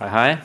Hej 0.00 0.08
hej. 0.08 0.36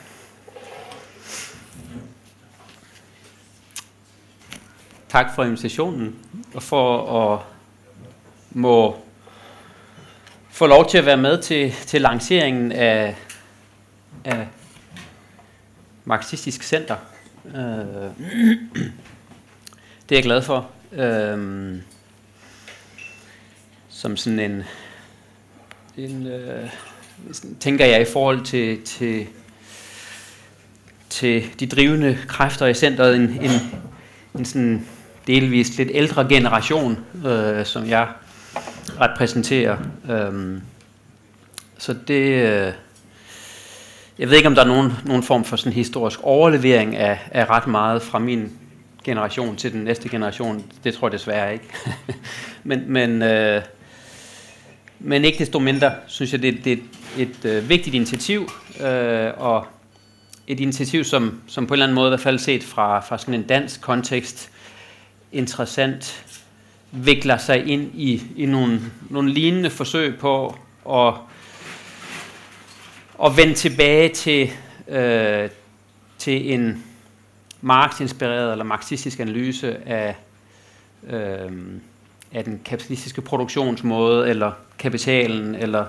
Tak 5.10 5.36
for 5.36 5.44
invitationen 5.44 6.16
og 6.54 6.64
for 6.64 7.12
at 7.34 7.42
må 8.52 8.98
få 10.50 10.68
lov 10.68 10.90
til 10.90 10.98
at 10.98 11.06
være 11.06 11.18
med 11.18 11.42
til, 11.42 11.72
til 11.72 12.02
lanceringen 12.02 12.72
af, 12.72 13.16
af 14.26 14.48
Marxistisk 16.06 16.64
Center. 16.64 16.96
Øh, 17.46 17.54
det 20.10 20.12
er 20.12 20.16
jeg 20.16 20.24
glad 20.24 20.42
for. 20.42 20.70
Øh, 20.92 21.78
som 23.90 24.18
sådan 24.18 24.40
en, 24.40 24.64
en 25.98 26.28
øh, 26.28 26.70
tænker 27.60 27.86
jeg 27.86 28.02
i 28.02 28.06
forhold 28.14 28.46
til, 28.46 28.84
til, 28.84 29.28
til 31.16 31.44
de 31.60 31.68
drivende 31.68 32.18
kræfter 32.28 32.66
i 32.66 32.74
centret, 32.74 33.16
en, 33.16 33.22
en, 33.22 33.52
en 34.40 34.46
sådan 34.46 34.86
delvist 35.28 35.78
lidt 35.78 35.90
ældre 35.94 36.28
generation, 36.30 36.98
øh, 37.26 37.66
som 37.66 37.90
jeg 37.90 38.08
repræsenterer. 39.02 39.78
Øh, 40.10 40.62
så 41.78 41.96
det, 42.08 42.24
øh, 42.24 42.74
jeg 44.20 44.30
ved 44.30 44.38
ikke, 44.38 44.48
om 44.48 44.56
der 44.56 44.62
er 44.62 44.68
nogen, 44.68 44.94
nogen 45.06 45.24
form 45.24 45.46
for 45.46 45.56
sådan 45.56 45.74
historisk 45.74 46.20
overlevering 46.24 46.96
af, 46.96 47.20
af 47.32 47.50
ret 47.50 47.68
meget 47.68 48.02
fra 48.02 48.20
min 48.20 48.52
generation 49.04 49.56
til 49.56 49.72
den 49.74 49.84
næste 49.84 50.10
generation. 50.10 50.64
Det 50.84 50.94
tror 50.94 51.08
jeg 51.08 51.12
desværre 51.12 51.54
ikke. 51.54 51.66
men, 52.64 52.84
men, 52.88 53.22
øh, 53.22 53.62
men 55.00 55.26
ikke 55.26 55.40
desto 55.40 55.60
mindre 55.60 55.92
synes 56.08 56.32
jeg, 56.34 56.42
det, 56.42 56.58
det 56.64 56.74
er 56.74 56.78
et, 57.18 57.30
et 57.30 57.46
øh, 57.46 57.70
vigtigt 57.70 57.96
initiativ, 57.96 58.50
øh, 58.82 59.32
og 59.38 59.68
et 60.48 60.60
initiativ, 60.60 61.04
som, 61.04 61.42
som 61.48 61.68
på 61.68 61.74
en 61.74 61.76
eller 61.76 61.86
anden 61.86 61.96
måde, 61.96 62.08
i 62.08 62.12
hvert 62.12 62.20
fald 62.20 62.40
set 62.40 62.64
fra, 62.64 63.00
fra 63.00 63.18
sådan 63.18 63.34
en 63.34 63.44
dansk 63.44 63.82
kontekst, 63.82 64.52
interessant 65.32 66.26
vikler 66.92 67.38
sig 67.38 67.66
ind 67.66 67.92
i, 67.94 68.24
i 68.36 68.46
nogle, 68.46 68.82
nogle 69.10 69.34
lignende 69.34 69.70
forsøg 69.70 70.20
på 70.20 70.58
at, 70.90 71.14
at 73.24 73.38
vende 73.38 73.54
tilbage 73.54 74.10
til, 74.10 74.52
øh, 74.88 75.50
til 76.18 76.54
en 76.54 76.84
marxinspireret 77.62 78.52
eller 78.52 78.66
marxistisk 78.66 79.20
analyse 79.20 79.88
af, 79.88 80.16
øh, 81.08 81.52
af 82.34 82.44
den 82.44 82.62
kapitalistiske 82.66 83.22
produktionsmåde, 83.22 84.30
eller 84.30 84.52
kapitalen, 84.80 85.56
eller 85.56 85.86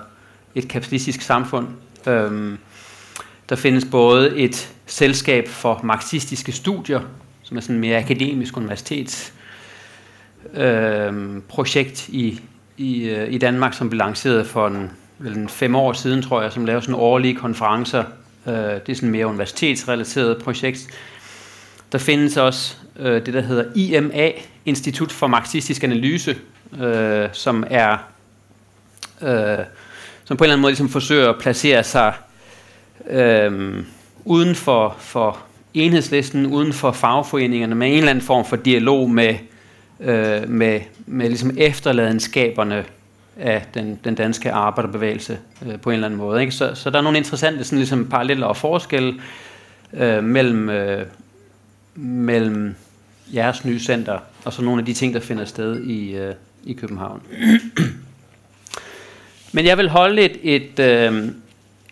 et 0.54 0.68
kapitalistisk 0.68 1.20
samfund. 1.20 1.68
Øh, 2.06 2.58
der 3.48 3.56
findes 3.56 3.84
både 3.90 4.36
et 4.36 4.74
selskab 4.86 5.48
for 5.48 5.80
marxistiske 5.84 6.52
studier, 6.52 7.00
som 7.42 7.56
er 7.56 7.60
sådan 7.60 7.78
mere 7.78 7.98
akademisk 7.98 8.56
universitets 8.56 9.32
øh, 10.54 11.12
projekt 11.48 12.08
i, 12.08 12.40
i, 12.76 13.02
øh, 13.02 13.32
i 13.32 13.38
Danmark, 13.38 13.74
som 13.74 13.90
blev 13.90 13.98
lanceret 13.98 14.46
for 14.46 14.66
en, 14.66 14.90
vel 15.18 15.36
en 15.36 15.48
fem 15.48 15.74
år 15.74 15.92
siden, 15.92 16.22
tror 16.22 16.42
jeg, 16.42 16.52
som 16.52 16.64
laver 16.64 16.80
sådan 16.80 16.94
årlige 16.94 17.34
konferencer. 17.34 18.04
Øh, 18.46 18.54
det 18.54 18.88
er 18.88 18.94
sådan 18.94 19.10
mere 19.10 19.26
universitetsrelateret 19.26 20.42
projekt. 20.42 20.88
Der 21.92 21.98
findes 21.98 22.36
også 22.36 22.76
øh, 22.98 23.26
det, 23.26 23.34
der 23.34 23.40
hedder 23.40 23.64
IMA, 23.74 24.30
Institut 24.64 25.12
for 25.12 25.26
Marxistisk 25.26 25.84
Analyse, 25.84 26.36
øh, 26.80 27.28
som 27.32 27.64
er 27.70 27.96
øh, 29.22 29.64
som 30.24 30.36
på 30.36 30.44
en 30.44 30.46
eller 30.46 30.54
anden 30.54 30.62
måde 30.62 30.70
ligesom 30.70 30.88
forsøger 30.88 31.30
at 31.30 31.38
placere 31.40 31.84
sig 31.84 32.14
øh, 33.10 33.84
uden 34.24 34.54
for, 34.54 34.96
for 34.98 35.38
enhedslisten, 35.74 36.46
uden 36.46 36.72
for 36.72 36.92
fagforeningerne, 36.92 37.74
med 37.74 37.88
en 37.88 37.94
eller 37.94 38.10
anden 38.10 38.24
form 38.24 38.44
for 38.44 38.56
dialog 38.56 39.10
med, 39.10 39.34
øh, 40.00 40.48
med, 40.48 40.80
med 41.06 41.28
ligesom 41.28 41.50
efterladenskaberne 41.58 42.84
af 43.36 43.66
den, 43.74 44.00
den 44.04 44.14
danske 44.14 44.52
arbejderbevægelse 44.52 45.38
øh, 45.66 45.80
på 45.80 45.90
en 45.90 45.94
eller 45.94 46.06
anden 46.06 46.18
måde. 46.18 46.40
Ikke? 46.40 46.52
Så, 46.52 46.74
så 46.74 46.90
der 46.90 46.98
er 46.98 47.02
nogle 47.02 47.18
interessante 47.18 47.64
sådan 47.64 47.78
ligesom 47.78 48.06
paralleller 48.08 48.46
og 48.46 48.56
forskelle 48.56 49.20
øh, 49.92 50.24
mellem, 50.24 50.70
øh, 50.70 51.06
mellem 51.94 52.74
jeres 53.34 53.64
nye 53.64 53.80
center 53.80 54.18
og 54.44 54.52
så 54.52 54.62
nogle 54.62 54.80
af 54.80 54.86
de 54.86 54.92
ting, 54.92 55.14
der 55.14 55.20
finder 55.20 55.44
sted 55.44 55.80
i, 55.80 56.16
øh, 56.16 56.34
i 56.64 56.72
København. 56.72 57.22
Men 59.52 59.66
jeg 59.66 59.78
vil 59.78 59.88
holde 59.88 60.22
et, 60.22 60.38
et, 60.42 60.78
øh, 60.80 61.28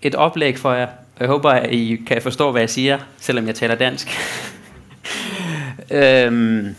et 0.03 0.15
oplæg 0.15 0.59
for 0.59 0.72
jer. 0.72 0.89
Jeg 1.21 1.29
håber, 1.29 1.51
at 1.51 1.73
I 1.73 2.01
kan 2.07 2.23
forstå, 2.23 2.51
hvad 2.51 2.63
jeg 2.63 2.71
siger, 2.71 2.99
selvom 3.21 3.47
jeg 3.47 3.55
taler 3.55 3.75
dansk. 3.75 4.09
øhm, 5.91 6.75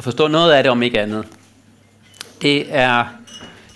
forstå 0.00 0.28
noget 0.28 0.52
af 0.52 0.62
det, 0.62 0.72
om 0.72 0.82
ikke 0.82 1.00
andet. 1.00 1.24
Det 2.42 2.66
er, 2.68 3.04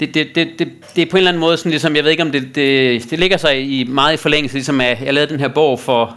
det, 0.01 0.15
det, 0.15 0.29
det, 0.35 0.49
det, 0.59 0.73
det 0.97 1.03
er 1.03 1.11
på 1.11 1.17
en 1.17 1.19
eller 1.19 1.31
anden 1.31 1.41
måde 1.41 1.57
sådan 1.57 1.71
ligesom, 1.71 1.97
jeg 1.97 2.05
ved 2.05 2.11
ikke 2.11 2.23
om 2.23 2.33
det, 2.33 2.55
det, 2.55 3.11
det 3.11 3.19
ligger 3.19 3.37
sig 3.37 3.81
i 3.81 3.85
meget 3.85 4.15
i 4.15 4.17
forlængelse, 4.17 4.57
ligesom 4.57 4.81
at 4.81 5.03
jeg 5.03 5.15
lavede 5.15 5.33
den 5.33 5.41
her 5.41 5.49
bog 5.49 5.81
for 5.81 6.17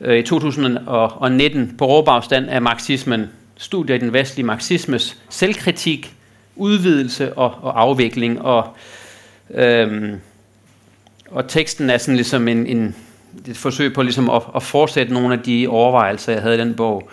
øh, 0.00 0.18
i 0.18 0.22
2019 0.22 1.74
på 1.78 1.86
råbafstand 1.86 2.48
af 2.48 2.62
marxismen, 2.62 3.30
studier 3.56 3.96
i 3.96 3.98
den 3.98 4.12
vestlige 4.12 4.46
marxismes 4.46 5.16
selvkritik, 5.28 6.14
udvidelse 6.56 7.34
og, 7.34 7.54
og 7.62 7.80
afvikling, 7.80 8.42
og 8.42 8.76
øhm, 9.54 10.20
og 11.30 11.48
teksten 11.48 11.90
er 11.90 11.98
sådan 11.98 12.16
ligesom 12.16 12.48
en, 12.48 12.66
en, 12.66 12.94
et 13.48 13.56
forsøg 13.56 13.92
på 13.92 14.02
ligesom 14.02 14.30
at, 14.30 14.42
at 14.56 14.62
fortsætte 14.62 15.12
nogle 15.12 15.34
af 15.34 15.42
de 15.42 15.68
overvejelser, 15.68 16.32
jeg 16.32 16.42
havde 16.42 16.54
i 16.54 16.60
den 16.60 16.74
bog. 16.74 17.10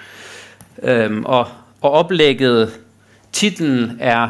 Øhm, 0.84 1.26
og, 1.26 1.48
og 1.82 1.92
oplægget, 1.92 2.80
titlen 3.32 3.98
er, 4.00 4.30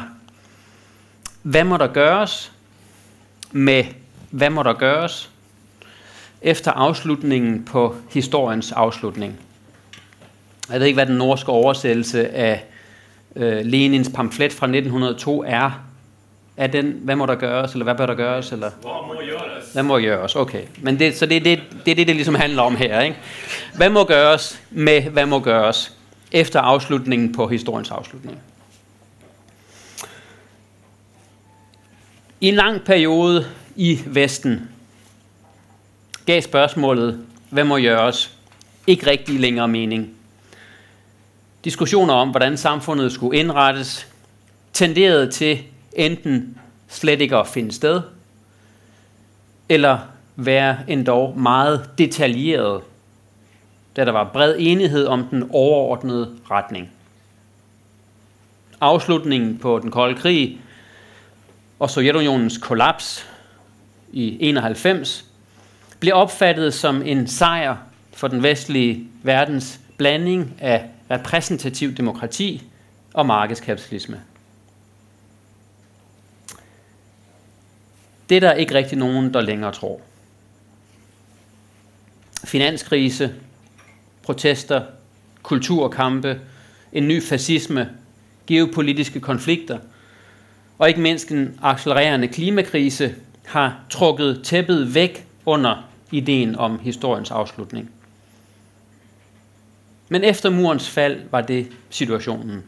hvad 1.41 1.63
må 1.63 1.77
der 1.77 1.87
gøres 1.87 2.51
med, 3.51 3.83
hvad 4.29 4.49
må 4.49 4.63
der 4.63 4.73
gøres 4.73 5.29
efter 6.41 6.71
afslutningen 6.71 7.63
på 7.65 7.95
historiens 8.09 8.71
afslutning. 8.71 9.39
Jeg 10.71 10.79
ved 10.79 10.87
ikke, 10.87 10.97
hvad 10.97 11.05
den 11.05 11.17
norske 11.17 11.51
oversættelse 11.51 12.29
af 12.29 12.65
øh, 13.35 13.65
Lenins 13.65 14.09
pamflet 14.09 14.53
fra 14.53 14.65
1902 14.65 15.43
er, 15.47 15.83
er 16.57 16.67
den, 16.67 16.99
hvad 17.03 17.15
må 17.15 17.25
der 17.25 17.35
gøres, 17.35 17.71
eller 17.71 17.83
hvad 17.83 17.95
bør 17.95 18.05
der 18.05 18.15
gøres, 18.15 18.51
eller? 18.51 18.69
Hvad 18.81 18.91
må 19.07 19.13
gøres? 19.13 19.73
Hvad 19.73 19.83
må 19.83 19.99
gøres, 19.99 20.35
okay. 20.35 20.63
Men 20.77 20.99
det, 20.99 21.17
så 21.17 21.25
det 21.25 21.37
er 21.37 21.41
det, 21.41 21.59
det, 21.85 21.97
det, 21.97 22.07
det 22.07 22.15
ligesom 22.15 22.35
handler 22.35 22.61
om 22.61 22.75
her, 22.75 23.01
ikke? 23.01 23.17
Hvad 23.75 23.89
må 23.89 24.03
gøres 24.03 24.61
med, 24.71 25.01
hvad 25.01 25.25
må 25.25 25.39
gøres 25.39 25.97
efter 26.31 26.59
afslutningen 26.59 27.33
på 27.33 27.47
historiens 27.47 27.91
afslutning? 27.91 28.39
I 32.41 32.47
en 32.47 32.55
lang 32.55 32.81
periode 32.81 33.45
i 33.75 33.99
Vesten 34.05 34.69
gav 36.25 36.41
spørgsmålet, 36.41 37.25
hvad 37.49 37.63
må 37.63 37.77
gøres, 37.77 38.37
ikke 38.87 39.07
rigtig 39.07 39.39
længere 39.39 39.67
mening. 39.67 40.09
Diskussioner 41.63 42.13
om, 42.13 42.29
hvordan 42.29 42.57
samfundet 42.57 43.11
skulle 43.11 43.39
indrettes, 43.39 44.07
tenderede 44.73 45.31
til 45.31 45.63
enten 45.95 46.57
slet 46.87 47.21
ikke 47.21 47.37
at 47.37 47.47
finde 47.47 47.71
sted, 47.71 48.01
eller 49.69 49.99
være 50.35 50.77
endog 50.87 51.39
meget 51.39 51.89
detaljeret, 51.97 52.81
da 53.95 54.05
der 54.05 54.11
var 54.11 54.29
bred 54.33 54.55
enighed 54.59 55.05
om 55.05 55.23
den 55.23 55.49
overordnede 55.49 56.35
retning. 56.51 56.91
Afslutningen 58.81 59.57
på 59.57 59.79
den 59.79 59.91
kolde 59.91 60.19
krig 60.19 60.61
og 61.79 61.89
Sovjetunionens 61.89 62.57
kollaps 62.57 63.27
i 64.11 64.37
91 64.39 65.25
blev 65.99 66.13
opfattet 66.15 66.73
som 66.73 67.01
en 67.01 67.27
sejr 67.27 67.75
for 68.13 68.27
den 68.27 68.43
vestlige 68.43 69.07
verdens 69.23 69.79
blanding 69.97 70.53
af 70.59 70.85
repræsentativ 71.11 71.93
demokrati 71.93 72.63
og 73.13 73.25
markedskapitalisme. 73.25 74.21
Det 78.33 78.43
er 78.43 78.49
der 78.49 78.53
ikke 78.53 78.73
rigtig 78.73 78.97
nogen, 78.97 79.33
der 79.33 79.41
længere 79.41 79.71
tror. 79.71 80.01
Finanskrise, 82.45 83.33
protester, 84.23 84.83
kulturkampe, 85.43 86.41
en 86.93 87.07
ny 87.07 87.23
fascisme, 87.23 87.89
geopolitiske 88.47 89.19
konflikter 89.19 89.79
og 90.77 90.87
ikke 90.87 91.01
mindst 91.01 91.29
en 91.29 91.59
accelererende 91.61 92.27
klimakrise 92.27 93.15
har 93.45 93.79
trukket 93.89 94.41
tæppet 94.43 94.95
væk 94.95 95.27
under 95.45 95.89
ideen 96.11 96.55
om 96.55 96.79
historiens 96.79 97.31
afslutning. 97.31 97.91
Men 100.09 100.23
efter 100.23 100.49
murens 100.49 100.89
fald 100.89 101.21
var 101.31 101.41
det 101.41 101.67
situationen. 101.89 102.63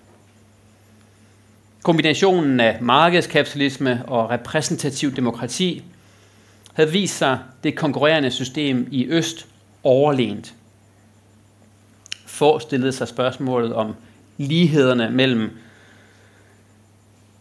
Kombinationen 1.85 2.59
af 2.59 2.81
markedskapitalisme 2.81 4.03
og 4.07 4.29
repræsentativ 4.29 5.15
demokrati 5.15 5.83
havde 6.73 6.91
vist 6.91 7.17
sig 7.17 7.39
det 7.63 7.75
konkurrerende 7.75 8.31
system 8.31 8.87
i 8.91 9.05
øst 9.07 9.47
overlænt. 9.83 10.53
Få 12.25 12.59
stillede 12.59 12.91
sig 12.91 13.07
spørgsmålet 13.07 13.73
om 13.73 13.95
lighederne 14.37 15.09
mellem 15.11 15.57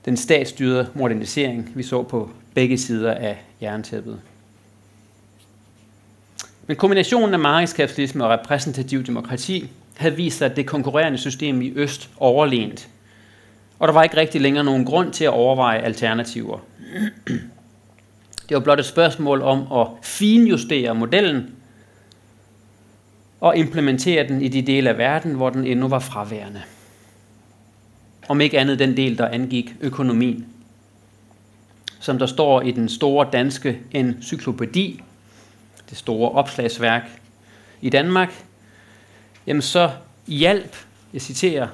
den 0.04 0.16
statsstyrede 0.16 0.88
modernisering, 0.94 1.72
vi 1.74 1.82
så 1.82 2.02
på 2.02 2.30
begge 2.54 2.78
sider 2.78 3.14
af 3.14 3.42
jerntæppet. 3.62 4.20
Men 6.66 6.76
kombinationen 6.76 7.34
af 7.34 7.40
markedskapitalisme 7.40 8.24
og 8.24 8.30
repræsentativ 8.30 9.04
demokrati 9.04 9.70
havde 9.96 10.16
vist 10.16 10.38
sig, 10.38 10.50
at 10.50 10.56
det 10.56 10.66
konkurrerende 10.66 11.18
system 11.18 11.62
i 11.62 11.72
øst 11.76 12.10
overlænt 12.16 12.88
og 13.78 13.88
der 13.88 13.94
var 13.94 14.02
ikke 14.02 14.16
rigtig 14.16 14.40
længere 14.40 14.64
nogen 14.64 14.84
grund 14.84 15.12
til 15.12 15.24
at 15.24 15.30
overveje 15.30 15.78
alternativer. 15.78 16.58
Det 18.48 18.54
var 18.54 18.60
blot 18.60 18.78
et 18.78 18.86
spørgsmål 18.86 19.42
om 19.42 19.72
at 19.72 19.86
finjustere 20.02 20.94
modellen 20.94 21.54
og 23.40 23.56
implementere 23.56 24.28
den 24.28 24.42
i 24.42 24.48
de 24.48 24.62
dele 24.62 24.90
af 24.90 24.98
verden, 24.98 25.34
hvor 25.34 25.50
den 25.50 25.66
endnu 25.66 25.88
var 25.88 25.98
fraværende. 25.98 26.62
Om 28.28 28.40
ikke 28.40 28.58
andet 28.58 28.78
den 28.78 28.96
del, 28.96 29.18
der 29.18 29.28
angik 29.28 29.74
økonomien. 29.80 30.46
Som 32.00 32.18
der 32.18 32.26
står 32.26 32.60
i 32.60 32.70
den 32.70 32.88
store 32.88 33.28
danske 33.32 33.80
encyklopædi, 33.90 35.02
det 35.90 35.98
store 35.98 36.30
opslagsværk 36.30 37.20
i 37.80 37.90
Danmark, 37.90 38.44
jamen 39.46 39.62
så 39.62 39.90
hjælp, 40.26 40.76
jeg 41.12 41.20
citerer, 41.20 41.68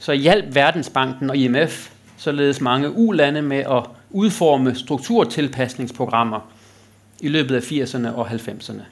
så 0.00 0.12
hjælp 0.12 0.54
Verdensbanken 0.54 1.30
og 1.30 1.36
IMF 1.36 1.90
således 2.16 2.60
mange 2.60 2.90
ulande 2.90 3.42
med 3.42 3.58
at 3.58 3.82
udforme 4.10 4.74
strukturtilpasningsprogrammer 4.74 6.50
i 7.20 7.28
løbet 7.28 7.56
af 7.56 7.60
80'erne 7.60 8.08
og 8.08 8.28
90'erne. 8.30 8.82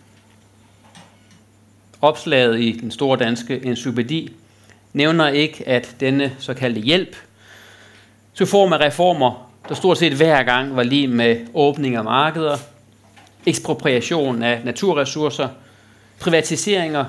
Opslaget 2.00 2.60
i 2.60 2.72
den 2.81 2.90
store 2.90 3.19
danske 3.19 3.64
encyklopædi 3.64 4.32
nævner 4.93 5.28
ikke, 5.28 5.69
at 5.69 5.96
denne 6.00 6.32
såkaldte 6.38 6.81
hjælp 6.81 7.16
til 8.34 8.46
form 8.46 8.72
af 8.72 8.81
reformer, 8.81 9.50
der 9.69 9.75
stort 9.75 9.99
set 9.99 10.12
hver 10.12 10.43
gang 10.43 10.76
var 10.76 10.82
lige 10.82 11.08
med 11.08 11.46
åbning 11.55 11.96
af 11.96 12.05
markeder, 12.05 12.56
ekspropriation 13.46 14.43
af 14.43 14.60
naturressourcer, 14.64 15.49
privatiseringer 16.20 17.05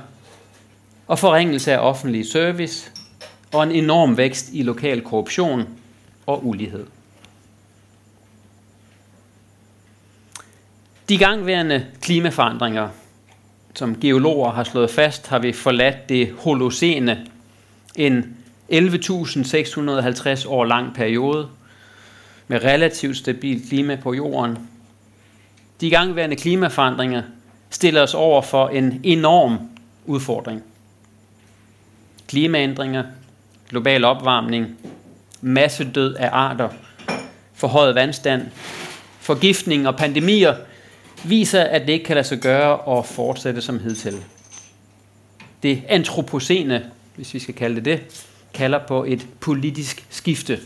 og 1.08 1.20
forringelse 1.20 1.74
af 1.74 1.78
offentlig 1.78 2.32
service 2.32 2.92
og 3.52 3.64
en 3.64 3.72
enorm 3.72 4.18
vækst 4.18 4.50
i 4.54 4.64
lokal 4.64 5.02
korruption 5.02 5.68
og 6.26 6.46
ulighed. 6.46 6.86
De 11.10 11.18
gangværende 11.18 11.86
klimaforandringer, 12.02 12.90
som 13.76 14.00
geologer 14.00 14.52
har 14.52 14.64
slået 14.64 14.90
fast, 14.90 15.28
har 15.28 15.40
vi 15.40 15.54
forladt 15.54 16.10
det 16.10 16.36
holocene, 16.40 17.28
en 17.96 18.38
11.650 18.72 20.48
år 20.48 20.66
lang 20.66 20.96
periode 20.96 21.48
med 22.48 22.64
relativt 22.64 23.18
stabilt 23.18 23.70
klima 23.70 23.96
på 23.96 24.14
jorden. 24.14 24.58
De 25.82 25.90
gangværende 25.90 26.36
klimaforandringer 26.36 27.24
stiller 27.70 28.02
os 28.02 28.14
over 28.14 28.42
for 28.42 28.68
en 28.68 29.02
enorm 29.04 29.58
udfordring. 30.06 30.64
Klimaændringer, 32.28 33.04
global 33.70 34.06
opvarmning, 34.06 34.78
massedød 35.42 36.16
af 36.16 36.30
arter, 36.32 36.70
forhøjet 37.54 37.96
vandstand, 37.96 38.48
forgiftning 39.20 39.88
og 39.88 39.96
pandemier 39.96 40.56
viser, 41.24 41.62
at 41.62 41.82
det 41.82 41.94
ikke 41.94 42.06
kan 42.06 42.16
lade 42.16 42.28
sig 42.28 42.40
gøre 42.40 42.98
at 42.98 43.06
fortsætte 43.06 43.62
som 43.62 43.80
hidtil. 43.80 44.16
Det 45.64 45.84
antropocene, 45.88 46.86
hvis 47.16 47.34
vi 47.34 47.40
skal 47.40 47.56
kalde 47.56 47.76
det 47.76 47.86
det, 47.86 48.26
kalder 48.54 48.80
på 48.88 49.04
et 49.04 49.28
politisk 49.40 50.06
skifte. 50.10 50.60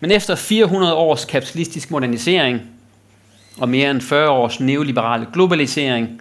Men 0.00 0.10
efter 0.10 0.34
400 0.34 0.94
års 0.94 1.24
kapitalistisk 1.24 1.90
modernisering 1.90 2.60
og 3.58 3.68
mere 3.68 3.90
end 3.90 4.00
40 4.00 4.30
års 4.30 4.60
neoliberale 4.60 5.26
globalisering, 5.32 6.20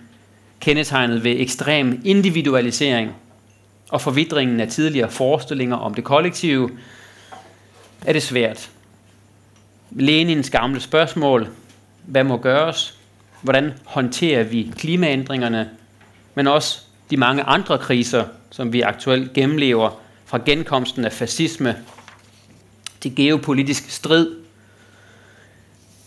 kendetegnet 0.59 1.23
ved 1.23 1.35
ekstrem 1.39 2.01
individualisering 2.03 3.11
og 3.93 4.01
forvidringen 4.01 4.59
af 4.59 4.67
tidligere 4.67 5.11
forestillinger 5.11 5.77
om 5.77 5.93
det 5.93 6.03
kollektive, 6.03 6.69
er 8.05 8.13
det 8.13 8.23
svært. 8.23 8.69
Lenins 9.91 10.49
gamle 10.49 10.79
spørgsmål, 10.79 11.47
hvad 12.05 12.23
må 12.23 12.37
gøres, 12.37 12.97
hvordan 13.41 13.73
håndterer 13.85 14.43
vi 14.43 14.71
klimaændringerne, 14.77 15.69
men 16.35 16.47
også 16.47 16.79
de 17.09 17.17
mange 17.17 17.43
andre 17.43 17.77
kriser, 17.77 18.25
som 18.51 18.73
vi 18.73 18.81
aktuelt 18.81 19.33
gennemlever 19.33 20.01
fra 20.25 20.39
genkomsten 20.45 21.05
af 21.05 21.13
fascisme 21.13 21.75
til 23.01 23.15
geopolitisk 23.15 23.89
strid. 23.89 24.35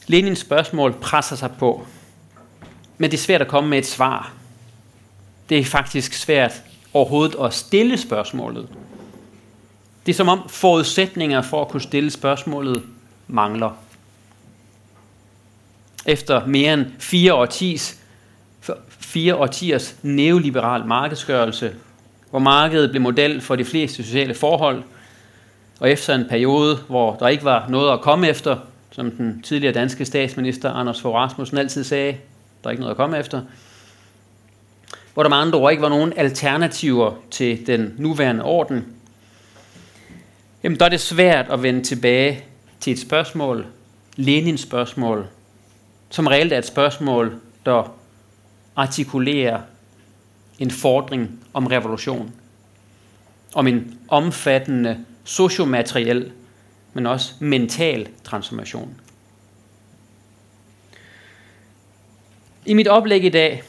Lenins 0.06 0.38
spørgsmål 0.38 0.92
presser 0.92 1.36
sig 1.36 1.50
på, 1.58 1.86
men 2.98 3.10
det 3.10 3.16
er 3.16 3.22
svært 3.22 3.40
at 3.40 3.48
komme 3.48 3.70
med 3.70 3.78
et 3.78 3.86
svar. 3.86 4.32
Det 5.48 5.58
er 5.58 5.64
faktisk 5.64 6.12
svært 6.12 6.62
overhovedet 6.96 7.36
at 7.44 7.54
stille 7.54 7.98
spørgsmålet. 7.98 8.68
Det 10.06 10.12
er 10.12 10.16
som 10.16 10.28
om 10.28 10.48
forudsætninger 10.48 11.42
for 11.42 11.62
at 11.62 11.68
kunne 11.68 11.82
stille 11.82 12.10
spørgsmålet 12.10 12.82
mangler. 13.26 13.70
Efter 16.06 16.46
mere 16.46 16.74
end 16.74 16.86
fire 16.98 17.34
årtis, 17.34 18.00
fire 18.88 19.36
årtiers 19.36 19.96
neoliberal 20.02 20.86
markedsgørelse, 20.86 21.74
hvor 22.30 22.38
markedet 22.38 22.90
blev 22.90 23.02
model 23.02 23.40
for 23.40 23.56
de 23.56 23.64
fleste 23.64 24.04
sociale 24.04 24.34
forhold, 24.34 24.82
og 25.80 25.90
efter 25.90 26.14
en 26.14 26.26
periode, 26.28 26.76
hvor 26.88 27.16
der 27.16 27.28
ikke 27.28 27.44
var 27.44 27.66
noget 27.68 27.92
at 27.92 28.00
komme 28.00 28.28
efter, 28.28 28.56
som 28.90 29.10
den 29.10 29.42
tidligere 29.42 29.74
danske 29.74 30.04
statsminister 30.04 30.72
Anders 30.72 31.00
Fogh 31.00 31.14
Rasmussen 31.14 31.58
altid 31.58 31.84
sagde, 31.84 32.16
der 32.64 32.68
er 32.68 32.70
ikke 32.70 32.80
noget 32.80 32.90
at 32.90 32.96
komme 32.96 33.18
efter, 33.18 33.42
hvor 35.16 35.22
der 35.22 35.30
med 35.30 35.36
andre 35.36 35.58
ord 35.58 35.72
ikke 35.72 35.82
var 35.82 35.88
nogen 35.88 36.12
alternativer 36.16 37.14
til 37.30 37.66
den 37.66 37.94
nuværende 37.98 38.44
orden, 38.44 38.86
jamen 40.62 40.78
der 40.78 40.84
er 40.84 40.88
det 40.88 41.00
svært 41.00 41.46
at 41.50 41.62
vende 41.62 41.82
tilbage 41.82 42.44
til 42.80 42.92
et 42.92 42.98
spørgsmål, 42.98 43.66
Lenins 44.16 44.60
spørgsmål, 44.60 45.26
som 46.10 46.26
reelt 46.26 46.52
er 46.52 46.58
et 46.58 46.66
spørgsmål, 46.66 47.40
der 47.66 47.96
artikulerer 48.76 49.60
en 50.58 50.70
fordring 50.70 51.44
om 51.52 51.66
revolution. 51.66 52.32
Om 53.54 53.66
en 53.66 53.98
omfattende 54.08 55.04
sociomateriel, 55.24 56.32
men 56.92 57.06
også 57.06 57.34
mental 57.40 58.08
transformation. 58.24 59.00
I 62.66 62.74
mit 62.74 62.88
oplæg 62.88 63.24
i 63.24 63.28
dag 63.28 63.62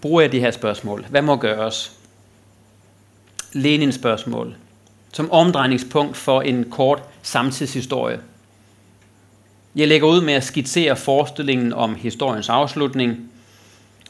bruger 0.00 0.20
jeg 0.20 0.32
de 0.32 0.40
her 0.40 0.50
spørgsmål. 0.50 1.06
Hvad 1.10 1.22
må 1.22 1.36
gøres? 1.36 1.92
Lenins 3.52 3.94
spørgsmål 3.94 4.56
som 5.16 5.32
omdrejningspunkt 5.32 6.16
for 6.16 6.42
en 6.42 6.70
kort 6.70 7.02
samtidshistorie. 7.22 8.20
Jeg 9.76 9.88
lægger 9.88 10.08
ud 10.08 10.20
med 10.20 10.34
at 10.34 10.44
skitsere 10.44 10.96
forestillingen 10.96 11.72
om 11.72 11.94
historiens 11.94 12.48
afslutning, 12.48 13.30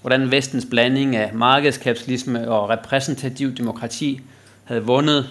hvordan 0.00 0.30
vestens 0.30 0.66
blanding 0.70 1.16
af 1.16 1.34
markedskapitalisme 1.34 2.50
og 2.50 2.68
repræsentativ 2.68 3.54
demokrati 3.56 4.20
havde 4.64 4.84
vundet 4.84 5.30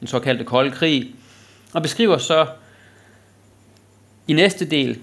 den 0.00 0.08
såkaldte 0.08 0.44
kolde 0.44 0.70
krig, 0.70 1.14
og 1.72 1.82
beskriver 1.82 2.18
så 2.18 2.46
i 4.28 4.32
næste 4.32 4.64
del, 4.64 4.98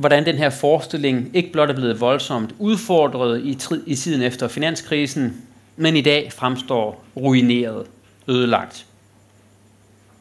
hvordan 0.00 0.26
den 0.26 0.36
her 0.36 0.50
forestilling 0.50 1.30
ikke 1.34 1.52
blot 1.52 1.70
er 1.70 1.74
blevet 1.74 2.00
voldsomt 2.00 2.54
udfordret 2.58 3.40
i, 3.40 3.58
i 3.86 3.94
tiden 3.94 4.22
efter 4.22 4.48
finanskrisen, 4.48 5.42
men 5.76 5.96
i 5.96 6.00
dag 6.00 6.32
fremstår 6.32 7.04
ruineret, 7.16 7.86
ødelagt. 8.28 8.86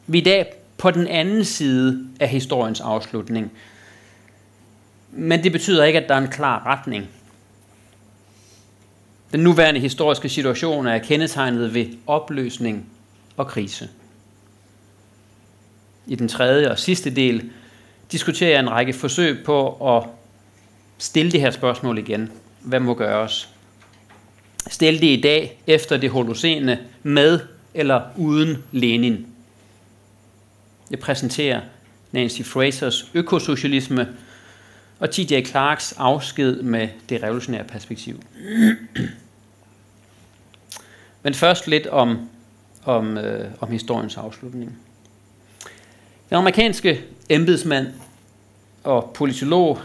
Vi 0.07 0.17
er 0.17 0.21
i 0.21 0.23
dag 0.23 0.53
på 0.77 0.91
den 0.91 1.07
anden 1.07 1.45
side 1.45 2.07
af 2.19 2.29
historiens 2.29 2.81
afslutning. 2.81 3.51
Men 5.11 5.43
det 5.43 5.51
betyder 5.51 5.83
ikke, 5.83 5.99
at 5.99 6.09
der 6.09 6.15
er 6.15 6.21
en 6.21 6.27
klar 6.27 6.65
retning. 6.65 7.09
Den 9.31 9.39
nuværende 9.39 9.79
historiske 9.79 10.29
situation 10.29 10.87
er 10.87 10.97
kendetegnet 10.97 11.73
ved 11.73 11.85
opløsning 12.07 12.85
og 13.37 13.47
krise. 13.47 13.89
I 16.07 16.15
den 16.15 16.27
tredje 16.27 16.71
og 16.71 16.79
sidste 16.79 17.09
del 17.09 17.51
diskuterer 18.11 18.49
jeg 18.49 18.59
en 18.59 18.69
række 18.69 18.93
forsøg 18.93 19.43
på 19.43 19.71
at 19.97 20.03
stille 20.97 21.31
det 21.31 21.41
her 21.41 21.51
spørgsmål 21.51 21.97
igen. 21.97 22.31
Hvad 22.59 22.79
må 22.79 22.93
gøres? 22.93 23.49
Stil 24.69 25.01
det 25.01 25.17
i 25.17 25.21
dag 25.21 25.61
efter 25.67 25.97
det 25.97 26.09
holocene 26.09 26.79
med 27.03 27.39
eller 27.73 28.01
uden 28.17 28.63
Lenin. 28.71 29.27
Jeg 30.91 30.99
præsenterer 30.99 31.61
Nancy 32.11 32.41
Frasers 32.41 33.11
økosocialisme 33.13 34.07
og 34.99 35.11
T.J. 35.11 35.45
Clarks 35.45 35.93
afsked 35.97 36.61
med 36.61 36.87
det 37.09 37.23
revolutionære 37.23 37.63
perspektiv. 37.63 38.23
Men 41.23 41.33
først 41.33 41.67
lidt 41.67 41.87
om, 41.87 42.29
om, 42.83 43.17
øh, 43.17 43.51
om 43.59 43.71
historiens 43.71 44.17
afslutning. 44.17 44.77
Den 46.29 46.37
amerikanske 46.37 47.01
embedsmand 47.29 47.87
og 48.83 49.11
politolog 49.13 49.79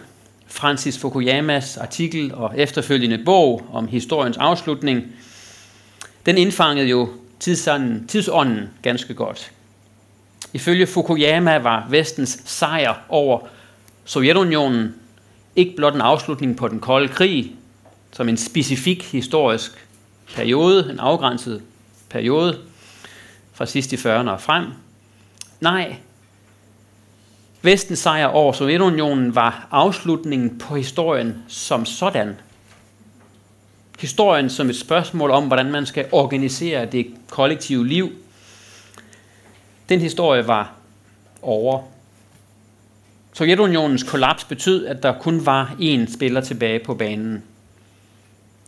Francis 0.46 0.98
Fukuyamas 0.98 1.76
artikel 1.76 2.34
og 2.34 2.52
efterfølgende 2.56 3.22
bog 3.24 3.66
om 3.72 3.88
historiens 3.88 4.36
afslutning, 4.36 5.02
den 6.26 6.38
indfangede 6.38 6.88
jo 6.88 7.08
tidsånden, 7.40 8.06
tidsånden 8.06 8.70
ganske 8.82 9.14
godt. 9.14 9.52
Ifølge 10.52 10.86
Fukuyama 10.86 11.58
var 11.58 11.86
vestens 11.90 12.42
sejr 12.44 12.94
over 13.08 13.40
Sovjetunionen 14.04 14.94
ikke 15.56 15.76
blot 15.76 15.94
en 15.94 16.00
afslutning 16.00 16.56
på 16.56 16.68
den 16.68 16.80
kolde 16.80 17.08
krig, 17.08 17.52
som 18.12 18.28
en 18.28 18.36
specifik 18.36 19.04
historisk 19.12 19.86
periode, 20.34 20.90
en 20.90 20.98
afgrænset 20.98 21.62
periode 22.08 22.58
fra 23.52 23.66
sidst 23.66 23.92
i 23.92 23.96
40'erne 23.96 24.30
og 24.30 24.40
frem. 24.40 24.66
Nej, 25.60 25.96
Vestens 27.64 27.98
sejr 27.98 28.26
over 28.26 28.52
Sovjetunionen 28.52 29.34
var 29.34 29.68
afslutningen 29.70 30.58
på 30.58 30.76
historien 30.76 31.44
som 31.48 31.86
sådan. 31.86 32.36
Historien 33.98 34.50
som 34.50 34.70
et 34.70 34.76
spørgsmål 34.76 35.30
om, 35.30 35.46
hvordan 35.46 35.72
man 35.72 35.86
skal 35.86 36.06
organisere 36.12 36.86
det 36.86 37.06
kollektive 37.30 37.86
liv. 37.86 38.12
Den 39.88 40.00
historie 40.00 40.46
var 40.46 40.72
over. 41.42 41.82
Sovjetunionens 43.32 44.02
kollaps 44.02 44.44
betød, 44.44 44.86
at 44.86 45.02
der 45.02 45.18
kun 45.20 45.46
var 45.46 45.76
én 45.80 46.14
spiller 46.14 46.40
tilbage 46.40 46.78
på 46.84 46.94
banen. 46.94 47.42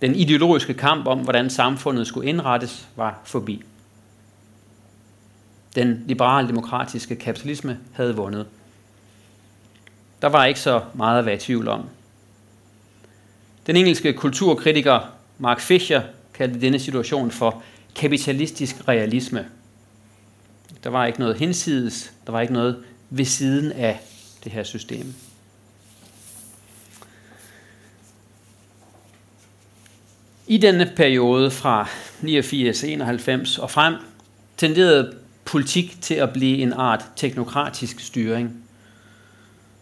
Den 0.03 0.15
ideologiske 0.15 0.75
kamp 0.75 1.07
om, 1.07 1.19
hvordan 1.19 1.51
samfundet 1.51 2.07
skulle 2.07 2.29
indrettes, 2.29 2.89
var 2.97 3.19
forbi. 3.25 3.63
Den 5.75 6.05
liberal-demokratiske 6.07 7.17
kapitalisme 7.17 7.79
havde 7.93 8.17
vundet. 8.17 8.47
Der 10.23 10.29
var 10.29 10.45
ikke 10.45 10.61
så 10.61 10.83
meget 10.95 11.19
at 11.19 11.27
være 11.27 11.35
i 11.35 11.39
tvivl 11.39 11.69
om. 11.69 11.85
Den 13.67 13.77
engelske 13.77 14.13
kulturkritiker 14.13 15.01
Mark 15.39 15.61
Fisher 15.61 16.03
kaldte 16.35 16.61
denne 16.61 16.79
situation 16.79 17.31
for 17.31 17.63
kapitalistisk 17.95 18.89
realisme. 18.89 19.47
Der 20.85 20.91
var 20.91 21.07
ikke 21.07 21.19
noget 21.19 21.37
hinsides, 21.37 22.13
der 22.27 22.33
var 22.33 22.41
ikke 22.41 22.53
noget 22.53 22.85
ved 23.11 23.25
siden 23.25 23.73
af 23.73 24.01
det 24.45 24.53
her 24.53 24.63
system. 24.63 25.15
I 30.47 30.59
denne 30.59 30.93
periode 30.97 31.51
fra 31.51 31.89
89-91 32.23 33.63
og 33.63 33.71
frem 33.71 33.95
tenderede 34.57 35.17
politik 35.45 35.99
til 36.01 36.15
at 36.15 36.33
blive 36.33 36.59
en 36.59 36.73
art 36.73 37.05
teknokratisk 37.17 38.01
styring 38.01 38.66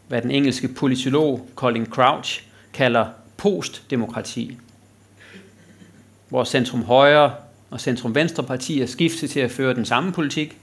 hvad 0.09 0.23
den 0.23 0.31
engelske 0.31 0.69
politolog 0.69 1.49
Colin 1.55 1.87
Crouch 1.87 2.43
kalder 2.73 3.07
postdemokrati, 3.37 4.57
hvor 6.29 6.45
centrum 6.45 6.85
højre 6.85 7.35
og 7.71 7.81
centrum 7.81 8.15
venstre 8.15 8.43
partier 8.43 8.87
skifter 8.87 9.29
til 9.29 9.41
at 9.41 9.51
føre 9.51 9.75
den 9.75 9.85
samme 9.85 10.13
politik, 10.13 10.59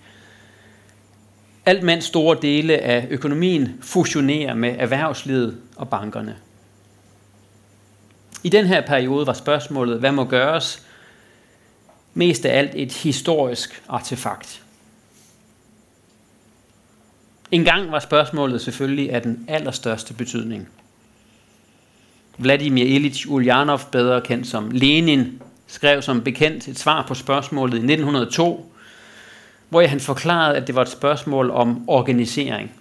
alt 1.65 1.83
mens 1.83 2.05
store 2.05 2.38
dele 2.41 2.77
af 2.77 3.07
økonomien 3.10 3.77
fusionerer 3.81 4.53
med 4.53 4.75
erhvervslivet 4.77 5.57
og 5.75 5.89
bankerne. 5.89 6.36
I 8.43 8.50
den 8.50 8.65
her 8.65 8.81
periode 8.88 9.27
var 9.27 9.33
spørgsmålet, 9.33 10.00
hvad 10.00 10.12
må 10.12 10.24
gøres, 10.24 10.86
mest 12.13 12.45
af 12.45 12.57
alt 12.57 12.71
et 12.75 12.91
historisk 12.91 13.83
artefakt. 13.89 14.63
En 17.51 17.63
gang 17.63 17.91
var 17.91 18.00
spørgsmålet 18.00 18.62
selvfølgelig 18.62 19.12
af 19.12 19.22
den 19.22 19.46
allerstørste 19.48 20.13
betydning. 20.13 20.70
Vladimir 22.38 22.86
Ilyich 22.86 23.31
Ulyanov, 23.31 23.79
bedre 23.91 24.22
kendt 24.22 24.48
som 24.48 24.72
Lenin, 24.72 25.41
skrev 25.67 26.01
som 26.01 26.22
bekendt 26.24 26.67
et 26.67 26.79
svar 26.79 27.05
på 27.08 27.13
spørgsmålet 27.13 27.74
i 27.74 27.77
1902, 27.77 28.74
hvor 29.70 29.81
han 29.81 30.00
forklarede, 30.00 30.58
at 30.58 30.67
det 30.67 30.75
var 30.75 30.81
et 30.81 30.89
spørgsmål 30.89 31.51
om 31.51 31.89
organisering. 31.89 32.72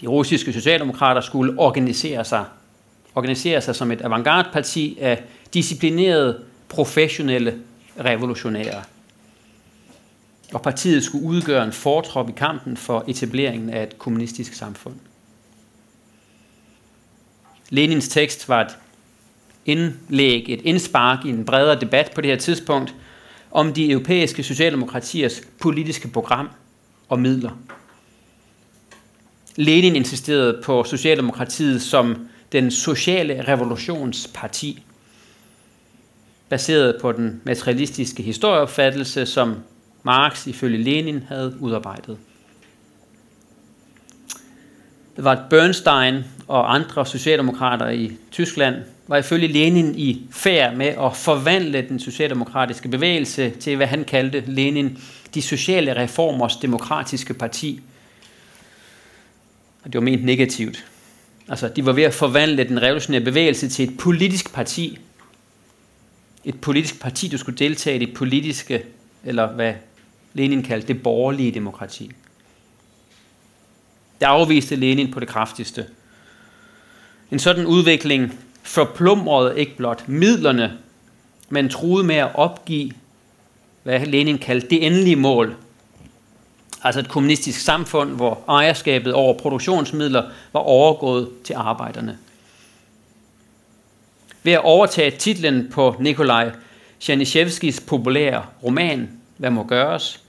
De 0.00 0.06
russiske 0.06 0.52
socialdemokrater 0.52 1.20
skulle 1.20 1.58
organisere 1.58 2.24
sig, 2.24 2.44
organisere 3.14 3.60
sig 3.60 3.76
som 3.76 3.92
et 3.92 4.00
avantgarde-parti 4.00 4.98
af 5.00 5.22
disciplinerede, 5.54 6.40
professionelle 6.68 7.58
revolutionære 8.04 8.82
og 10.52 10.62
partiet 10.62 11.04
skulle 11.04 11.24
udgøre 11.24 11.64
en 11.64 11.72
fortrop 11.72 12.28
i 12.28 12.32
kampen 12.32 12.76
for 12.76 13.04
etableringen 13.08 13.70
af 13.70 13.82
et 13.82 13.98
kommunistisk 13.98 14.54
samfund. 14.54 14.94
Lenins 17.70 18.08
tekst 18.08 18.48
var 18.48 18.60
et 18.60 18.78
indlæg, 19.66 20.44
et 20.48 20.60
indspark 20.64 21.24
i 21.24 21.28
en 21.28 21.44
bredere 21.44 21.80
debat 21.80 22.12
på 22.14 22.20
det 22.20 22.30
her 22.30 22.36
tidspunkt 22.36 22.94
om 23.50 23.72
de 23.72 23.90
europæiske 23.90 24.42
socialdemokratiers 24.42 25.42
politiske 25.60 26.08
program 26.08 26.48
og 27.08 27.20
midler. 27.20 27.50
Lenin 29.56 29.96
insisterede 29.96 30.62
på 30.64 30.84
Socialdemokratiet 30.84 31.82
som 31.82 32.28
den 32.52 32.70
sociale 32.70 33.44
revolutionsparti, 33.48 34.82
baseret 36.48 36.98
på 37.00 37.12
den 37.12 37.40
materialistiske 37.44 38.22
historieopfattelse, 38.22 39.26
som 39.26 39.56
Marx 40.02 40.46
ifølge 40.46 40.82
Lenin 40.82 41.22
havde 41.28 41.56
udarbejdet. 41.60 42.18
Det 45.16 45.24
var 45.24 45.46
Bernstein 45.50 46.24
og 46.48 46.74
andre 46.74 47.06
socialdemokrater 47.06 47.88
i 47.88 48.12
Tyskland 48.30 48.76
var 49.06 49.16
ifølge 49.16 49.46
Lenin 49.46 49.94
i 49.98 50.22
færd 50.30 50.76
med 50.76 50.86
at 50.86 51.16
forvandle 51.16 51.86
den 51.88 52.00
socialdemokratiske 52.00 52.88
bevægelse 52.88 53.50
til, 53.50 53.76
hvad 53.76 53.86
han 53.86 54.04
kaldte 54.04 54.44
Lenin, 54.46 54.98
de 55.34 55.42
sociale 55.42 55.96
reformers 55.96 56.56
demokratiske 56.56 57.34
parti. 57.34 57.80
Og 59.84 59.92
det 59.92 59.94
var 59.94 60.00
ment 60.00 60.24
negativt. 60.24 60.84
Altså, 61.48 61.68
de 61.68 61.86
var 61.86 61.92
ved 61.92 62.02
at 62.02 62.14
forvandle 62.14 62.64
den 62.64 62.82
revolutionære 62.82 63.24
bevægelse 63.24 63.68
til 63.68 63.88
et 63.88 63.98
politisk 63.98 64.54
parti. 64.54 64.98
Et 66.44 66.60
politisk 66.60 67.00
parti, 67.00 67.28
du 67.28 67.38
skulle 67.38 67.58
deltage 67.58 67.96
i 67.96 68.04
det 68.06 68.14
politiske, 68.14 68.82
eller 69.24 69.46
hvad 69.46 69.74
Lenin 70.34 70.62
kaldte 70.62 70.88
det 70.88 71.02
borgerlige 71.02 71.52
demokrati. 71.52 72.12
Det 74.20 74.26
afviste 74.26 74.76
Lenin 74.76 75.12
på 75.12 75.20
det 75.20 75.28
kraftigste. 75.28 75.86
En 77.30 77.38
sådan 77.38 77.66
udvikling 77.66 78.38
forplumrede 78.62 79.58
ikke 79.58 79.76
blot 79.76 80.08
midlerne, 80.08 80.78
men 81.48 81.68
truede 81.68 82.06
med 82.06 82.14
at 82.14 82.30
opgive, 82.34 82.92
hvad 83.82 84.06
Lenin 84.06 84.38
kaldte 84.38 84.68
det 84.68 84.86
endelige 84.86 85.16
mål. 85.16 85.56
Altså 86.84 87.00
et 87.00 87.08
kommunistisk 87.08 87.60
samfund, 87.60 88.10
hvor 88.10 88.44
ejerskabet 88.48 89.14
over 89.14 89.38
produktionsmidler 89.38 90.30
var 90.52 90.60
overgået 90.60 91.28
til 91.44 91.54
arbejderne. 91.54 92.18
Ved 94.42 94.52
at 94.52 94.64
overtage 94.64 95.10
titlen 95.10 95.68
på 95.70 95.96
Nikolaj 96.00 96.52
Janishevskis 97.08 97.80
populære 97.80 98.46
roman, 98.62 99.10
Hvad 99.36 99.50
må 99.50 99.64
gøres, 99.64 100.21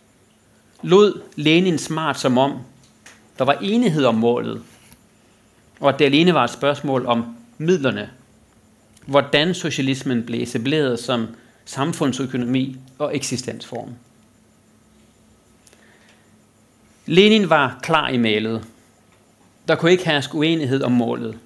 lod 0.84 1.22
Lenin 1.36 1.78
smart 1.78 2.20
som 2.20 2.38
om, 2.38 2.58
der 3.38 3.46
var 3.46 3.58
enighed 3.62 4.06
om 4.06 4.16
målet, 4.16 4.62
og 5.80 5.90
at 5.90 6.00
det 6.00 6.06
alene 6.06 6.34
var 6.34 6.44
et 6.44 6.50
spørgsmål 6.50 7.06
om 7.06 7.36
midlerne. 7.58 8.10
Hvordan 9.06 9.54
socialismen 9.54 10.24
blev 10.24 10.42
etableret 10.42 11.00
som 11.00 11.28
samfundsøkonomi 11.66 12.78
og 12.98 13.16
eksistensform. 13.16 13.90
Lenin 17.06 17.50
var 17.50 17.80
klar 17.84 18.10
i 18.10 18.18
malet. 18.18 18.66
Der 19.68 19.76
kunne 19.76 19.92
ikke 19.92 20.06
herske 20.06 20.36
uenighed 20.36 20.82
om 20.82 20.92
målet. 20.92 21.38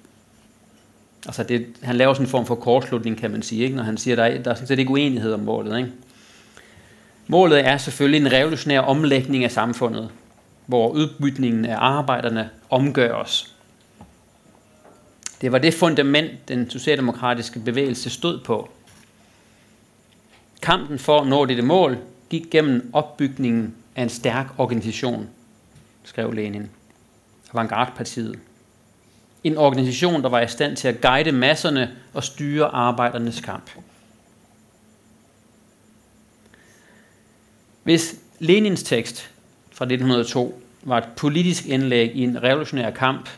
Altså 1.26 1.42
det, 1.42 1.66
han 1.82 1.96
laver 1.96 2.14
sådan 2.14 2.26
en 2.26 2.30
form 2.30 2.46
for 2.46 2.54
kortslutning, 2.54 3.16
kan 3.16 3.30
man 3.30 3.42
sige, 3.42 3.64
ikke? 3.64 3.76
når 3.76 3.82
han 3.82 3.96
siger, 3.96 4.14
at 4.14 4.18
der 4.18 4.24
er, 4.24 4.42
der 4.42 4.50
er 4.50 4.54
sådan 4.54 4.68
set 4.68 4.78
ikke 4.78 4.90
uenighed 4.90 5.32
om 5.32 5.40
målet. 5.40 5.78
Ikke? 5.78 5.92
Målet 7.30 7.66
er 7.66 7.76
selvfølgelig 7.76 8.20
en 8.20 8.32
revolutionær 8.32 8.80
omlægning 8.80 9.44
af 9.44 9.50
samfundet, 9.50 10.10
hvor 10.66 10.88
udbytningen 10.88 11.64
af 11.64 11.76
arbejderne 11.78 12.50
omgøres. 12.70 13.54
Det 15.40 15.52
var 15.52 15.58
det 15.58 15.74
fundament, 15.74 16.48
den 16.48 16.70
socialdemokratiske 16.70 17.60
bevægelse 17.60 18.10
stod 18.10 18.40
på. 18.40 18.70
Kampen 20.62 20.98
for 20.98 21.20
at 21.20 21.26
nå 21.26 21.44
dette 21.44 21.62
mål 21.62 21.98
gik 22.30 22.50
gennem 22.50 22.90
opbygningen 22.92 23.74
af 23.96 24.02
en 24.02 24.08
stærk 24.08 24.46
organisation, 24.58 25.28
skrev 26.04 26.32
Lenin. 26.32 26.70
Avantgarde-partiet. 27.52 28.38
En 29.44 29.56
organisation, 29.56 30.22
der 30.22 30.28
var 30.28 30.40
i 30.40 30.48
stand 30.48 30.76
til 30.76 30.88
at 30.88 31.00
guide 31.00 31.32
masserne 31.32 31.90
og 32.14 32.24
styre 32.24 32.66
arbejdernes 32.66 33.40
kamp. 33.40 33.70
Hvis 37.88 38.16
Lenins 38.38 38.82
tekst 38.82 39.30
fra 39.72 39.84
1902 39.84 40.62
var 40.82 40.98
et 40.98 41.04
politisk 41.16 41.66
indlæg 41.66 42.16
i 42.16 42.22
en 42.22 42.42
revolutionær 42.42 42.90
kamp, 42.90 43.28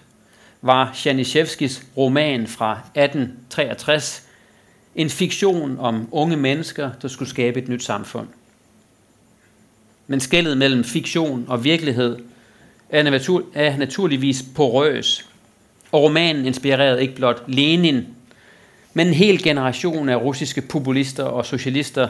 var 0.62 0.98
Janiszewskis 1.04 1.82
roman 1.96 2.46
fra 2.46 2.72
1863 2.72 4.26
en 4.94 5.10
fiktion 5.10 5.78
om 5.78 6.08
unge 6.12 6.36
mennesker, 6.36 6.90
der 7.02 7.08
skulle 7.08 7.28
skabe 7.28 7.62
et 7.62 7.68
nyt 7.68 7.84
samfund. 7.84 8.28
Men 10.06 10.20
skældet 10.20 10.58
mellem 10.58 10.84
fiktion 10.84 11.44
og 11.48 11.64
virkelighed 11.64 12.18
er, 12.88 13.02
natur, 13.02 13.44
er 13.54 13.76
naturligvis 13.76 14.44
porøs, 14.54 15.28
og 15.92 16.02
romanen 16.02 16.46
inspirerede 16.46 17.02
ikke 17.02 17.14
blot 17.14 17.42
Lenin, 17.48 18.06
men 18.94 19.06
en 19.06 19.14
hel 19.14 19.42
generation 19.42 20.08
af 20.08 20.16
russiske 20.16 20.60
populister 20.60 21.24
og 21.24 21.46
socialister, 21.46 22.08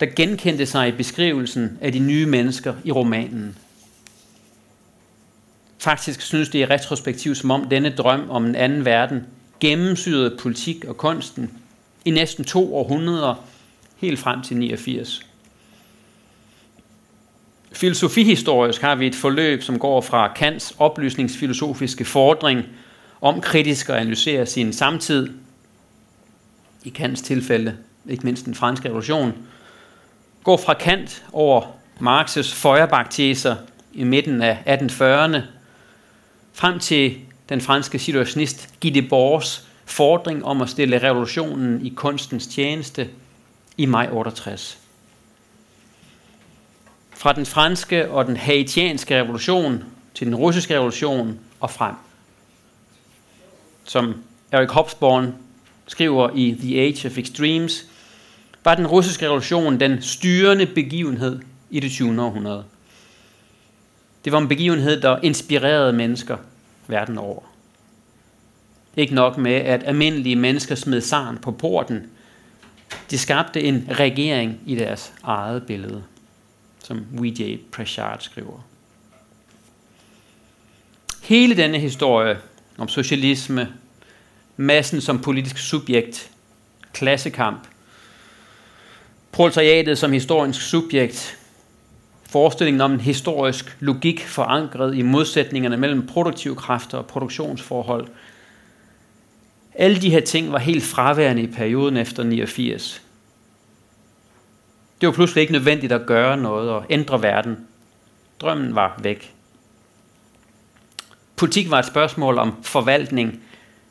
der 0.00 0.06
genkendte 0.06 0.66
sig 0.66 0.88
i 0.88 0.92
beskrivelsen 0.92 1.78
af 1.80 1.92
de 1.92 1.98
nye 1.98 2.26
mennesker 2.26 2.74
i 2.84 2.90
romanen. 2.90 3.56
Faktisk 5.78 6.20
synes 6.20 6.48
det 6.48 6.58
i 6.58 6.66
retrospektiv, 6.66 7.34
som 7.34 7.50
om 7.50 7.68
denne 7.68 7.90
drøm 7.90 8.30
om 8.30 8.46
en 8.46 8.54
anden 8.54 8.84
verden 8.84 9.26
gennemsyrede 9.60 10.36
politik 10.40 10.84
og 10.84 10.96
kunsten 10.96 11.50
i 12.04 12.10
næsten 12.10 12.44
to 12.44 12.76
århundreder, 12.76 13.34
helt 13.96 14.18
frem 14.18 14.42
til 14.42 14.56
89. 14.56 15.26
Filosofihistorisk 17.72 18.80
har 18.80 18.94
vi 18.94 19.06
et 19.06 19.14
forløb, 19.14 19.62
som 19.62 19.78
går 19.78 20.00
fra 20.00 20.32
Kants 20.32 20.74
oplysningsfilosofiske 20.78 22.04
fordring 22.04 22.62
om 23.20 23.40
kritisk 23.40 23.88
at 23.88 23.96
analysere 23.96 24.46
sin 24.46 24.72
samtid, 24.72 25.28
i 26.84 26.88
Kants 26.88 27.22
tilfælde 27.22 27.76
ikke 28.08 28.24
mindst 28.24 28.44
den 28.44 28.54
franske 28.54 28.88
revolution, 28.88 29.32
går 30.44 30.56
fra 30.56 30.74
Kant 30.74 31.24
over 31.32 31.62
Marx's 32.00 32.54
Feuerbach-teser 32.54 33.56
i 33.92 34.04
midten 34.04 34.42
af 34.42 34.78
1840'erne, 34.80 35.40
frem 36.52 36.78
til 36.78 37.18
den 37.48 37.60
franske 37.60 37.98
situationist 37.98 38.68
Guy 38.82 38.88
Debord's 38.88 39.62
fordring 39.84 40.44
om 40.44 40.62
at 40.62 40.68
stille 40.68 41.02
revolutionen 41.02 41.86
i 41.86 41.88
kunstens 41.88 42.46
tjeneste 42.46 43.08
i 43.76 43.86
maj 43.86 44.08
68. 44.12 44.78
Fra 47.16 47.32
den 47.32 47.46
franske 47.46 48.10
og 48.10 48.26
den 48.26 48.36
haitianske 48.36 49.20
revolution 49.20 49.84
til 50.14 50.26
den 50.26 50.34
russiske 50.34 50.74
revolution 50.74 51.38
og 51.60 51.70
frem. 51.70 51.94
Som 53.84 54.14
Eric 54.52 54.70
Hobsbawm 54.70 55.32
skriver 55.86 56.30
i 56.34 56.56
The 56.60 56.80
Age 56.80 57.08
of 57.08 57.18
Extremes, 57.18 57.86
var 58.64 58.74
den 58.74 58.86
russiske 58.86 59.26
revolution 59.26 59.80
den 59.80 60.02
styrende 60.02 60.66
begivenhed 60.66 61.40
i 61.70 61.80
det 61.80 61.90
20. 61.90 62.22
århundrede. 62.22 62.64
Det 64.24 64.32
var 64.32 64.38
en 64.38 64.48
begivenhed, 64.48 65.00
der 65.00 65.18
inspirerede 65.22 65.92
mennesker 65.92 66.36
verden 66.86 67.18
over. 67.18 67.42
Ikke 68.96 69.14
nok 69.14 69.36
med, 69.38 69.52
at 69.54 69.82
almindelige 69.84 70.36
mennesker 70.36 70.74
smed 70.74 71.00
saren 71.00 71.38
på 71.38 71.50
porten. 71.50 72.10
De 73.10 73.18
skabte 73.18 73.62
en 73.62 73.88
regering 73.90 74.60
i 74.66 74.74
deres 74.74 75.12
eget 75.22 75.66
billede, 75.66 76.02
som 76.84 77.06
W.J. 77.18 77.58
Prashard 77.72 78.20
skriver. 78.20 78.66
Hele 81.22 81.56
denne 81.56 81.78
historie 81.78 82.38
om 82.78 82.88
socialisme, 82.88 83.68
massen 84.56 85.00
som 85.00 85.22
politisk 85.22 85.58
subjekt, 85.58 86.30
klassekamp, 86.92 87.66
proletariatet 89.34 89.98
som 89.98 90.12
historisk 90.12 90.60
subjekt, 90.60 91.38
forestillingen 92.30 92.80
om 92.80 92.92
en 92.92 93.00
historisk 93.00 93.76
logik 93.80 94.26
forankret 94.26 94.94
i 94.94 95.02
modsætningerne 95.02 95.76
mellem 95.76 96.06
produktive 96.06 96.56
kræfter 96.56 96.98
og 96.98 97.06
produktionsforhold. 97.06 98.06
Alle 99.74 100.00
de 100.00 100.10
her 100.10 100.20
ting 100.20 100.52
var 100.52 100.58
helt 100.58 100.84
fraværende 100.84 101.42
i 101.42 101.46
perioden 101.46 101.96
efter 101.96 102.22
89. 102.22 103.02
Det 105.00 105.06
var 105.06 105.12
pludselig 105.12 105.40
ikke 105.40 105.52
nødvendigt 105.52 105.92
at 105.92 106.06
gøre 106.06 106.36
noget 106.36 106.70
og 106.70 106.84
ændre 106.90 107.22
verden. 107.22 107.66
Drømmen 108.40 108.74
var 108.74 109.00
væk. 109.02 109.34
Politik 111.36 111.70
var 111.70 111.78
et 111.78 111.86
spørgsmål 111.86 112.38
om 112.38 112.62
forvaltning 112.62 113.42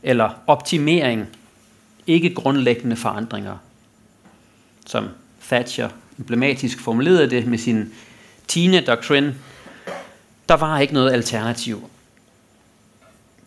eller 0.03 0.29
optimering, 0.47 1.27
ikke 2.07 2.33
grundlæggende 2.33 2.95
forandringer. 2.95 3.57
Som 4.85 5.09
Thatcher 5.47 5.89
emblematisk 6.19 6.79
formulerede 6.79 7.29
det 7.29 7.47
med 7.47 7.57
sin 7.57 7.93
Tine 8.47 8.81
Doctrine, 8.81 9.35
der 10.49 10.53
var 10.53 10.79
ikke 10.79 10.93
noget 10.93 11.13
alternativ. 11.13 11.89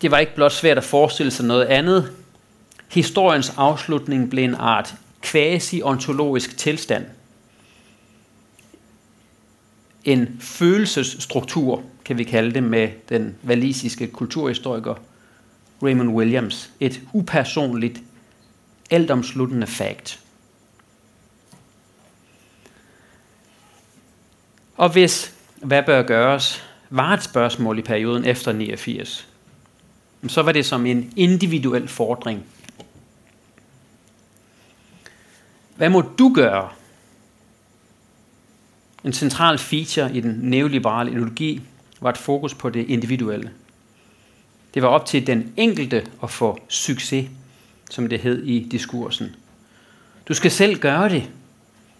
Det 0.03 0.11
var 0.11 0.19
ikke 0.19 0.35
blot 0.35 0.53
svært 0.53 0.79
at 0.79 0.85
forestille 0.85 1.31
sig 1.31 1.45
noget 1.45 1.65
andet. 1.65 2.13
Historiens 2.89 3.53
afslutning 3.57 4.31
blev 4.31 4.45
en 4.45 4.55
art 4.55 4.95
quasi-ontologisk 5.23 6.57
tilstand. 6.57 7.05
En 10.05 10.37
følelsesstruktur, 10.41 11.83
kan 12.05 12.19
vi 12.19 12.25
kalde 12.25 12.55
det 12.55 12.63
med 12.63 12.89
den 13.09 13.35
valisiske 13.43 14.07
kulturhistoriker 14.07 14.95
Raymond 15.83 16.11
Williams. 16.11 16.71
Et 16.81 17.01
upersonligt, 17.13 18.01
altomsluttende 18.91 19.67
fakt. 19.67 20.21
Og 24.77 24.93
hvis 24.93 25.35
hvad 25.63 25.83
bør 25.83 26.03
gøres, 26.03 26.63
var 26.91 27.15
et 27.15 27.23
spørgsmål 27.23 27.79
i 27.79 27.83
perioden 27.83 28.25
efter 28.25 28.53
89, 28.53 29.29
så 30.29 30.43
var 30.43 30.53
det 30.53 30.67
som 30.67 30.87
en 30.87 31.13
individuel 31.17 31.89
fordring. 31.89 32.45
Hvad 35.77 35.89
må 35.89 36.01
du 36.01 36.33
gøre? 36.35 36.69
En 39.05 39.13
central 39.13 39.59
feature 39.59 40.17
i 40.17 40.21
den 40.21 40.39
neoliberale 40.43 41.11
ideologi 41.11 41.63
var 42.01 42.11
et 42.11 42.19
fokus 42.19 42.55
på 42.55 42.71
det 42.71 42.87
individuelle. 42.89 43.51
Det 44.75 44.83
var 44.83 44.89
op 44.89 45.07
til 45.07 45.27
den 45.27 45.53
enkelte 45.57 46.07
at 46.23 46.31
få 46.31 46.59
succes, 46.69 47.29
som 47.91 48.09
det 48.09 48.21
hed 48.21 48.43
i 48.43 48.69
diskursen. 48.71 49.37
Du 50.29 50.35
skal 50.35 50.51
selv 50.51 50.79
gøre 50.79 51.09
det. 51.09 51.31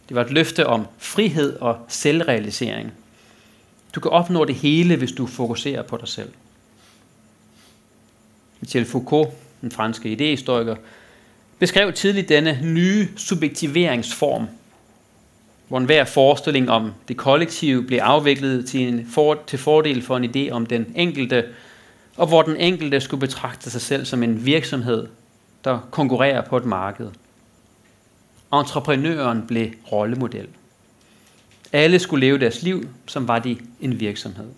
Det 0.09 0.15
var 0.15 0.25
et 0.25 0.31
løfte 0.31 0.67
om 0.67 0.87
frihed 0.99 1.57
og 1.57 1.79
selvrealisering. 1.89 2.93
Du 3.95 4.01
kan 4.01 4.11
opnå 4.11 4.45
det 4.45 4.55
hele, 4.55 4.97
hvis 4.97 5.13
du 5.13 5.27
fokuserer 5.27 5.83
på 5.83 5.97
dig 5.97 6.09
selv. 6.09 6.33
Michel 8.61 8.85
Foucault, 8.85 9.31
den 9.61 9.71
franske 9.71 10.09
idehistoriker, 10.09 10.77
beskrev 11.59 11.93
tidligt 11.93 12.29
denne 12.29 12.61
nye 12.63 13.09
subjektiveringsform, 13.17 14.47
hvor 15.69 15.79
enhver 15.79 16.05
forestilling 16.05 16.71
om 16.71 16.93
det 17.09 17.17
kollektive 17.17 17.83
blev 17.83 17.99
afviklet 17.99 18.67
til, 18.67 18.81
en 18.81 19.09
for, 19.15 19.39
til 19.47 19.59
fordel 19.59 20.03
for 20.03 20.17
en 20.17 20.25
idé 20.37 20.51
om 20.51 20.67
den 20.67 20.93
enkelte, 20.97 21.45
og 22.17 22.27
hvor 22.27 22.43
den 22.43 22.57
enkelte 22.57 23.01
skulle 23.01 23.21
betragte 23.21 23.71
sig 23.71 23.81
selv 23.81 24.05
som 24.05 24.23
en 24.23 24.47
virksomhed, 24.47 25.07
der 25.65 25.79
konkurrerer 25.91 26.41
på 26.41 26.57
et 26.57 26.65
marked. 26.65 27.11
Entreprenøren 28.53 29.47
blev 29.47 29.71
rollemodel. 29.93 30.49
Alle 31.73 31.99
skulle 31.99 32.27
leve 32.27 32.39
deres 32.39 32.63
liv, 32.63 32.89
som 33.07 33.29
var 33.29 33.39
de 33.39 33.59
en 33.81 34.01
virksomhed. 34.01 34.51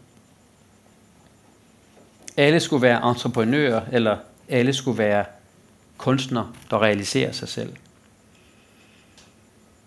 Alle 2.36 2.60
skulle 2.60 2.82
være 2.82 3.10
entreprenører, 3.10 3.82
eller 3.92 4.16
alle 4.48 4.72
skulle 4.72 4.98
være 4.98 5.24
kunstnere, 5.96 6.52
der 6.70 6.82
realiserer 6.82 7.32
sig 7.32 7.48
selv. 7.48 7.72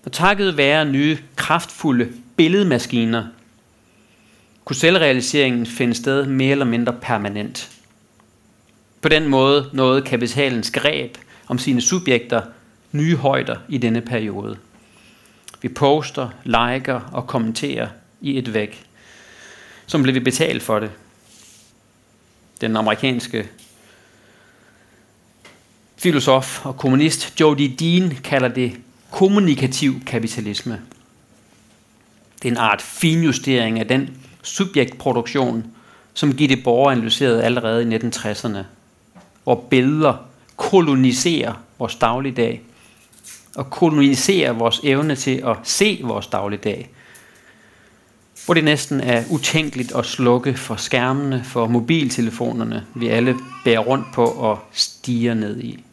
Og 0.05 0.11
takket 0.11 0.57
være 0.57 0.85
nye, 0.85 1.17
kraftfulde 1.35 2.13
billedmaskiner, 2.35 3.27
kunne 4.65 4.75
selvrealiseringen 4.75 5.65
finde 5.65 5.93
sted 5.93 6.25
mere 6.25 6.51
eller 6.51 6.65
mindre 6.65 6.93
permanent. 7.01 7.71
På 9.01 9.09
den 9.09 9.27
måde 9.27 9.69
nåede 9.73 10.01
kapitalens 10.01 10.71
greb 10.71 11.17
om 11.47 11.57
sine 11.57 11.81
subjekter 11.81 12.41
nye 12.91 13.15
højder 13.15 13.55
i 13.69 13.77
denne 13.77 14.01
periode. 14.01 14.57
Vi 15.61 15.67
poster, 15.67 16.29
liker 16.43 17.09
og 17.11 17.27
kommenterer 17.27 17.87
i 18.21 18.37
et 18.37 18.53
væk. 18.53 18.85
Som 19.85 20.03
blev 20.03 20.15
vi 20.15 20.19
betalt 20.19 20.63
for 20.63 20.79
det. 20.79 20.91
Den 22.61 22.75
amerikanske 22.75 23.49
filosof 25.97 26.65
og 26.65 26.77
kommunist 26.77 27.39
Jody 27.39 27.75
Dean 27.79 28.17
kalder 28.23 28.47
det 28.47 28.77
kommunikativ 29.11 30.05
kapitalisme. 30.05 30.81
Det 32.41 32.47
er 32.47 32.51
en 32.51 32.57
art 32.57 32.81
finjustering 32.81 33.79
af 33.79 33.87
den 33.87 34.17
subjektproduktion, 34.43 35.65
som 36.13 36.35
Gitte 36.35 36.57
Borger 36.63 36.91
analyserede 36.91 37.43
allerede 37.43 37.83
i 37.83 37.97
1960'erne. 37.97 38.57
hvor 39.43 39.65
billeder 39.69 40.13
koloniserer 40.55 41.53
vores 41.79 41.95
dagligdag 41.95 42.61
og 43.55 43.69
kolonisere 43.69 44.55
vores 44.55 44.79
evne 44.83 45.15
til 45.15 45.43
at 45.45 45.57
se 45.63 46.01
vores 46.03 46.27
dagligdag. 46.27 46.89
Hvor 48.45 48.53
det 48.53 48.63
næsten 48.63 49.01
er 49.01 49.23
utænkeligt 49.29 49.95
at 49.95 50.05
slukke 50.05 50.53
for 50.53 50.75
skærmene, 50.75 51.43
for 51.43 51.67
mobiltelefonerne, 51.67 52.85
vi 52.95 53.07
alle 53.07 53.35
bærer 53.65 53.79
rundt 53.79 54.05
på 54.13 54.25
og 54.25 54.59
stiger 54.71 55.33
ned 55.33 55.59
i. 55.61 55.83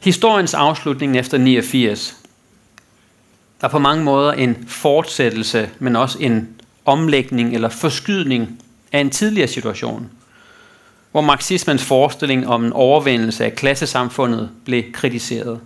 Historiens 0.00 0.54
afslutning 0.54 1.18
efter 1.18 1.38
89 1.38 2.16
var 3.60 3.68
på 3.68 3.78
mange 3.78 4.04
måder 4.04 4.32
en 4.32 4.64
fortsættelse, 4.68 5.70
men 5.78 5.96
også 5.96 6.18
en 6.18 6.48
omlægning 6.84 7.54
eller 7.54 7.68
forskydning 7.68 8.62
af 8.92 9.00
en 9.00 9.10
tidligere 9.10 9.48
situation, 9.48 10.10
hvor 11.12 11.20
marxismens 11.20 11.84
forestilling 11.84 12.48
om 12.48 12.64
en 12.64 12.72
overvindelse 12.72 13.44
af 13.44 13.54
klassesamfundet 13.54 14.50
blev 14.64 14.92
kritiseret. 14.92 15.60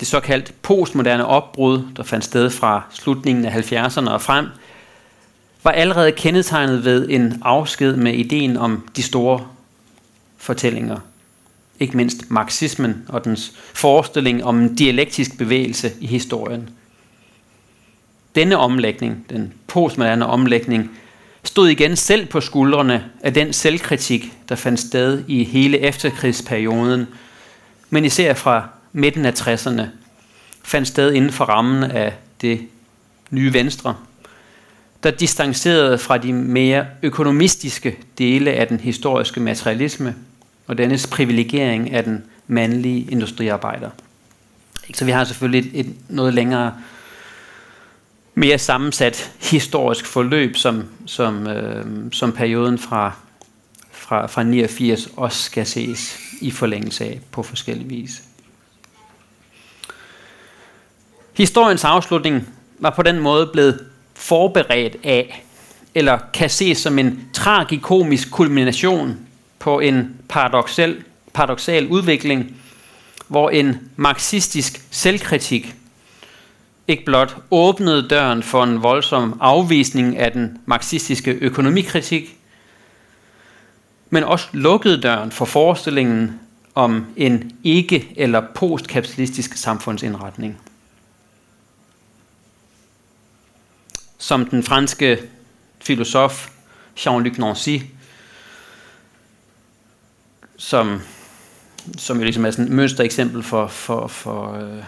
Det 0.00 0.08
såkaldt 0.08 0.52
postmoderne 0.62 1.26
opbrud, 1.26 1.82
der 1.96 2.02
fandt 2.02 2.24
sted 2.24 2.50
fra 2.50 2.82
slutningen 2.90 3.44
af 3.44 3.72
70'erne 3.72 4.10
og 4.10 4.22
frem, 4.22 4.46
var 5.62 5.70
allerede 5.70 6.12
kendetegnet 6.12 6.84
ved 6.84 7.08
en 7.10 7.42
afsked 7.42 7.96
med 7.96 8.14
ideen 8.14 8.56
om 8.56 8.88
de 8.96 9.02
store 9.02 9.46
fortællinger– 10.38 10.98
ikke 11.80 11.96
mindst 11.96 12.30
marxismen 12.30 13.04
og 13.08 13.24
dens 13.24 13.52
forestilling 13.74 14.44
om 14.44 14.60
en 14.60 14.74
dialektisk 14.74 15.38
bevægelse 15.38 15.92
i 16.00 16.06
historien. 16.06 16.70
Denne 18.34 18.56
omlægning, 18.56 19.26
den 19.30 19.52
postmoderne 19.66 20.26
omlægning, 20.26 20.90
stod 21.44 21.68
igen 21.68 21.96
selv 21.96 22.26
på 22.26 22.40
skuldrene 22.40 23.04
af 23.22 23.34
den 23.34 23.52
selvkritik, 23.52 24.32
der 24.48 24.54
fandt 24.54 24.80
sted 24.80 25.24
i 25.28 25.44
hele 25.44 25.78
efterkrigsperioden, 25.78 27.06
men 27.90 28.04
især 28.04 28.34
fra 28.34 28.68
midten 28.92 29.24
af 29.24 29.32
60'erne, 29.40 29.82
fandt 30.62 30.88
sted 30.88 31.12
inden 31.12 31.32
for 31.32 31.44
rammen 31.44 31.82
af 31.82 32.12
det 32.40 32.60
nye 33.30 33.52
venstre, 33.52 33.96
der 35.02 35.10
distancerede 35.10 35.98
fra 35.98 36.18
de 36.18 36.32
mere 36.32 36.86
økonomistiske 37.02 37.98
dele 38.18 38.52
af 38.52 38.66
den 38.66 38.80
historiske 38.80 39.40
materialisme 39.40 40.14
og 40.66 40.78
dennes 40.78 41.06
privilegering 41.06 41.92
af 41.92 42.04
den 42.04 42.24
mandlige 42.46 43.10
industriarbejder. 43.10 43.90
Så 44.94 45.04
vi 45.04 45.10
har 45.10 45.24
selvfølgelig 45.24 45.80
et, 45.80 45.86
et 45.86 45.94
noget 46.08 46.34
længere, 46.34 46.72
mere 48.34 48.58
sammensat 48.58 49.32
historisk 49.40 50.06
forløb, 50.06 50.56
som, 50.56 50.84
som, 51.06 51.46
øh, 51.46 51.86
som 52.12 52.32
perioden 52.32 52.78
fra, 52.78 53.12
fra, 53.92 54.26
fra 54.26 54.42
89 54.42 55.08
også 55.16 55.42
skal 55.42 55.66
ses 55.66 56.18
i 56.40 56.50
forlængelse 56.50 57.04
af 57.04 57.20
på 57.30 57.42
forskellige 57.42 57.88
vis. 57.88 58.22
Historiens 61.32 61.84
afslutning 61.84 62.48
var 62.78 62.90
på 62.90 63.02
den 63.02 63.18
måde 63.18 63.46
blevet 63.46 63.86
forberedt 64.14 64.96
af, 65.04 65.44
eller 65.94 66.18
kan 66.34 66.50
ses 66.50 66.78
som 66.78 66.98
en 66.98 67.28
tragikomisk 67.32 68.30
kulmination 68.30 69.18
på 69.58 69.80
en 69.80 70.16
paradoxal, 70.28 71.04
paradoxal 71.32 71.86
udvikling, 71.86 72.56
hvor 73.28 73.50
en 73.50 73.78
marxistisk 73.96 74.80
selvkritik 74.90 75.74
ikke 76.88 77.04
blot 77.04 77.36
åbnede 77.50 78.08
døren 78.08 78.42
for 78.42 78.64
en 78.64 78.82
voldsom 78.82 79.38
afvisning 79.40 80.18
af 80.18 80.32
den 80.32 80.58
marxistiske 80.66 81.30
økonomikritik, 81.30 82.38
men 84.10 84.24
også 84.24 84.48
lukkede 84.52 85.00
døren 85.00 85.32
for 85.32 85.44
forestillingen 85.44 86.40
om 86.74 87.06
en 87.16 87.52
ikke- 87.64 88.12
eller 88.16 88.42
postkapitalistisk 88.54 89.56
samfundsindretning. 89.56 90.60
Som 94.18 94.46
den 94.46 94.62
franske 94.62 95.18
filosof 95.80 96.50
Jean-Luc 96.98 97.38
Nancy 97.38 97.78
som, 100.56 101.00
som 101.98 102.16
jo 102.16 102.22
ligesom 102.22 102.44
er 102.44 102.50
sådan 102.50 102.64
et 102.64 102.70
mønstereksempel 102.70 103.42
for, 103.42 103.66
for, 103.66 104.06
for, 104.06 104.52
øh, 104.52 104.82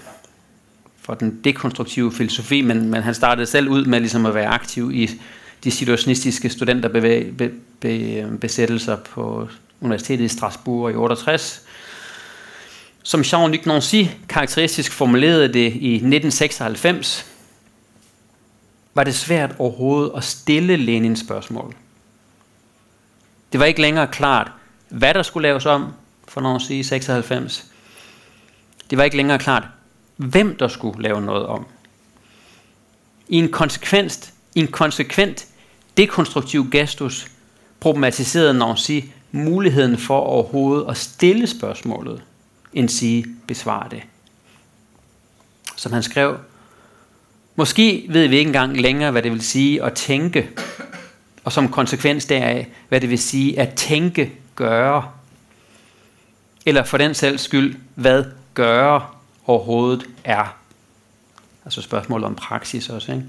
for 1.07 1.15
den 1.15 1.41
dekonstruktive 1.45 2.13
filosofi, 2.13 2.63
men, 2.63 2.91
men 2.91 3.03
han 3.03 3.15
startede 3.15 3.47
selv 3.47 3.69
ud 3.69 3.85
med 3.85 4.01
ligesom 4.01 4.27
at 4.27 4.35
være 4.35 4.47
aktiv 4.47 4.91
i 4.95 5.11
de 5.65 5.71
situationistiske 5.71 6.51
studenterbesættelser 6.51 8.97
på 8.97 9.49
Universitetet 9.81 10.25
i 10.25 10.29
Strasbourg 10.29 10.91
i 10.91 10.95
68. 10.95 11.63
Som 13.03 13.21
Jean-Luc 13.21 13.67
Nancy 13.67 14.05
karakteristisk 14.29 14.93
formulerede 14.93 15.49
det 15.49 15.73
i 15.73 15.95
1996, 15.95 17.27
var 18.95 19.05
det 19.05 19.15
svært 19.15 19.55
overhovedet 19.59 20.13
at 20.17 20.25
stille 20.25 20.77
Lenins 20.77 21.21
spørgsmål. 21.21 21.75
Det 23.53 23.61
var 23.61 23.67
ikke 23.67 23.81
længere 23.81 24.07
klart, 24.07 24.53
hvad 24.89 25.15
der 25.15 25.23
skulle 25.23 25.49
laves 25.49 25.67
om, 25.67 25.93
for 26.29 26.41
Nancy 26.41 26.71
i 26.71 26.83
96. 26.83 27.67
Det 28.91 28.99
var 28.99 29.05
ikke 29.05 29.17
længere 29.17 29.39
klart, 29.39 29.69
hvem 30.17 30.57
der 30.57 30.69
skulle 30.69 31.03
lave 31.03 31.21
noget 31.21 31.47
om. 31.47 31.67
I 33.29 33.37
en 33.37 33.53
konsekvent, 33.53 34.33
i 34.55 34.61
en 34.61 34.69
konsekvent 34.69 35.47
dekonstruktiv 35.97 36.71
gestus 36.71 37.27
problematiserede 37.81 38.55
Nancy 38.55 39.01
muligheden 39.33 39.99
for 39.99 40.19
overhovedet 40.19 40.91
at 40.91 40.97
stille 40.97 41.47
spørgsmålet, 41.47 42.23
end 42.73 42.89
sige 42.89 43.27
besvare 43.47 43.89
det. 43.91 44.03
Som 45.77 45.93
han 45.93 46.03
skrev, 46.03 46.39
måske 47.57 48.07
ved 48.09 48.29
vi 48.29 48.37
ikke 48.37 48.49
engang 48.49 48.81
længere, 48.81 49.11
hvad 49.11 49.23
det 49.23 49.33
vil 49.33 49.43
sige 49.43 49.83
at 49.83 49.93
tænke, 49.93 50.51
og 51.45 51.53
som 51.53 51.69
konsekvens 51.69 52.25
deraf, 52.25 52.69
hvad 52.89 53.01
det 53.01 53.11
vil 53.11 53.19
sige 53.19 53.61
at 53.61 53.75
tænke 53.75 54.33
gøre? 54.55 55.11
Eller 56.67 56.85
for 56.85 56.99
den 56.99 57.15
selv 57.15 57.39
skyld, 57.39 57.77
hvad 57.95 58.25
gøre 58.55 59.16
overhovedet 59.47 60.07
er? 60.25 60.57
Altså 61.65 61.83
spørgsmålet 61.83 62.27
om 62.27 62.35
praksis 62.35 62.89
også. 62.89 63.13
Ikke? 63.13 63.25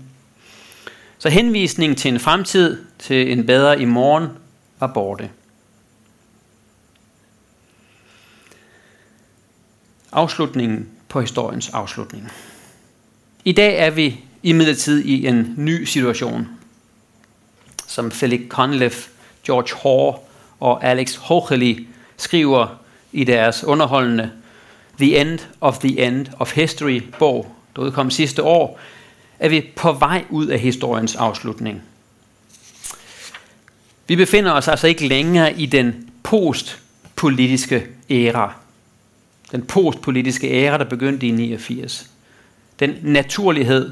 Så 1.17 1.29
henvisning 1.29 1.97
til 1.97 2.13
en 2.13 2.19
fremtid, 2.19 2.85
til 2.99 3.31
en 3.31 3.45
bedre 3.45 3.81
i 3.81 3.85
morgen, 3.85 4.27
var 4.79 4.87
borte. 4.87 5.29
Afslutningen 10.11 10.89
på 11.09 11.21
historiens 11.21 11.69
afslutning. 11.69 12.31
I 13.45 13.51
dag 13.51 13.77
er 13.77 13.89
vi 13.89 14.23
imidlertid 14.43 15.05
i 15.05 15.27
en 15.27 15.53
ny 15.57 15.83
situation, 15.83 16.47
som 17.87 18.11
Felix 18.11 18.41
Conleff, 18.49 19.07
George 19.45 19.75
Hoare 19.81 20.19
og 20.59 20.83
Alex 20.83 21.15
Hocheli 21.15 21.87
skriver 22.17 22.67
i 23.11 23.23
deres 23.23 23.63
underholdende 23.63 24.31
The 24.99 25.21
End 25.21 25.39
of 25.61 25.79
the 25.79 26.07
End 26.07 26.27
of 26.39 26.53
History 26.53 27.01
bog, 27.19 27.55
der 27.75 27.81
udkom 27.81 28.11
sidste 28.11 28.43
år, 28.43 28.79
er 29.39 29.49
vi 29.49 29.71
på 29.75 29.91
vej 29.91 30.25
ud 30.29 30.47
af 30.47 30.59
historiens 30.59 31.15
afslutning. 31.15 31.83
Vi 34.07 34.15
befinder 34.15 34.51
os 34.51 34.67
altså 34.67 34.87
ikke 34.87 35.07
længere 35.07 35.59
i 35.59 35.65
den 35.65 36.09
postpolitiske 36.23 37.87
æra. 38.09 38.55
Den 39.51 39.65
postpolitiske 39.65 40.51
æra, 40.51 40.77
der 40.77 40.83
begyndte 40.83 41.27
i 41.27 41.31
89. 41.31 42.09
Den 42.79 42.95
naturlighed, 43.03 43.91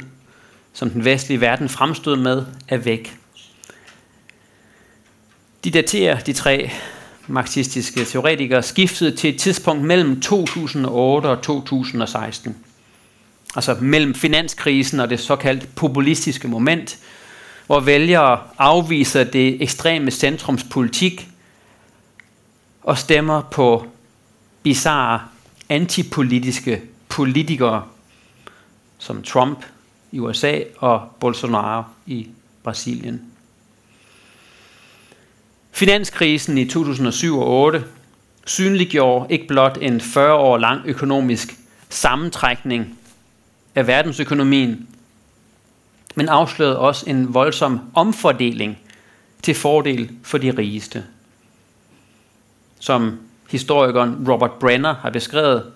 som 0.74 0.89
den 0.89 1.06
vestlige 1.06 1.41
verden 1.41 1.70
fremstod 1.70 2.18
med, 2.18 2.46
er 2.68 2.78
væk. 2.78 3.18
De 5.63 5.72
daterer 5.72 6.20
de 6.20 6.34
tre 6.34 6.72
marxistiske 7.28 8.06
teoretikere 8.06 8.64
skiftede 8.64 9.16
til 9.16 9.30
et 9.30 9.40
tidspunkt 9.40 9.84
mellem 9.84 10.22
2008 10.22 11.28
og 11.28 11.42
2016. 11.42 12.56
Altså 13.56 13.78
mellem 13.82 14.16
finanskrisen 14.16 15.00
og 15.00 15.10
det 15.10 15.20
såkaldt 15.20 15.76
populistiske 15.76 16.48
moment, 16.48 16.98
hvor 17.66 17.80
vælgere 17.80 18.40
afviser 18.58 19.24
det 19.24 19.62
ekstreme 19.62 20.12
centrums 20.12 20.64
politik 20.64 21.30
og 22.84 22.98
stemmer 22.98 23.42
på 23.42 23.86
bizarre 24.64 25.22
antipolitiske 25.70 26.82
politikere 27.10 27.84
som 28.98 29.24
Trump 29.24 29.66
i 30.12 30.20
USA 30.20 30.60
og 30.78 31.02
Bolsonaro 31.20 31.84
i 32.06 32.28
Brasilien. 32.64 33.22
Finanskrisen 35.76 36.58
i 36.58 36.66
2007 36.66 37.40
og 37.40 37.48
8 37.48 37.84
synliggjorde 38.46 39.34
ikke 39.34 39.48
blot 39.48 39.78
en 39.82 40.02
40 40.02 40.34
år 40.34 40.58
lang 40.58 40.82
økonomisk 40.86 41.56
sammentrækning 41.90 43.00
af 43.76 43.88
verdensøkonomien, 43.88 44.88
men 46.16 46.30
afslørede 46.30 46.80
også 46.80 47.10
en 47.10 47.34
voldsom 47.34 47.80
omfordeling 47.94 48.78
til 49.42 49.56
fordel 49.56 50.12
for 50.24 50.38
de 50.38 50.52
rigeste. 50.52 51.04
Som 52.80 53.20
historikeren 53.50 54.30
Robert 54.30 54.52
Brenner 54.52 54.94
har 54.94 55.10
beskrevet, 55.10 55.72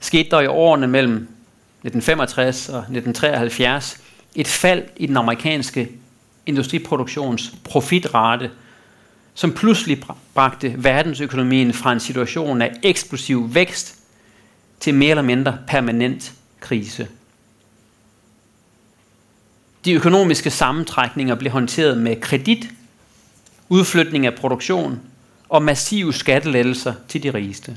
skete 0.00 0.30
der 0.30 0.40
i 0.40 0.46
årene 0.46 0.86
mellem 0.86 1.14
1965 1.14 2.68
og 2.68 2.78
1973 2.78 4.02
et 4.34 4.48
fald 4.48 4.82
i 4.96 5.06
den 5.06 5.16
amerikanske 5.16 5.88
industriproduktions 6.46 7.54
profitrate, 7.64 8.50
som 9.34 9.52
pludselig 9.52 10.02
bragte 10.34 10.74
verdensøkonomien 10.78 11.72
fra 11.72 11.92
en 11.92 12.00
situation 12.00 12.62
af 12.62 12.72
eksplosiv 12.82 13.54
vækst 13.54 13.98
til 14.80 14.94
mere 14.94 15.10
eller 15.10 15.22
mindre 15.22 15.58
permanent 15.66 16.32
krise. 16.60 17.08
De 19.84 19.92
økonomiske 19.92 20.50
sammentrækninger 20.50 21.34
blev 21.34 21.52
håndteret 21.52 21.98
med 21.98 22.20
kredit, 22.20 22.70
udflytning 23.68 24.26
af 24.26 24.34
produktion 24.34 25.00
og 25.48 25.62
massive 25.62 26.12
skattelettelser 26.12 26.94
til 27.08 27.22
de 27.22 27.34
rigeste. 27.34 27.76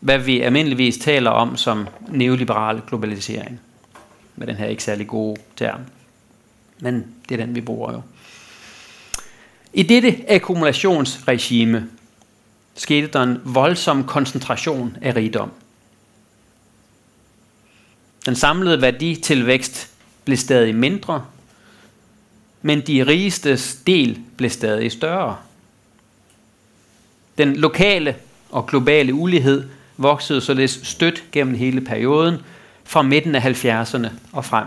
Hvad 0.00 0.18
vi 0.18 0.40
almindeligvis 0.40 0.98
taler 0.98 1.30
om 1.30 1.56
som 1.56 1.88
neoliberal 2.08 2.82
globalisering. 2.88 3.60
Med 4.36 4.46
den 4.46 4.56
her 4.56 4.66
ikke 4.66 4.84
særlig 4.84 5.06
gode 5.06 5.40
term. 5.56 5.80
Men 6.80 7.06
det 7.28 7.40
er 7.40 7.46
den, 7.46 7.54
vi 7.54 7.60
bruger 7.60 7.92
jo. 7.92 8.02
I 9.72 9.82
dette 9.82 10.24
akkumulationsregime 10.28 11.88
skete 12.74 13.06
der 13.06 13.22
en 13.22 13.40
voldsom 13.44 14.04
koncentration 14.04 14.96
af 15.02 15.16
rigdom. 15.16 15.50
Den 18.26 18.36
samlede 18.36 18.82
værditilvækst 18.82 19.90
blev 20.24 20.36
stadig 20.36 20.74
mindre, 20.74 21.24
men 22.62 22.80
de 22.80 23.06
rigestes 23.06 23.78
del 23.86 24.18
blev 24.36 24.50
stadig 24.50 24.92
større. 24.92 25.36
Den 27.38 27.56
lokale 27.56 28.16
og 28.50 28.66
globale 28.66 29.14
ulighed 29.14 29.68
voksede 29.96 30.40
således 30.40 30.80
stødt 30.82 31.24
gennem 31.32 31.54
hele 31.54 31.80
perioden 31.80 32.36
fra 32.84 33.02
midten 33.02 33.34
af 33.34 33.64
70'erne 33.64 34.08
og 34.32 34.44
frem. 34.44 34.66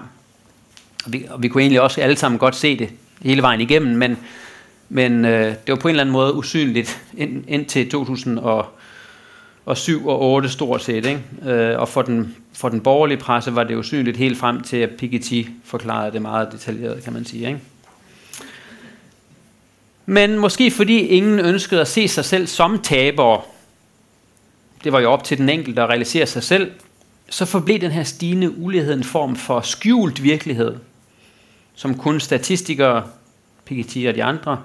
Og 1.05 1.13
vi, 1.13 1.25
og 1.29 1.43
vi 1.43 1.47
kunne 1.47 1.61
egentlig 1.61 1.81
også 1.81 2.01
alle 2.01 2.17
sammen 2.17 2.39
godt 2.39 2.55
se 2.55 2.77
det 2.77 2.89
hele 3.21 3.41
vejen 3.41 3.61
igennem, 3.61 3.97
men, 3.97 4.17
men 4.93 5.25
øh, 5.25 5.47
det 5.47 5.67
var 5.67 5.75
på 5.75 5.87
en 5.87 5.89
eller 5.89 6.03
anden 6.03 6.13
måde 6.13 6.33
usynligt 6.33 7.01
ind, 7.17 7.43
indtil 7.47 7.89
2007 7.89 10.07
og 10.07 10.21
8 10.21 10.49
stort 10.49 10.83
set. 10.83 11.05
Ikke? 11.05 11.21
Øh, 11.45 11.79
og 11.79 11.89
for 11.89 12.01
den, 12.01 12.35
for 12.53 12.69
den 12.69 12.81
borgerlige 12.81 13.17
presse 13.17 13.55
var 13.55 13.63
det 13.63 13.75
usynligt 13.75 14.17
helt 14.17 14.37
frem 14.37 14.61
til, 14.61 14.77
at 14.77 14.89
Piketty 14.89 15.41
forklarede 15.63 16.11
det 16.11 16.21
meget 16.21 16.51
detaljeret, 16.51 17.03
kan 17.03 17.13
man 17.13 17.25
sige. 17.25 17.47
Ikke? 17.47 17.59
Men 20.05 20.39
måske 20.39 20.71
fordi 20.71 20.99
ingen 20.99 21.39
ønskede 21.39 21.81
at 21.81 21.87
se 21.87 22.07
sig 22.07 22.25
selv 22.25 22.47
som 22.47 22.79
tabere, 22.79 23.41
det 24.83 24.91
var 24.91 24.99
jo 24.99 25.11
op 25.11 25.23
til 25.23 25.37
den 25.37 25.49
enkelte 25.49 25.81
at 25.81 25.89
realisere 25.89 26.25
sig 26.25 26.43
selv, 26.43 26.71
så 27.29 27.45
forblev 27.45 27.79
den 27.79 27.91
her 27.91 28.03
stigende 28.03 28.57
ulighed 28.57 28.93
en 28.93 29.03
form 29.03 29.35
for 29.35 29.61
skjult 29.61 30.23
virkelighed, 30.23 30.75
som 31.75 31.97
kun 31.97 32.19
statistikere, 32.19 33.03
Piketty 33.65 34.05
og 34.07 34.15
de 34.15 34.23
andre, 34.23 34.57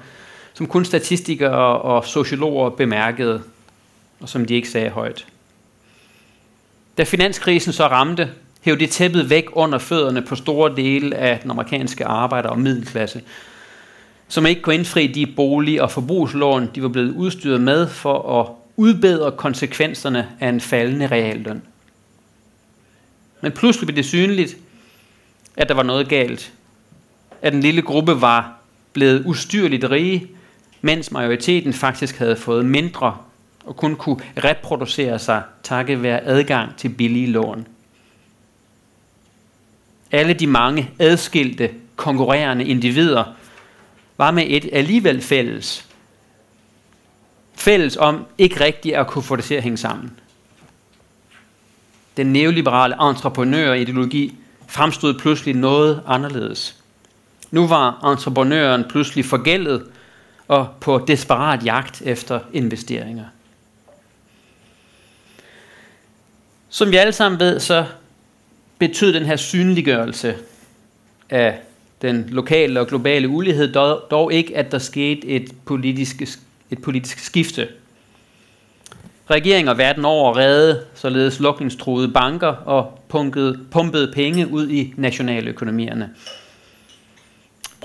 som 0.57 0.67
kun 0.67 0.85
statistikere 0.85 1.81
og 1.81 2.05
sociologer 2.05 2.71
bemærkede, 2.71 3.43
og 4.21 4.29
som 4.29 4.45
de 4.45 4.55
ikke 4.55 4.69
sagde 4.69 4.91
højt. 4.91 5.27
Da 6.99 7.05
finanskrisen 7.05 7.73
så 7.73 7.87
ramte, 7.87 8.31
hævde 8.61 8.81
det 8.81 8.91
tæppet 8.91 9.31
væk 9.31 9.45
under 9.53 9.79
fødderne 9.79 10.23
på 10.23 10.37
store 10.37 10.77
dele 10.77 11.17
af 11.17 11.39
den 11.39 11.51
amerikanske 11.51 12.05
arbejder- 12.05 12.49
og 12.49 12.59
middelklasse, 12.59 13.23
som 14.29 14.47
ikke 14.47 14.63
kunne 14.63 14.75
indfri 14.75 15.07
de 15.07 15.27
bolig- 15.27 15.83
og 15.83 15.91
forbrugslån, 15.91 16.71
de 16.75 16.83
var 16.83 16.89
blevet 16.89 17.11
udstyret 17.11 17.61
med 17.61 17.89
for 17.89 18.41
at 18.41 18.49
udbedre 18.77 19.33
konsekvenserne 19.33 20.29
af 20.41 20.49
en 20.49 20.61
faldende 20.61 21.07
realløn. 21.07 21.63
Men 23.41 23.53
pludselig 23.53 23.87
blev 23.87 23.97
det 23.97 24.05
synligt, 24.05 24.57
at 25.57 25.69
der 25.69 25.75
var 25.75 25.83
noget 25.83 26.09
galt. 26.09 26.53
At 27.43 27.53
den 27.53 27.61
lille 27.61 27.83
gruppe 27.83 28.21
var 28.21 28.59
blevet 28.93 29.23
ustyrligt 29.27 29.91
rige, 29.91 30.36
mens 30.87 31.11
majoriteten 31.13 31.73
faktisk 31.73 32.19
havde 32.19 32.37
fået 32.37 32.65
mindre 32.65 33.17
og 33.65 33.77
kun 33.77 33.97
kunne 33.97 34.21
reproducere 34.45 35.19
sig 35.19 35.43
takket 35.63 36.03
være 36.03 36.21
adgang 36.25 36.77
til 36.77 36.89
billige 36.89 37.27
lån. 37.27 37.67
Alle 40.13 40.35
de 40.35 40.47
mange 40.47 40.91
adskilte, 40.99 41.71
konkurrerende 41.97 42.65
individer 42.65 43.25
var 44.17 44.31
med 44.31 44.45
et 44.49 44.69
alligevel 44.73 45.23
fælles. 45.23 45.87
Fælles 47.55 47.97
om 47.97 48.27
ikke 48.39 48.61
rigtigt 48.61 48.97
at 48.97 49.07
kunne 49.07 49.23
få 49.23 49.37
det 49.37 49.45
til 49.45 49.55
at 49.55 49.63
hænge 49.63 49.77
sammen. 49.77 50.13
Den 52.17 52.27
neoliberale 52.33 53.11
entreprenørideologi 53.11 54.35
fremstod 54.69 55.15
pludselig 55.15 55.55
noget 55.55 56.03
anderledes. 56.07 56.77
Nu 57.51 57.67
var 57.67 58.11
entreprenøren 58.13 58.85
pludselig 58.89 59.25
forgældet 59.25 59.87
og 60.49 60.69
på 60.81 61.05
desperat 61.09 61.65
jagt 61.65 62.03
efter 62.03 62.41
investeringer. 62.53 63.25
Som 66.69 66.91
vi 66.91 66.97
alle 66.97 67.13
sammen 67.13 67.41
ved, 67.41 67.61
så 67.61 67.85
betød 68.79 69.13
den 69.13 69.25
her 69.25 69.37
synliggørelse 69.37 70.35
af 71.31 71.59
den 72.03 72.29
lokale 72.29 72.81
og 72.81 72.87
globale 72.87 73.29
ulighed 73.29 73.73
dog, 73.73 74.03
dog 74.11 74.33
ikke, 74.33 74.57
at 74.57 74.73
der 74.73 74.79
skete 74.79 75.27
et 75.27 75.53
politisk, 75.65 76.23
et 76.71 76.83
politisk 76.83 77.19
skifte. 77.19 77.69
Regeringer 79.31 79.75
verden 79.75 80.05
over 80.05 80.37
redde 80.37 80.85
således 80.95 81.41
lukningstruede 81.41 82.09
banker 82.09 82.49
og 82.49 83.01
pumpede, 83.09 83.59
pumpede 83.71 84.13
penge 84.13 84.49
ud 84.49 84.69
i 84.69 84.95
nationale 84.97 85.51
økonomierne. 85.51 86.11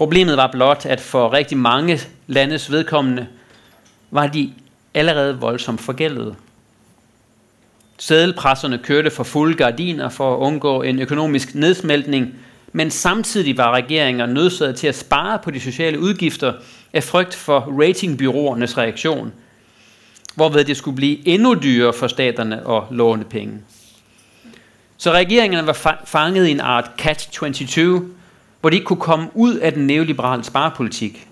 Problemet 0.01 0.37
var 0.37 0.51
blot, 0.51 0.85
at 0.85 0.99
for 1.01 1.33
rigtig 1.33 1.57
mange 1.57 1.99
landes 2.27 2.71
vedkommende 2.71 3.27
var 4.11 4.27
de 4.27 4.53
allerede 4.93 5.39
voldsomt 5.39 5.81
forgældede. 5.81 6.35
Sædelpresserne 7.97 8.77
kørte 8.77 9.11
for 9.11 9.23
fulde 9.23 9.57
gardiner 9.57 10.09
for 10.09 10.35
at 10.35 10.39
undgå 10.39 10.81
en 10.81 10.99
økonomisk 10.99 11.55
nedsmeltning, 11.55 12.33
men 12.71 12.91
samtidig 12.91 13.57
var 13.57 13.71
regeringer 13.71 14.25
nødsaget 14.25 14.75
til 14.75 14.87
at 14.87 14.95
spare 14.95 15.39
på 15.39 15.51
de 15.51 15.59
sociale 15.59 15.99
udgifter 15.99 16.53
af 16.93 17.03
frygt 17.03 17.35
for 17.35 17.59
ratingbyråernes 17.59 18.77
reaktion, 18.77 19.33
hvorved 20.35 20.63
det 20.63 20.77
skulle 20.77 20.95
blive 20.95 21.27
endnu 21.27 21.53
dyrere 21.53 21.93
for 21.93 22.07
staterne 22.07 22.69
at 22.69 22.83
låne 22.91 23.23
penge. 23.23 23.61
Så 24.97 25.11
regeringerne 25.11 25.67
var 25.67 26.01
fanget 26.05 26.47
i 26.47 26.51
en 26.51 26.59
art 26.59 26.91
catch-22, 27.01 28.01
hvor 28.61 28.69
de 28.69 28.75
ikke 28.75 28.85
kunne 28.85 28.99
komme 28.99 29.29
ud 29.33 29.55
af 29.55 29.73
den 29.73 29.87
neoliberale 29.87 30.43
sparepolitik. 30.43 31.27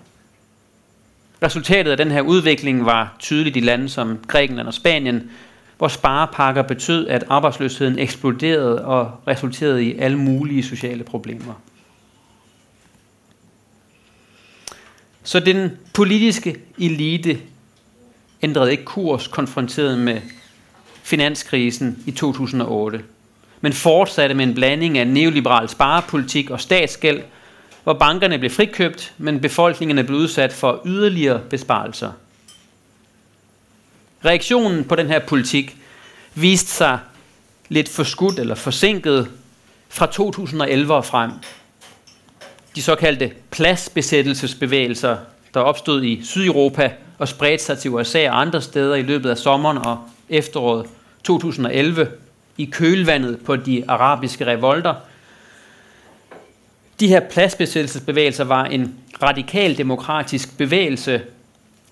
Resultatet 1.42 1.90
af 1.90 1.96
den 1.96 2.10
her 2.10 2.20
udvikling 2.20 2.86
var 2.86 3.16
tydeligt 3.18 3.56
i 3.56 3.60
lande 3.60 3.88
som 3.88 4.18
Grækenland 4.28 4.68
og 4.68 4.74
Spanien, 4.74 5.30
hvor 5.78 5.88
sparepakker 5.88 6.62
betød, 6.62 7.06
at 7.06 7.24
arbejdsløsheden 7.28 7.98
eksploderede 7.98 8.84
og 8.84 9.12
resulterede 9.26 9.84
i 9.84 9.98
alle 9.98 10.18
mulige 10.18 10.62
sociale 10.62 11.04
problemer. 11.04 11.54
Så 15.22 15.40
den 15.40 15.70
politiske 15.94 16.56
elite 16.78 17.40
ændrede 18.42 18.70
ikke 18.70 18.84
kurs 18.84 19.28
konfronteret 19.28 19.98
med 19.98 20.20
finanskrisen 21.02 22.02
i 22.06 22.10
2008, 22.10 23.04
men 23.60 23.72
fortsatte 23.72 24.34
med 24.34 24.44
en 24.44 24.54
blanding 24.54 24.98
af 24.98 25.06
neoliberal 25.06 25.68
sparepolitik 25.68 26.50
og 26.50 26.60
statsgæld, 26.60 27.22
hvor 27.84 27.92
bankerne 27.92 28.38
blev 28.38 28.50
frikøbt, 28.50 29.14
men 29.18 29.40
befolkningerne 29.40 30.04
blev 30.04 30.18
udsat 30.18 30.52
for 30.52 30.82
yderligere 30.86 31.40
besparelser– 31.50 32.12
Reaktionen 34.24 34.84
på 34.84 34.96
den 34.96 35.06
her 35.06 35.18
politik 35.18 35.76
viste 36.34 36.70
sig 36.70 36.98
lidt 37.68 37.88
forskudt 37.88 38.38
eller 38.38 38.54
forsinket 38.54 39.28
fra 39.88 40.06
2011 40.06 40.94
og 40.94 41.04
frem. 41.04 41.30
De 42.76 42.82
såkaldte 42.82 43.32
pladsbesættelsesbevægelser, 43.50 45.16
der 45.54 45.60
opstod 45.60 46.02
i 46.02 46.24
Sydeuropa 46.24 46.92
og 47.18 47.28
spredte 47.28 47.64
sig 47.64 47.78
til 47.78 47.90
USA 47.90 48.30
og 48.30 48.40
andre 48.40 48.62
steder 48.62 48.94
i 48.94 49.02
løbet 49.02 49.30
af 49.30 49.38
sommeren 49.38 49.78
og 49.78 49.98
efteråret 50.28 50.86
2011 51.24 52.08
i 52.60 52.64
kølvandet 52.64 53.38
på 53.44 53.56
de 53.56 53.84
arabiske 53.88 54.46
revolter. 54.46 54.94
De 57.00 57.08
her 57.08 57.20
pladsbesættelsesbevægelser 57.20 58.44
var 58.44 58.64
en 58.64 58.94
radikal 59.22 59.78
demokratisk 59.78 60.58
bevægelse, 60.58 61.22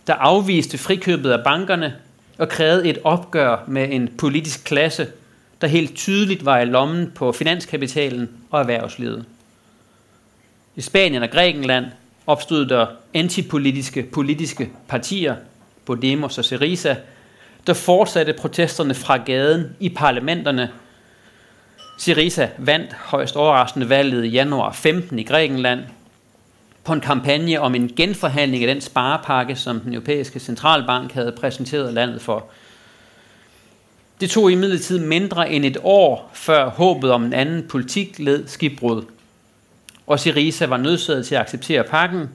der 0.07 0.15
afviste 0.15 0.79
frikøbet 0.79 1.31
af 1.31 1.45
bankerne 1.45 1.95
og 2.39 2.49
krævede 2.49 2.89
et 2.89 2.99
opgør 3.05 3.65
med 3.67 3.89
en 3.91 4.09
politisk 4.19 4.65
klasse, 4.65 5.07
der 5.61 5.67
helt 5.67 5.97
tydeligt 5.97 6.45
var 6.45 6.59
i 6.59 6.65
lommen 6.65 7.11
på 7.15 7.33
finanskapitalen 7.33 8.29
og 8.51 8.61
erhvervslivet. 8.61 9.25
I 10.77 10.81
Spanien 10.81 11.23
og 11.23 11.31
Grækenland 11.31 11.87
opstod 12.27 12.67
der 12.67 12.87
antipolitiske 13.15 14.03
politiske 14.03 14.71
partier, 14.89 15.37
Podemos 15.85 16.39
og 16.39 16.45
Syriza, 16.45 16.97
der 17.69 17.75
fortsatte 17.75 18.33
protesterne 18.33 18.95
fra 18.95 19.17
gaden 19.17 19.77
i 19.81 19.89
parlamenterne. 19.89 20.71
Syriza 21.99 22.49
vandt 22.59 22.93
højst 22.93 23.37
overraskende 23.37 23.89
valget 23.89 24.25
i 24.25 24.29
januar 24.29 24.73
15 24.73 25.19
i 25.19 25.23
Grækenland 25.23 25.81
på 26.85 26.93
en 26.93 27.01
kampagne 27.01 27.61
om 27.61 27.75
en 27.75 27.93
genforhandling 27.97 28.65
af 28.65 28.75
den 28.75 28.81
sparepakke, 28.81 29.57
som 29.57 29.81
den 29.81 29.93
europæiske 29.93 30.41
centralbank 30.41 31.13
havde 31.13 31.33
præsenteret 31.41 31.95
landet 31.95 32.23
for. 32.23 32.47
Det 34.21 34.31
tog 34.31 34.53
imidlertid 34.53 34.99
mindre 34.99 35.51
end 35.51 35.65
et 35.65 35.77
år, 35.83 36.31
før 36.35 36.69
håbet 36.69 37.11
om 37.11 37.25
en 37.25 37.33
anden 37.33 37.69
politik 37.69 38.19
led 38.19 38.47
skibbrud. 38.47 39.03
Og 40.07 40.21
Syriza 40.21 40.67
var 40.67 40.77
nødsaget 40.77 41.27
til 41.27 41.35
at 41.35 41.41
acceptere 41.41 41.85
pakken, 41.85 42.29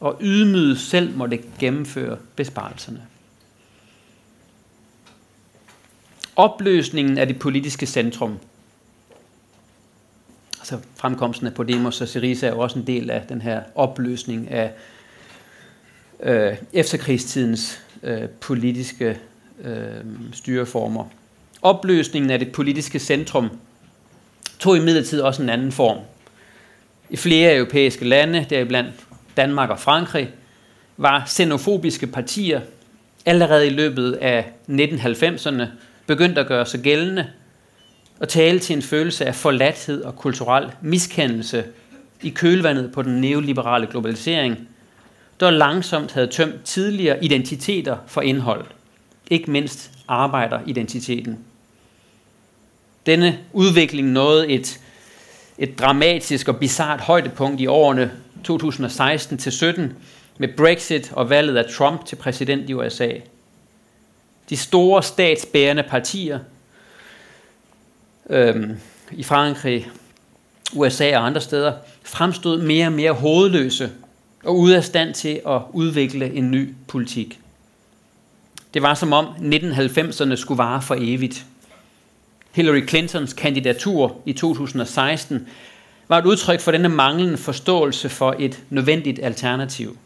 og 0.00 0.16
ydmyget 0.20 0.78
selv 0.78 1.16
måtte 1.16 1.38
gennemføre 1.58 2.16
besparelserne. 2.36 3.00
Opløsningen 6.38 7.18
af 7.18 7.26
det 7.26 7.38
politiske 7.38 7.86
centrum, 7.86 8.38
altså 10.58 10.78
fremkomsten 10.96 11.46
af 11.46 11.54
Podemos 11.54 12.00
og 12.00 12.08
Syriza 12.08 12.46
er 12.46 12.50
jo 12.50 12.58
også 12.58 12.78
en 12.78 12.86
del 12.86 13.10
af 13.10 13.22
den 13.28 13.42
her 13.42 13.62
opløsning 13.74 14.50
af 14.50 14.72
øh, 16.22 16.56
efterkrigstidens 16.72 17.80
øh, 18.02 18.28
politiske 18.28 19.18
øh, 19.64 20.04
styreformer. 20.32 21.04
Opløsningen 21.62 22.30
af 22.30 22.38
det 22.38 22.52
politiske 22.52 22.98
centrum 22.98 23.50
tog 24.58 24.76
i 24.76 24.80
midlertid 24.80 25.20
også 25.20 25.42
en 25.42 25.48
anden 25.48 25.72
form. 25.72 25.98
I 27.10 27.16
flere 27.16 27.56
europæiske 27.56 28.04
lande, 28.04 28.46
deriblandt 28.50 28.94
Danmark 29.36 29.70
og 29.70 29.80
Frankrig, 29.80 30.30
var 30.96 31.24
xenofobiske 31.28 32.06
partier 32.06 32.60
allerede 33.26 33.66
i 33.66 33.70
løbet 33.70 34.12
af 34.12 34.52
1990'erne 34.68 35.66
begyndte 36.08 36.40
at 36.40 36.46
gøre 36.46 36.66
sig 36.66 36.80
gældende 36.80 37.30
og 38.20 38.28
tale 38.28 38.58
til 38.58 38.76
en 38.76 38.82
følelse 38.82 39.26
af 39.26 39.34
forladthed 39.34 40.02
og 40.02 40.16
kulturel 40.16 40.70
miskendelse 40.82 41.64
i 42.22 42.30
kølvandet 42.30 42.92
på 42.92 43.02
den 43.02 43.20
neoliberale 43.20 43.86
globalisering, 43.86 44.68
der 45.40 45.50
langsomt 45.50 46.12
havde 46.12 46.26
tømt 46.26 46.64
tidligere 46.64 47.24
identiteter 47.24 47.96
for 48.06 48.20
indhold, 48.20 48.64
ikke 49.30 49.50
mindst 49.50 49.90
arbejderidentiteten. 50.08 51.38
Denne 53.06 53.38
udvikling 53.52 54.08
nåede 54.08 54.48
et, 54.48 54.80
et 55.58 55.78
dramatisk 55.78 56.48
og 56.48 56.56
bizart 56.56 57.00
højdepunkt 57.00 57.60
i 57.60 57.66
årene 57.66 58.10
2016-17 58.48 59.80
med 60.38 60.48
Brexit 60.56 61.12
og 61.12 61.30
valget 61.30 61.56
af 61.56 61.64
Trump 61.64 62.04
til 62.06 62.16
præsident 62.16 62.70
i 62.70 62.74
USA. 62.74 63.08
De 64.50 64.56
store 64.56 65.02
statsbærende 65.02 65.82
partier 65.82 66.38
øhm, 68.30 68.76
i 69.12 69.22
Frankrig, 69.22 69.90
USA 70.72 71.16
og 71.16 71.26
andre 71.26 71.40
steder 71.40 71.72
fremstod 72.02 72.62
mere 72.62 72.86
og 72.86 72.92
mere 72.92 73.12
hovedløse 73.12 73.90
og 74.44 74.58
ude 74.58 74.76
af 74.76 74.84
stand 74.84 75.14
til 75.14 75.40
at 75.46 75.60
udvikle 75.72 76.32
en 76.34 76.50
ny 76.50 76.74
politik. 76.88 77.40
Det 78.74 78.82
var 78.82 78.94
som 78.94 79.12
om 79.12 79.26
1990'erne 79.26 80.34
skulle 80.34 80.58
vare 80.58 80.82
for 80.82 80.96
evigt. 80.98 81.44
Hillary 82.52 82.88
Clintons 82.88 83.32
kandidatur 83.32 84.16
i 84.26 84.32
2016 84.32 85.48
var 86.08 86.18
et 86.18 86.26
udtryk 86.26 86.60
for 86.60 86.72
denne 86.72 86.88
manglende 86.88 87.36
forståelse 87.36 88.08
for 88.08 88.36
et 88.38 88.62
nødvendigt 88.70 89.20
alternativ. 89.22 89.98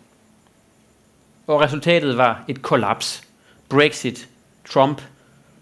Og 1.47 1.61
resultatet 1.61 2.17
var 2.17 2.45
et 2.49 2.63
kollaps. 2.63 3.23
Brexit, 3.69 4.29
Trump, 4.69 5.03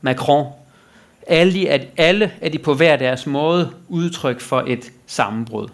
Macron. 0.01 0.53
Alle, 1.27 1.69
at 1.69 1.87
alle 1.97 2.33
er 2.41 2.49
de 2.49 2.59
på 2.59 2.75
hver 2.75 2.97
deres 2.97 3.27
måde 3.27 3.73
udtryk 3.89 4.41
for 4.41 4.65
et 4.67 4.93
sammenbrud. 5.07 5.69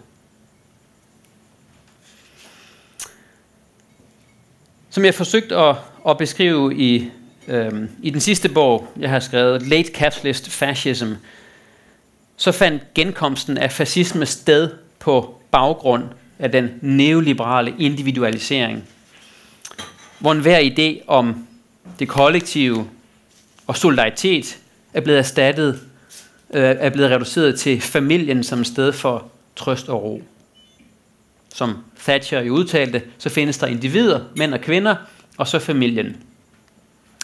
Som 4.89 5.05
jeg 5.05 5.15
forsøgt 5.15 5.51
at, 5.51 5.75
at 6.07 6.17
beskrive 6.17 6.75
i 6.75 7.11
Øhm, 7.47 7.89
I 8.03 8.09
den 8.09 8.21
sidste 8.21 8.49
bog, 8.49 8.87
jeg 8.99 9.09
har 9.09 9.19
skrevet, 9.19 9.67
Late 9.67 9.89
Capitalist 9.93 10.49
Fascism, 10.49 11.11
så 12.37 12.51
fandt 12.51 12.93
genkomsten 12.93 13.57
af 13.57 13.71
fascisme 13.71 14.25
sted 14.25 14.71
på 14.99 15.39
baggrund 15.51 16.03
af 16.39 16.51
den 16.51 16.69
neoliberale 16.81 17.73
individualisering, 17.79 18.83
hvor 20.19 20.31
enhver 20.31 20.59
idé 20.59 21.03
om 21.07 21.47
det 21.99 22.07
kollektive 22.07 22.87
og 23.67 23.77
solidaritet 23.77 24.57
er 24.93 25.01
blevet 25.01 25.19
erstattet, 25.19 25.79
øh, 26.53 26.75
er 26.79 26.89
blevet 26.89 27.11
reduceret 27.11 27.59
til 27.59 27.81
familien 27.81 28.43
som 28.43 28.63
sted 28.63 28.93
for 28.93 29.27
trøst 29.55 29.89
og 29.89 30.03
ro. 30.03 30.23
Som 31.53 31.77
Thatcher 31.99 32.41
i 32.41 32.49
udtalte, 32.49 33.01
så 33.17 33.29
findes 33.29 33.57
der 33.57 33.67
individer, 33.67 34.21
mænd 34.35 34.53
og 34.53 34.61
kvinder, 34.61 34.95
og 35.37 35.47
så 35.47 35.59
familien. 35.59 36.17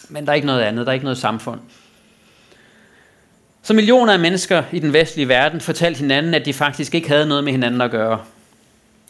Men 0.08 0.24
der 0.24 0.30
er 0.32 0.34
ikke 0.34 0.46
noget 0.46 0.62
andet, 0.62 0.86
der 0.86 0.92
er 0.92 0.94
ikke 0.94 1.04
noget 1.04 1.18
samfund. 1.18 1.60
Så 3.62 3.74
millioner 3.74 4.12
af 4.12 4.18
mennesker 4.18 4.62
i 4.72 4.78
den 4.78 4.92
vestlige 4.92 5.28
verden 5.28 5.60
fortalte 5.60 5.98
hinanden, 5.98 6.34
at 6.34 6.46
de 6.46 6.52
faktisk 6.52 6.94
ikke 6.94 7.08
havde 7.08 7.26
noget 7.26 7.44
med 7.44 7.52
hinanden 7.52 7.80
at 7.80 7.90
gøre. 7.90 8.24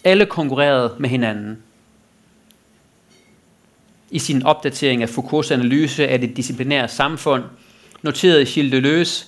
Alle 0.04 0.26
konkurrerede 0.26 0.94
med 0.98 1.08
hinanden. 1.08 1.58
I 4.14 4.18
sin 4.18 4.42
opdatering 4.42 5.02
af 5.02 5.08
Foucaults 5.08 5.50
analyse 5.50 6.08
af 6.08 6.20
det 6.20 6.36
disciplinære 6.36 6.88
samfund, 6.88 7.44
noterede 8.02 8.44
Gilles 8.44 8.72
Deleuze 8.72 9.26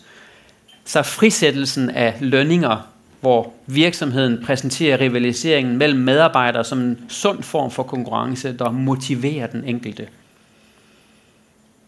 sig 0.85 1.07
frisættelsen 1.07 1.91
af 1.91 2.17
lønninger, 2.21 2.89
hvor 3.21 3.53
virksomheden 3.67 4.43
præsenterer 4.45 5.01
rivaliseringen 5.01 5.77
mellem 5.77 6.01
medarbejdere 6.01 6.65
som 6.65 6.81
en 6.81 6.99
sund 7.09 7.43
form 7.43 7.71
for 7.71 7.83
konkurrence, 7.83 8.57
der 8.59 8.71
motiverer 8.71 9.47
den 9.47 9.65
enkelte. 9.65 10.09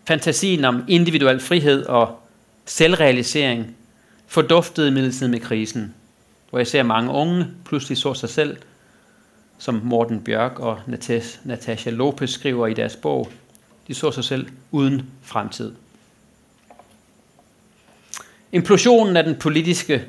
Fantasien 0.08 0.64
om 0.64 0.84
individuel 0.88 1.40
frihed 1.40 1.84
og 1.84 2.20
selvrealisering 2.66 3.76
forduftede 4.26 4.88
imidlertid 4.88 5.28
med 5.28 5.40
krisen, 5.40 5.94
hvor 6.50 6.58
jeg 6.58 6.66
ser 6.66 6.82
mange 6.82 7.10
unge 7.10 7.46
pludselig 7.64 7.98
så 7.98 8.14
sig 8.14 8.28
selv, 8.28 8.56
som 9.58 9.80
Morten 9.84 10.20
Bjørk 10.20 10.58
og 10.58 10.80
Natasha 11.44 11.90
Lopez 11.90 12.30
skriver 12.30 12.66
i 12.66 12.74
deres 12.74 12.96
bog, 12.96 13.32
de 13.88 13.94
så 13.94 14.10
sig 14.10 14.24
selv 14.24 14.48
uden 14.70 15.10
fremtid. 15.22 15.72
Implosionen 18.52 19.16
af 19.16 19.24
den 19.24 19.36
politiske 19.36 20.04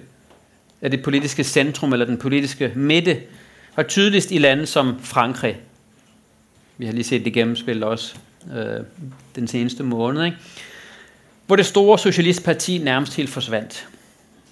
af 0.82 0.92
det 0.92 1.04
politiske 1.04 1.44
centrum 1.44 1.94
eller 1.94 2.06
den 2.06 2.18
politiske 2.18 2.72
midte 2.76 3.22
var 3.76 3.84
tydeligst 3.84 4.32
i 4.32 4.38
lande 4.38 4.66
som 4.66 5.00
Frankrig. 5.02 5.58
Vi 6.78 6.86
har 6.86 6.94
lige 6.94 7.04
set 7.04 7.26
det 7.26 7.34
gennemspil 7.34 7.84
også 7.84 8.16
øh, 8.56 8.86
den 9.36 9.48
seneste 9.48 9.84
måned, 9.84 10.26
ikke? 10.26 10.38
hvor 11.48 11.56
det 11.56 11.66
store 11.66 12.00
socialistparti 12.00 12.78
nærmest 12.78 13.16
helt 13.16 13.30
forsvandt. 13.30 13.88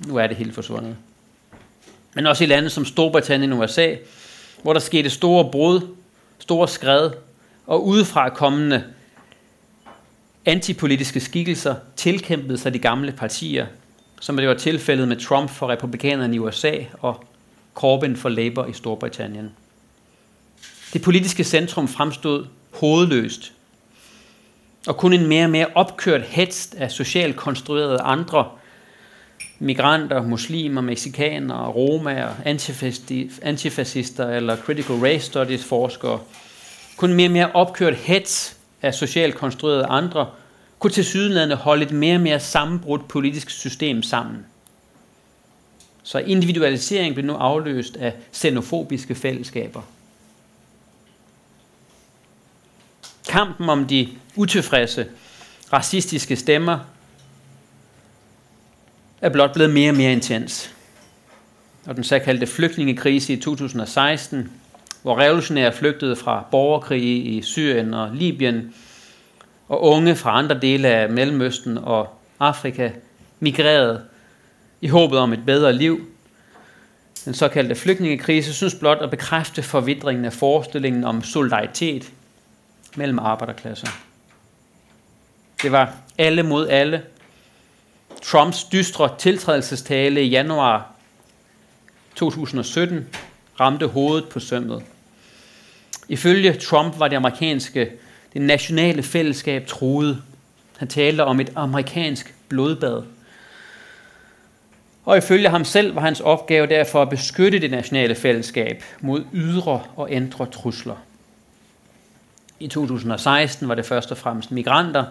Nu 0.08 0.16
er 0.16 0.28
det 0.28 0.38
helt 0.38 0.56
forsvundet. 0.56 0.96
Men 2.16 2.26
også 2.26 2.44
i 2.44 2.48
lande 2.48 2.70
som 2.70 2.86
Storbritannien 2.86 3.54
og 3.54 3.60
USA, 3.60 3.96
hvor 4.62 4.74
der 4.74 4.80
skete 4.80 5.10
store 5.10 5.52
brud, 5.52 5.82
store 6.40 6.68
skred, 6.68 7.12
og 7.68 7.88
udefra 7.88 8.30
kommende 8.30 8.84
antipolitiske 10.46 11.20
skikkelser 11.20 11.76
tilkæmpede 11.96 12.58
sig 12.58 12.74
de 12.74 12.80
gamle 12.80 13.12
partier, 13.12 13.66
som 14.22 14.38
det 14.38 14.48
var 14.48 14.54
tilfældet 14.54 15.08
med 15.08 15.18
Trump 15.18 15.50
for 15.50 15.70
republikanerne 15.70 16.36
i 16.36 16.40
USA 16.40 16.74
og 17.00 17.24
Corbyn 17.74 18.16
for 18.16 18.30
Labour 18.30 18.66
i 18.66 18.74
Storbritannien. 18.74 19.52
Det 20.94 21.02
politiske 21.02 21.44
centrum 21.44 21.88
fremstod 21.88 22.46
hovedløst 22.74 23.54
og 24.88 24.98
kun 24.98 25.14
en 25.14 25.28
mere 25.28 25.46
og 25.46 25.50
mere 25.50 25.68
opkørt 25.76 26.22
hest 26.22 26.76
af 26.76 26.92
socialt 26.92 27.36
konstruerede 27.36 28.02
andre 28.02 28.52
migranter, 29.60 30.22
muslimer, 30.22 30.82
meksikanere, 30.82 31.68
romaer, 31.68 32.30
antifascister 33.42 34.30
eller 34.30 34.56
critical 34.56 34.96
race 34.96 35.26
studies 35.26 35.64
forskere, 35.64 36.20
kun 36.98 37.14
mere 37.14 37.28
og 37.28 37.32
mere 37.32 37.52
opkørt 37.52 37.96
hets 37.96 38.58
af 38.82 38.94
socialt 38.94 39.36
konstruerede 39.36 39.86
andre, 39.86 40.30
kunne 40.80 40.92
til 40.92 41.06
sydenlandene 41.06 41.56
holde 41.56 41.86
et 41.86 41.92
mere 41.92 42.16
og 42.16 42.22
mere 42.22 42.40
sammenbrudt 42.40 43.08
politisk 43.08 43.50
system 43.50 44.04
sammen. 44.04 44.46
Så 46.04 46.20
individualisering 46.20 47.14
blev 47.14 47.26
nu 47.26 47.34
afløst 47.34 47.96
af 47.96 48.14
xenofobiske 48.34 49.16
fællesskaber. 49.16 49.82
Kampen 53.30 53.70
om 53.70 53.88
de 53.88 54.10
utilfredse, 54.36 55.06
racistiske 55.74 56.36
stemmer 56.36 56.80
er 59.22 59.30
blot 59.30 59.54
blevet 59.54 59.74
mere 59.74 59.92
og 59.92 59.96
mere 59.96 60.12
intens. 60.12 60.74
Og 61.86 61.96
den 61.96 62.04
såkaldte 62.04 62.48
flygtningekrise 62.48 63.34
i 63.34 63.38
2016, 63.38 64.52
hvor 65.02 65.20
revolutionære 65.20 65.74
flygtede 65.74 66.16
fra 66.16 66.46
borgerkrige 66.52 67.18
i 67.18 67.42
Syrien 67.42 67.94
og 67.94 68.16
Libyen, 68.16 68.74
og 69.68 69.84
unge 69.84 70.16
fra 70.16 70.38
andre 70.38 70.60
dele 70.60 70.88
af 70.88 71.10
Mellemøsten 71.10 71.78
og 71.78 72.10
Afrika 72.40 72.92
migrerede 73.40 74.04
i 74.82 74.88
håbet 74.88 75.20
om 75.20 75.34
et 75.34 75.46
bedre 75.46 75.74
liv. 75.74 76.08
Den 77.26 77.34
såkaldte 77.34 77.76
flygtningekrise 77.76 78.54
synes 78.54 78.76
blot 78.76 78.98
at 79.02 79.10
bekræfte 79.10 79.64
forvidringen 79.64 80.26
af 80.26 80.34
forestillingen 80.34 81.04
om 81.04 81.24
solidaritet 81.24 82.12
mellem 82.96 83.20
arbejderklasser. 83.20 83.88
Det 85.62 85.72
var 85.72 85.94
alle 86.18 86.44
mod 86.44 86.68
alle. 86.68 87.04
Trumps 88.22 88.64
dystre 88.64 89.16
tiltrædelsestale 89.18 90.24
i 90.24 90.30
januar 90.30 90.92
2017 92.16 93.08
ramte 93.60 93.88
hovedet 93.88 94.30
på 94.30 94.40
sømmet. 94.40 94.84
Ifølge 96.10 96.54
Trump 96.54 97.00
var 97.00 97.08
det 97.08 97.16
amerikanske, 97.16 97.92
det 98.34 98.42
nationale 98.42 99.04
fællesskab 99.04 99.68
truet. 99.68 100.24
Han 100.78 100.88
talte 100.88 101.24
om 101.24 101.40
et 101.40 101.52
amerikansk 101.56 102.36
blodbad. 102.50 103.04
Og 105.06 105.18
ifølge 105.18 105.50
ham 105.50 105.66
selv 105.66 105.96
var 105.96 106.02
hans 106.02 106.20
opgave 106.20 106.68
derfor 106.68 107.02
at 107.02 107.10
beskytte 107.10 107.60
det 107.60 107.72
nationale 107.72 108.16
fællesskab 108.16 108.84
mod 109.02 109.24
ydre 109.34 109.84
og 109.96 110.12
indre 110.12 110.46
trusler. 110.46 110.96
I 112.60 112.68
2016 112.68 113.70
var 113.70 113.76
det 113.76 113.86
først 113.86 114.12
og 114.12 114.18
fremmest 114.18 114.52
migranter. 114.52 115.06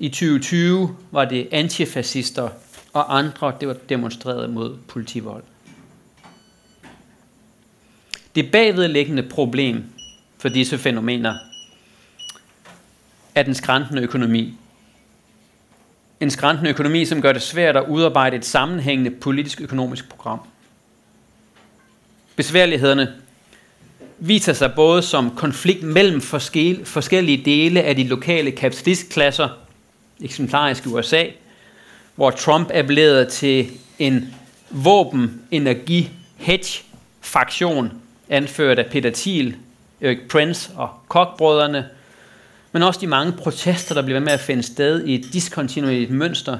I 0.00 0.08
2020 0.08 0.96
var 1.10 1.24
det 1.24 1.48
antifascister 1.52 2.48
og 2.92 3.18
andre, 3.18 3.52
der 3.60 3.66
var 3.66 3.76
demonstreret 3.88 4.50
mod 4.50 4.76
politivold. 4.88 5.42
Det 8.34 8.50
bagvedliggende 8.50 9.22
problem 9.22 9.84
for 10.38 10.48
disse 10.48 10.78
fænomener 10.78 11.34
er 13.34 13.42
den 13.42 13.54
skræntende 13.54 14.02
økonomi. 14.02 14.54
En 16.20 16.30
skræntende 16.30 16.70
økonomi, 16.70 17.04
som 17.04 17.22
gør 17.22 17.32
det 17.32 17.42
svært 17.42 17.76
at 17.76 17.88
udarbejde 17.88 18.36
et 18.36 18.44
sammenhængende 18.44 19.10
politisk-økonomisk 19.10 20.08
program. 20.08 20.40
Besværlighederne 22.36 23.14
viser 24.18 24.52
sig 24.52 24.72
både 24.76 25.02
som 25.02 25.36
konflikt 25.36 25.82
mellem 25.82 26.20
forskellige 26.84 27.44
dele 27.44 27.82
af 27.82 27.96
de 27.96 28.04
lokale 28.04 28.50
kapitalistklasser, 28.50 29.48
eksemplarisk 30.22 30.86
i 30.86 30.88
USA, 30.88 31.24
hvor 32.14 32.30
Trump 32.30 32.70
appellerede 32.74 33.30
til 33.30 33.70
en 33.98 34.34
våben, 34.70 35.42
energi, 35.50 36.10
hedge 36.36 36.82
fraktion, 37.20 37.92
anført 38.28 38.78
af 38.78 38.86
Peter 38.90 39.10
Thiel, 39.14 39.56
Erik 40.00 40.28
Prince 40.28 40.70
og 40.76 40.90
Koch-brødrene, 41.08 41.88
men 42.72 42.82
også 42.82 43.00
de 43.00 43.06
mange 43.06 43.32
protester, 43.32 43.94
der 43.94 44.02
bliver 44.02 44.20
med 44.20 44.32
at 44.32 44.40
finde 44.40 44.62
sted 44.62 45.04
i 45.04 45.14
et 45.14 45.32
diskontinuerligt 45.32 46.10
mønster, 46.10 46.58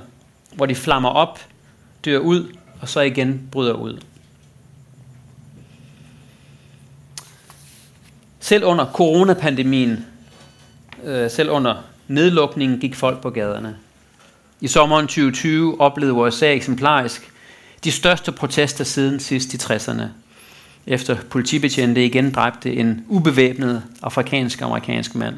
hvor 0.52 0.66
de 0.66 0.74
flammer 0.74 1.08
op, 1.08 1.40
dør 2.04 2.18
ud 2.18 2.56
og 2.80 2.88
så 2.88 3.00
igen 3.00 3.48
bryder 3.52 3.72
ud. 3.72 3.98
Selv 8.40 8.64
under 8.64 8.86
coronapandemien, 8.92 10.06
øh, 11.04 11.30
selv 11.30 11.50
under 11.50 11.84
nedlukningen, 12.10 12.78
gik 12.78 12.94
folk 12.94 13.20
på 13.20 13.30
gaderne. 13.30 13.76
I 14.60 14.68
sommeren 14.68 15.06
2020 15.06 15.80
oplevede 15.80 16.14
USA 16.14 16.52
eksemplarisk 16.52 17.32
de 17.84 17.92
største 17.92 18.32
protester 18.32 18.84
siden 18.84 19.20
sidst 19.20 19.54
i 19.54 19.56
60'erne, 19.56 20.02
efter 20.86 21.16
politibetjente 21.30 22.04
igen 22.04 22.30
dræbte 22.30 22.72
en 22.72 23.04
ubevæbnet 23.08 23.82
afrikansk-amerikansk 24.02 25.14
mand. 25.14 25.34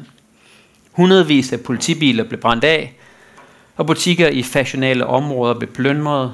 Hundredvis 0.91 1.53
af 1.53 1.59
politibiler 1.59 2.23
blev 2.23 2.39
brændt 2.39 2.63
af, 2.63 2.93
og 3.75 3.87
butikker 3.87 4.27
i 4.27 4.43
fashionale 4.43 5.05
områder 5.05 5.53
blev 5.53 5.69
plyndret, 5.69 6.33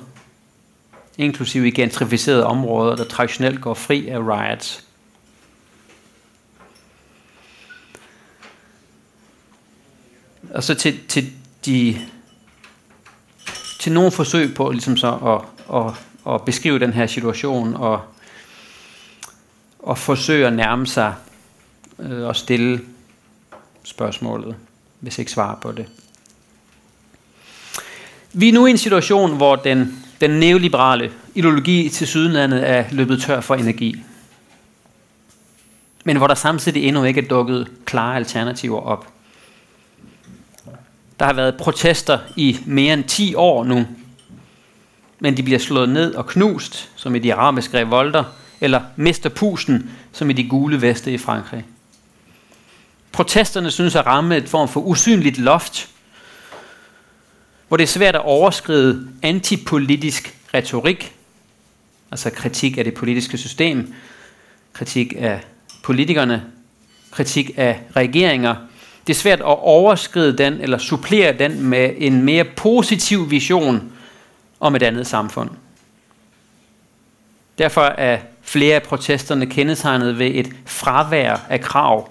inklusive 1.18 1.68
i 1.68 1.72
gentrificerede 1.72 2.46
områder, 2.46 2.96
der 2.96 3.04
traditionelt 3.04 3.62
går 3.62 3.74
fri 3.74 4.08
af 4.08 4.20
riots. 4.20 4.84
Og 10.54 10.64
så 10.64 10.76
til, 10.76 11.00
til 11.08 11.32
de 11.66 12.02
til 13.80 13.92
nogle 13.92 14.12
forsøg 14.12 14.54
på 14.54 14.72
ligesom 14.72 14.98
så 14.98 15.12
at, 15.12 15.76
at, 15.76 15.94
at 16.34 16.46
beskrive 16.46 16.80
den 16.80 16.94
her 16.94 17.08
situation 17.08 17.76
og, 17.76 18.02
og 19.80 19.98
forsøge 19.98 20.48
at 20.48 20.54
nærme 20.54 20.88
sig 20.88 21.14
øh, 22.00 22.28
og 22.28 22.36
stille 22.36 22.82
spørgsmålet, 23.84 24.56
hvis 25.00 25.20
ikke 25.20 25.32
svare 25.32 25.58
på 25.62 25.72
det. 25.72 25.86
Vi 28.34 28.50
er 28.50 28.54
nu 28.54 28.66
i 28.66 28.72
en 28.72 28.78
situation, 28.78 29.38
hvor 29.38 29.56
den, 29.56 30.04
den 30.22 30.32
neoliberale 30.32 31.12
ideologi 31.36 31.90
til 31.90 32.08
sydenlandet 32.08 32.70
er 32.70 32.86
løbet 32.92 33.22
tør 33.22 33.42
for 33.42 33.56
energi. 33.56 33.96
Men 36.06 36.18
hvor 36.18 36.28
der 36.28 36.36
samtidig 36.36 36.84
endnu 36.84 37.04
ikke 37.04 37.22
er 37.22 37.28
dukket 37.28 37.68
klare 37.86 38.16
alternativer 38.16 38.82
op. 38.82 39.08
Der 41.20 41.26
har 41.26 41.34
været 41.34 41.58
protester 41.58 42.20
i 42.36 42.60
mere 42.66 42.94
end 42.94 43.04
10 43.04 43.36
år 43.36 43.64
nu, 43.64 43.86
men 45.20 45.38
de 45.38 45.44
bliver 45.44 45.60
slået 45.60 45.90
ned 45.90 46.16
og 46.16 46.28
knust, 46.28 46.90
som 46.96 47.16
i 47.16 47.20
de 47.20 47.34
arabiske 47.34 47.78
revolter, 47.78 48.24
eller 48.62 48.82
mister 48.96 49.30
pusen, 49.30 49.92
som 50.12 50.30
i 50.30 50.34
de 50.34 50.50
gule 50.50 50.82
veste 50.82 51.12
i 51.12 51.18
Frankrig. 51.18 51.66
Protesterne 53.12 53.72
synes 53.72 53.96
at 53.96 54.06
ramme 54.06 54.38
et 54.38 54.50
form 54.50 54.68
for 54.68 54.82
usynligt 54.82 55.38
loft, 55.38 55.90
hvor 57.68 57.78
det 57.78 57.84
er 57.84 57.88
svært 57.88 58.16
at 58.16 58.22
overskride 58.22 59.08
antipolitisk 59.22 60.38
retorik, 60.54 61.14
altså 62.12 62.30
kritik 62.30 62.78
af 62.78 62.84
det 62.84 62.94
politiske 62.94 63.38
system, 63.38 63.94
kritik 64.74 65.14
af 65.18 65.42
politikerne, 65.84 66.44
kritik 67.12 67.52
af 67.58 67.82
regeringer. 67.96 68.56
Det 69.08 69.14
er 69.14 69.20
svært 69.20 69.40
at 69.40 69.46
overskride 69.46 70.38
den 70.38 70.54
eller 70.54 70.78
supplere 70.78 71.38
den 71.38 71.64
med 71.64 71.94
en 71.98 72.24
mere 72.24 72.44
positiv 72.44 73.32
vision 73.32 73.92
om 74.60 74.76
et 74.76 74.84
andet 74.84 75.08
samfund. 75.08 75.50
Derfor 77.58 77.82
er 77.82 78.20
flere 78.42 78.76
af 78.76 78.84
protesterne 78.84 79.46
kendetegnet 79.46 80.20
ved 80.20 80.32
et 80.34 80.50
fravær 80.66 81.38
af 81.50 81.62
krav 81.62 82.10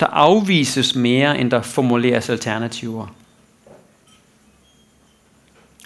der 0.00 0.06
afvises 0.06 0.94
mere, 0.94 1.38
end 1.38 1.50
der 1.50 1.62
formuleres 1.62 2.28
alternativer. 2.28 3.06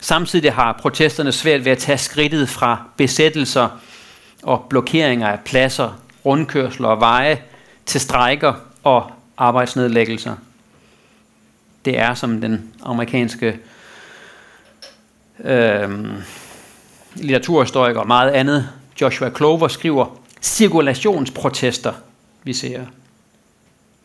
Samtidig 0.01 0.53
har 0.53 0.73
protesterne 0.73 1.33
svært 1.33 1.65
ved 1.65 1.73
at 1.73 1.79
tage 1.79 1.99
skridtet 1.99 2.49
fra 2.49 2.83
besættelser 2.97 3.69
og 4.43 4.67
blokeringer 4.71 5.29
af 5.29 5.41
pladser, 5.41 5.99
rundkørsler 6.25 6.89
og 6.89 7.01
veje 7.01 7.43
til 7.87 8.01
strejker 8.01 8.55
og 8.83 9.11
arbejdsnedlæggelser. 9.37 10.37
Det 11.85 11.99
er, 11.99 12.15
som 12.15 12.41
den 12.41 12.73
amerikanske 12.83 13.59
øh, 15.45 15.91
litteraturhistoriker 17.15 18.01
og 18.01 18.07
meget 18.07 18.31
andet, 18.31 18.69
Joshua 19.01 19.31
Clover 19.31 19.69
skriver, 19.69 20.21
cirkulationsprotester, 20.43 21.93
vi 22.43 22.53
ser. 22.53 22.81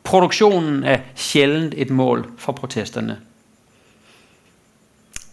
Produktionen 0.04 0.84
er 0.84 1.00
sjældent 1.16 1.74
et 1.78 1.90
mål 1.90 2.32
for 2.38 2.52
protesterne. 2.52 3.20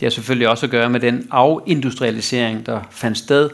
Det 0.01 0.07
har 0.07 0.11
selvfølgelig 0.11 0.49
også 0.49 0.67
at 0.67 0.71
gøre 0.71 0.91
med 0.91 1.01
den 1.01 1.29
afindustrialisering, 1.31 2.67
der 2.67 2.81
fandt 2.91 3.19
sted 3.19 3.51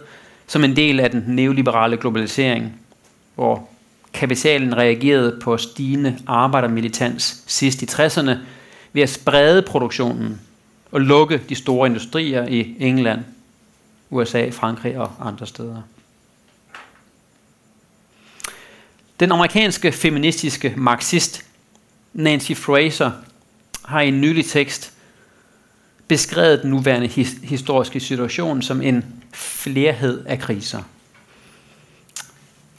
som 0.46 0.64
en 0.64 0.76
del 0.76 1.00
af 1.00 1.10
den 1.10 1.24
neoliberale 1.26 1.96
globalisering, 1.96 2.80
hvor 3.34 3.68
kapitalen 4.14 4.76
reagerede 4.76 5.38
på 5.42 5.56
stigende 5.56 6.18
arbejdermilitans 6.26 7.44
sidst 7.46 7.82
i 7.82 7.86
60'erne 7.86 8.36
ved 8.92 9.02
at 9.02 9.10
sprede 9.10 9.62
produktionen 9.62 10.40
og 10.92 11.00
lukke 11.00 11.40
de 11.48 11.54
store 11.54 11.88
industrier 11.88 12.46
i 12.46 12.76
England, 12.78 13.20
USA, 14.10 14.48
Frankrig 14.48 14.98
og 14.98 15.12
andre 15.20 15.46
steder. 15.46 15.82
Den 19.20 19.32
amerikanske 19.32 19.92
feministiske 19.92 20.74
marxist 20.76 21.44
Nancy 22.12 22.52
Fraser 22.52 23.10
har 23.84 24.00
i 24.00 24.08
en 24.08 24.20
nylig 24.20 24.46
tekst 24.46 24.92
beskrevet 26.08 26.62
den 26.62 26.70
nuværende 26.70 27.06
his- 27.08 27.46
historiske 27.46 28.00
situation 28.00 28.62
som 28.62 28.82
en 28.82 29.04
flerhed 29.32 30.24
af 30.26 30.38
kriser. 30.38 30.82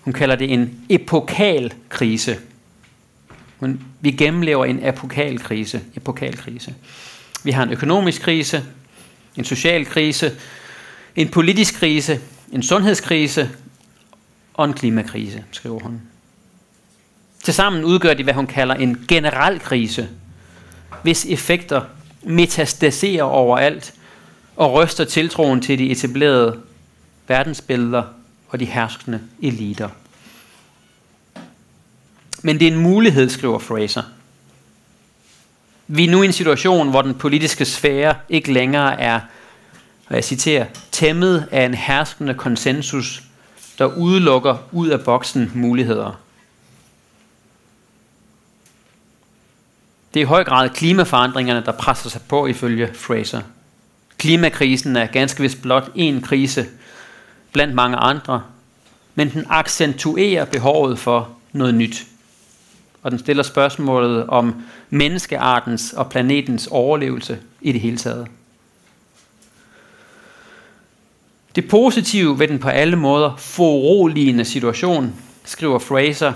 Hun 0.04 0.14
kalder 0.14 0.36
det 0.36 0.54
en 0.54 0.80
epokal 0.90 1.74
krise. 1.90 2.38
Hun, 3.60 3.82
vi 4.02 4.12
gennemlever 4.12 4.66
en 4.66 4.86
epokal 4.86 5.40
krise, 5.40 5.82
epokal 5.96 6.38
krise. 6.38 6.76
Vi 7.44 7.52
har 7.52 7.64
en 7.64 7.72
økonomisk 7.72 8.22
krise, 8.22 8.64
en 9.36 9.46
social 9.46 9.86
krise, 9.86 10.32
en 11.16 11.30
politisk 11.30 11.74
krise, 11.74 12.20
en 12.52 12.64
sundhedskrise 12.64 13.50
og 14.54 14.66
en 14.66 14.74
klimakrise, 14.74 15.44
skriver 15.52 15.80
hun. 15.80 16.02
Tilsammen 17.44 17.84
udgør 17.84 18.14
de, 18.14 18.24
hvad 18.24 18.34
hun 18.34 18.48
kalder 18.48 18.76
en 18.76 19.06
generel 19.08 19.60
krise, 19.60 20.10
hvis 21.04 21.26
effekter 21.26 21.82
metastaserer 22.24 23.24
overalt 23.24 23.94
og 24.56 24.74
ryster 24.74 25.06
tiltroen 25.06 25.62
til 25.62 25.80
de 25.80 25.92
etablerede 25.92 26.62
verdensbilleder 27.28 28.04
og 28.54 28.60
de 28.60 28.66
herskende 28.66 29.22
eliter. 29.42 29.90
Men 32.42 32.60
det 32.60 32.68
er 32.68 32.72
en 32.72 32.80
mulighed, 32.80 33.30
skriver 33.30 33.60
Fraser. 33.60 34.04
Vi 35.88 36.06
er 36.06 36.12
nu 36.12 36.22
i 36.22 36.26
en 36.26 36.34
situation, 36.34 36.90
hvor 36.90 37.02
den 37.02 37.16
politiske 37.16 37.66
sfære 37.66 38.16
ikke 38.30 38.54
længere 38.54 39.02
er, 39.02 39.20
og 40.08 40.16
jeg 40.16 40.24
citerer, 40.24 40.66
tæmmet 40.92 41.48
af 41.52 41.66
en 41.66 41.74
herskende 41.74 42.34
konsensus, 42.34 43.24
der 43.78 43.86
udelukker 43.86 44.58
ud 44.72 44.88
af 44.88 45.02
boksen 45.02 45.52
muligheder. 45.56 46.20
Det 50.14 50.20
er 50.20 50.24
i 50.24 50.28
høj 50.28 50.44
grad 50.44 50.70
klimaforandringerne, 50.70 51.66
der 51.66 51.72
presser 51.72 52.10
sig 52.10 52.22
på 52.22 52.48
ifølge 52.48 52.94
Fraser. 52.94 53.42
Klimakrisen 54.18 54.96
er 54.96 55.06
ganske 55.06 55.42
vist 55.42 55.62
blot 55.62 55.92
en 55.96 56.22
krise 56.22 56.68
blandt 57.54 57.76
mange 57.76 57.98
andre, 57.98 58.44
men 59.16 59.34
den 59.34 59.46
accentuerer 59.50 60.46
behovet 60.46 61.00
for 61.00 61.30
noget 61.52 61.76
nyt. 61.76 62.08
Og 63.04 63.12
den 63.12 63.20
stiller 63.20 63.44
spørgsmålet 63.44 64.28
om 64.28 64.56
menneskeartens 64.90 65.94
og 65.94 66.10
planetens 66.10 66.68
overlevelse 66.68 67.40
i 67.62 67.72
det 67.72 67.82
hele 67.82 67.98
taget. 67.98 68.28
Det 71.56 71.68
positive 71.68 72.40
ved 72.40 72.48
den 72.48 72.60
på 72.60 72.70
alle 72.70 72.96
måder 72.96 73.36
foruroligende 73.38 74.46
situation, 74.46 75.16
skriver 75.46 75.80
Fraser, 75.80 76.34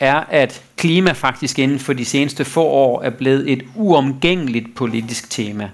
er, 0.00 0.20
at 0.20 0.62
klima 0.76 1.12
faktisk 1.12 1.58
inden 1.58 1.78
for 1.78 1.92
de 1.92 2.04
seneste 2.04 2.44
få 2.44 2.64
år 2.64 3.02
er 3.02 3.10
blevet 3.10 3.52
et 3.52 3.62
uomgængeligt 3.74 4.74
politisk 4.74 5.30
tema. 5.30 5.70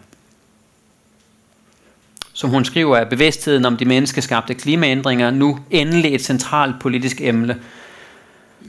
Som 2.42 2.50
hun 2.50 2.64
skriver, 2.64 2.96
er 2.96 3.04
bevidstheden 3.04 3.64
om 3.64 3.76
de 3.76 3.84
menneskeskabte 3.84 4.54
klimaændringer 4.54 5.30
nu 5.30 5.58
endelig 5.70 6.14
et 6.14 6.24
centralt 6.24 6.74
politisk 6.80 7.20
emne, 7.20 7.60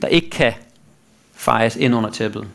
der 0.01 0.07
ikke 0.07 0.29
kan 0.29 0.53
fejes 1.35 1.75
ind 1.75 1.95
under 1.95 2.09
tæppet. 2.09 2.47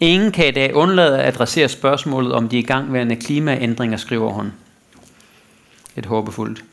Ingen 0.00 0.32
kan 0.32 0.48
i 0.48 0.50
dag 0.50 0.74
undlade 0.74 1.18
at 1.18 1.34
adressere 1.34 1.68
spørgsmålet 1.68 2.32
om 2.32 2.48
de 2.48 2.58
igangværende 2.58 3.16
klimaændringer, 3.16 3.96
skriver 3.96 4.32
hun. 4.32 4.52
Et 5.96 6.06
håbefuldt. 6.06 6.64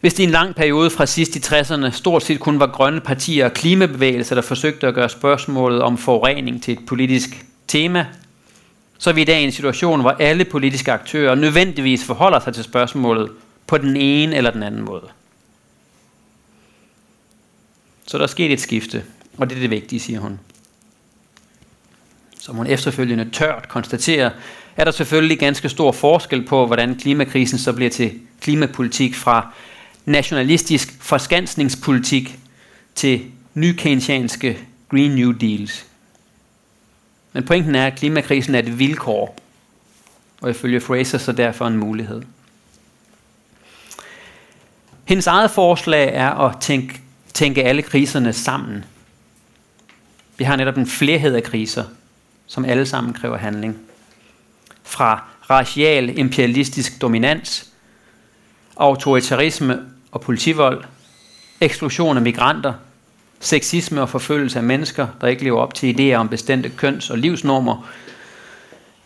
Hvis 0.00 0.14
det 0.14 0.22
i 0.22 0.26
en 0.26 0.30
lang 0.30 0.54
periode 0.54 0.90
fra 0.90 1.06
sidst 1.06 1.36
i 1.36 1.38
60'erne 1.38 1.90
stort 1.90 2.22
set 2.22 2.40
kun 2.40 2.60
var 2.60 2.66
grønne 2.66 3.00
partier 3.00 3.44
og 3.44 3.52
klimabevægelser, 3.52 4.34
der 4.34 4.42
forsøgte 4.42 4.86
at 4.86 4.94
gøre 4.94 5.08
spørgsmålet 5.08 5.82
om 5.82 5.98
forurening 5.98 6.62
til 6.62 6.72
et 6.72 6.86
politisk 6.86 7.44
tema, 7.68 8.06
så 8.98 9.10
er 9.10 9.14
vi 9.14 9.20
i 9.22 9.24
dag 9.24 9.40
i 9.40 9.44
en 9.44 9.52
situation, 9.52 10.00
hvor 10.00 10.10
alle 10.10 10.44
politiske 10.44 10.92
aktører 10.92 11.34
nødvendigvis 11.34 12.04
forholder 12.04 12.40
sig 12.40 12.54
til 12.54 12.64
spørgsmålet 12.64 13.30
på 13.66 13.78
den 13.78 13.96
ene 13.96 14.36
eller 14.36 14.50
den 14.50 14.62
anden 14.62 14.82
måde. 14.82 15.08
Så 18.06 18.18
der 18.18 18.24
er 18.24 18.28
sket 18.28 18.52
et 18.52 18.60
skifte, 18.60 19.04
og 19.36 19.50
det 19.50 19.56
er 19.56 19.60
det 19.60 19.70
vigtige, 19.70 20.00
siger 20.00 20.20
hun. 20.20 20.40
Som 22.38 22.56
hun 22.56 22.66
efterfølgende 22.66 23.30
tørt 23.30 23.68
konstaterer, 23.68 24.30
er 24.76 24.84
der 24.84 24.90
selvfølgelig 24.90 25.38
ganske 25.38 25.68
stor 25.68 25.92
forskel 25.92 26.44
på, 26.44 26.66
hvordan 26.66 26.94
klimakrisen 26.94 27.58
så 27.58 27.72
bliver 27.72 27.90
til 27.90 28.12
klimapolitik 28.40 29.14
fra 29.14 29.52
nationalistisk 30.04 30.96
forskansningspolitik 31.00 32.38
til 32.94 33.22
nykeynesianske 33.54 34.58
Green 34.90 35.10
New 35.10 35.32
Deals. 35.32 35.86
Men 37.36 37.44
pointen 37.44 37.74
er, 37.74 37.86
at 37.86 37.98
klimakrisen 37.98 38.54
er 38.54 38.58
et 38.58 38.78
vilkår, 38.78 39.36
og 40.40 40.50
ifølge 40.50 40.80
Fraser 40.80 41.18
så 41.18 41.32
derfor 41.32 41.66
en 41.66 41.76
mulighed. 41.76 42.22
Hendes 45.04 45.26
eget 45.26 45.50
forslag 45.50 46.14
er 46.14 46.30
at 46.30 46.60
tænke, 46.60 47.00
tænke 47.34 47.64
alle 47.64 47.82
kriserne 47.82 48.32
sammen. 48.32 48.84
Vi 50.36 50.44
har 50.44 50.56
netop 50.56 50.76
en 50.78 50.86
flerhed 50.86 51.34
af 51.34 51.42
kriser, 51.42 51.84
som 52.46 52.64
alle 52.64 52.86
sammen 52.86 53.12
kræver 53.12 53.36
handling. 53.36 53.78
Fra 54.82 55.24
racial 55.50 56.18
imperialistisk 56.18 57.00
dominans, 57.00 57.72
autoritarisme 58.76 59.82
og 60.12 60.20
politivold, 60.20 60.84
eksklusion 61.60 62.16
af 62.16 62.22
migranter, 62.22 62.74
sexisme 63.40 64.02
og 64.02 64.08
forfølgelse 64.08 64.58
af 64.58 64.64
mennesker, 64.64 65.06
der 65.20 65.26
ikke 65.26 65.44
lever 65.44 65.60
op 65.60 65.74
til 65.74 65.94
idéer 65.94 66.16
om 66.16 66.28
bestemte 66.28 66.68
køns- 66.68 67.10
og 67.10 67.18
livsnormer, 67.18 67.88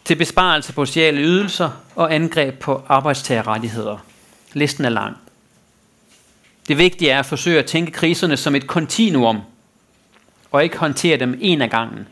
til 0.05 0.15
besparelse 0.15 0.73
på 0.73 0.85
sociale 0.87 1.21
ydelser 1.21 1.71
og 1.95 2.15
angreb 2.15 2.59
på 2.59 2.83
arbejdstagerrettigheder. 2.89 3.99
Listen 4.53 4.85
er 4.85 4.89
lang. 4.89 5.17
Det 6.69 6.79
vigtige 6.79 7.11
er 7.11 7.19
at 7.19 7.27
forsøge 7.27 7.59
at 7.59 7.67
tænke 7.67 7.93
kriserne 7.93 8.37
som 8.37 8.55
et 8.55 8.67
kontinuum, 8.67 9.41
og 10.51 10.65
ikke 10.65 10.79
håndtere 10.79 11.17
dem 11.17 11.39
en 11.41 11.63
af 11.63 11.71
gangen. 11.71 12.07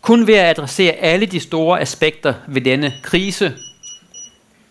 Kun 0.00 0.26
ved 0.26 0.34
at 0.34 0.58
adressere 0.58 0.92
alle 0.92 1.26
de 1.26 1.40
store 1.40 1.80
aspekter 1.80 2.34
ved 2.48 2.60
denne 2.62 2.94
krise, 3.02 3.54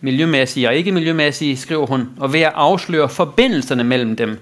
miljømæssige 0.01 0.67
og 0.67 0.75
ikke 0.75 0.91
miljømæssige, 0.91 1.57
skriver 1.57 1.85
hun, 1.85 2.09
og 2.17 2.33
ved 2.33 2.41
at 2.41 2.51
afsløre 2.55 3.09
forbindelserne 3.09 3.83
mellem 3.83 4.15
dem, 4.15 4.39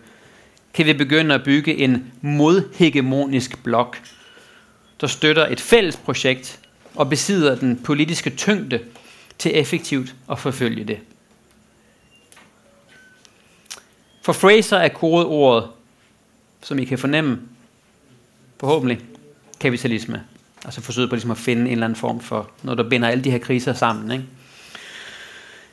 kan 0.78 0.86
vi 0.86 0.94
begynde 0.94 1.36
at 1.36 1.44
bygge 1.44 1.76
en 1.78 2.12
modhegemonisk 2.22 3.64
blok, 3.64 3.98
der 5.02 5.08
støtter 5.08 5.48
et 5.48 5.62
fælles 5.62 5.98
projekt 5.98 6.60
og 6.96 7.10
besidder 7.10 7.56
den 7.56 7.80
politiske 7.84 8.30
tyngde 8.30 8.80
til 9.38 9.52
effektivt 9.60 10.16
at 10.32 10.40
forfølge 10.40 10.84
det. 10.84 11.00
For 14.22 14.34
Fraser 14.34 14.78
er 14.78 14.88
kodeordet, 14.88 15.70
som 16.62 16.80
I 16.80 16.86
kan 16.86 16.98
fornemme, 16.98 17.40
forhåbentlig, 18.60 19.00
kapitalisme. 19.60 20.24
Altså 20.66 20.82
forsøget 20.82 21.10
på 21.10 21.16
ligesom 21.16 21.32
at 21.32 21.38
finde 21.38 21.62
en 21.62 21.68
eller 21.68 21.86
anden 21.86 22.00
form 22.00 22.20
for 22.20 22.52
noget, 22.64 22.78
der 22.78 22.90
binder 22.90 23.08
alle 23.08 23.24
de 23.24 23.32
her 23.32 23.40
kriser 23.40 23.74
sammen. 23.74 24.12
Ikke? 24.12 24.26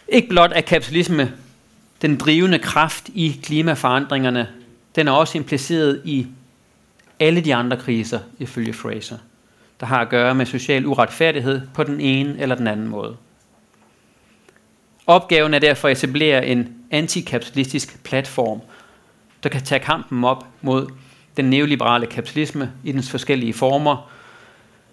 Ikke 0.09 0.29
blot 0.29 0.53
er 0.55 0.61
kapitalisme 0.61 1.33
den 2.03 2.17
drivende 2.17 2.59
kraft 2.59 3.09
i 3.15 3.41
klimaforandringerne, 3.43 4.49
den 4.97 5.09
er 5.09 5.13
også 5.13 5.39
impliceret 5.39 6.03
i 6.05 6.27
alle 7.21 7.41
de 7.41 7.55
andre 7.55 7.77
kriser, 7.77 8.21
ifølge 8.39 8.73
Fraser, 8.73 9.19
der 9.81 9.87
har 9.87 10.01
at 10.01 10.09
gøre 10.09 10.35
med 10.35 10.47
social 10.47 10.87
uretfærdighed 10.87 11.61
på 11.75 11.85
den 11.85 12.01
ene 12.01 12.39
eller 12.39 12.55
den 12.55 12.67
anden 12.67 12.89
måde. 12.89 13.17
Opgaven 15.07 15.55
er 15.55 15.59
derfor 15.59 15.89
at 15.89 16.05
etablere 16.05 16.47
en 16.47 16.75
antikapitalistisk 16.91 18.05
platform, 18.05 18.61
der 19.43 19.49
kan 19.49 19.63
tage 19.63 19.81
kampen 19.81 20.25
op 20.25 20.47
mod 20.63 20.87
den 21.37 21.45
neoliberale 21.45 22.07
kapitalisme 22.07 22.73
i 22.85 22.93
dens 22.93 23.11
forskellige 23.11 23.53
former, 23.53 24.11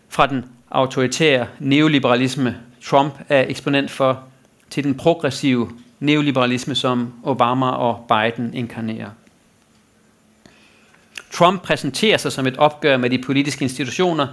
fra 0.10 0.28
den 0.28 0.46
autoritære 0.72 1.48
neoliberalisme, 1.60 2.58
Trump 2.84 3.14
er 3.30 3.46
eksponent 3.48 3.92
for, 3.92 4.24
til 4.70 4.84
den 4.84 4.96
progressive 4.96 5.72
neoliberalisme, 6.00 6.76
som 6.76 7.14
Obama 7.24 7.70
og 7.70 8.06
Biden 8.10 8.54
inkarnerer. 8.54 9.10
Trump 11.32 11.62
præsenterer 11.62 12.18
sig 12.18 12.32
som 12.32 12.48
et 12.48 12.58
opgør 12.58 12.98
med 12.98 13.10
de 13.10 13.24
politiske 13.24 13.64
institutioner, 13.64 14.28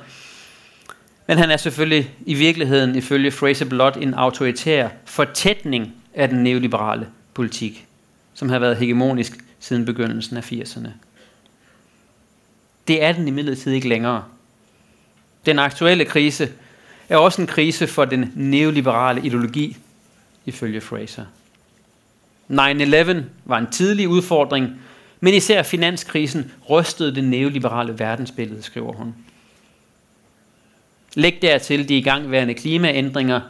men 1.26 1.38
han 1.38 1.50
er 1.50 1.56
selvfølgelig 1.56 2.14
i 2.26 2.34
virkeligheden, 2.34 2.96
ifølge 2.96 3.30
Fraser 3.30 3.64
Blot, 3.64 3.96
en 3.96 4.14
autoritær 4.14 4.88
fortætning 5.04 5.92
af 6.14 6.28
den 6.28 6.42
neoliberale 6.42 7.06
politik, 7.34 7.86
som 8.34 8.48
har 8.48 8.58
været 8.58 8.76
hegemonisk 8.76 9.38
siden 9.60 9.84
begyndelsen 9.84 10.36
af 10.36 10.52
80'erne. 10.52 10.88
Det 12.88 13.02
er 13.02 13.12
den 13.12 13.28
imidlertid 13.28 13.72
ikke 13.72 13.88
længere. 13.88 14.24
Den 15.46 15.58
aktuelle 15.58 16.04
krise 16.04 16.48
er 17.08 17.16
også 17.16 17.40
en 17.40 17.46
krise 17.46 17.86
for 17.86 18.04
den 18.04 18.32
neoliberale 18.36 19.26
ideologi, 19.26 19.76
ifølge 20.46 20.80
Fraser. 20.80 21.24
9-11 22.50 22.54
var 23.44 23.58
en 23.58 23.70
tidlig 23.70 24.08
udfordring, 24.08 24.80
men 25.20 25.34
især 25.34 25.62
finanskrisen 25.62 26.52
rystede 26.70 27.14
det 27.14 27.24
neoliberale 27.24 27.98
verdensbillede, 27.98 28.62
skriver 28.62 28.92
hun. 28.92 29.14
Læg 31.14 31.38
dertil 31.42 31.88
de 31.88 31.98
igangværende 31.98 32.54
klimaændringer, 32.54 33.40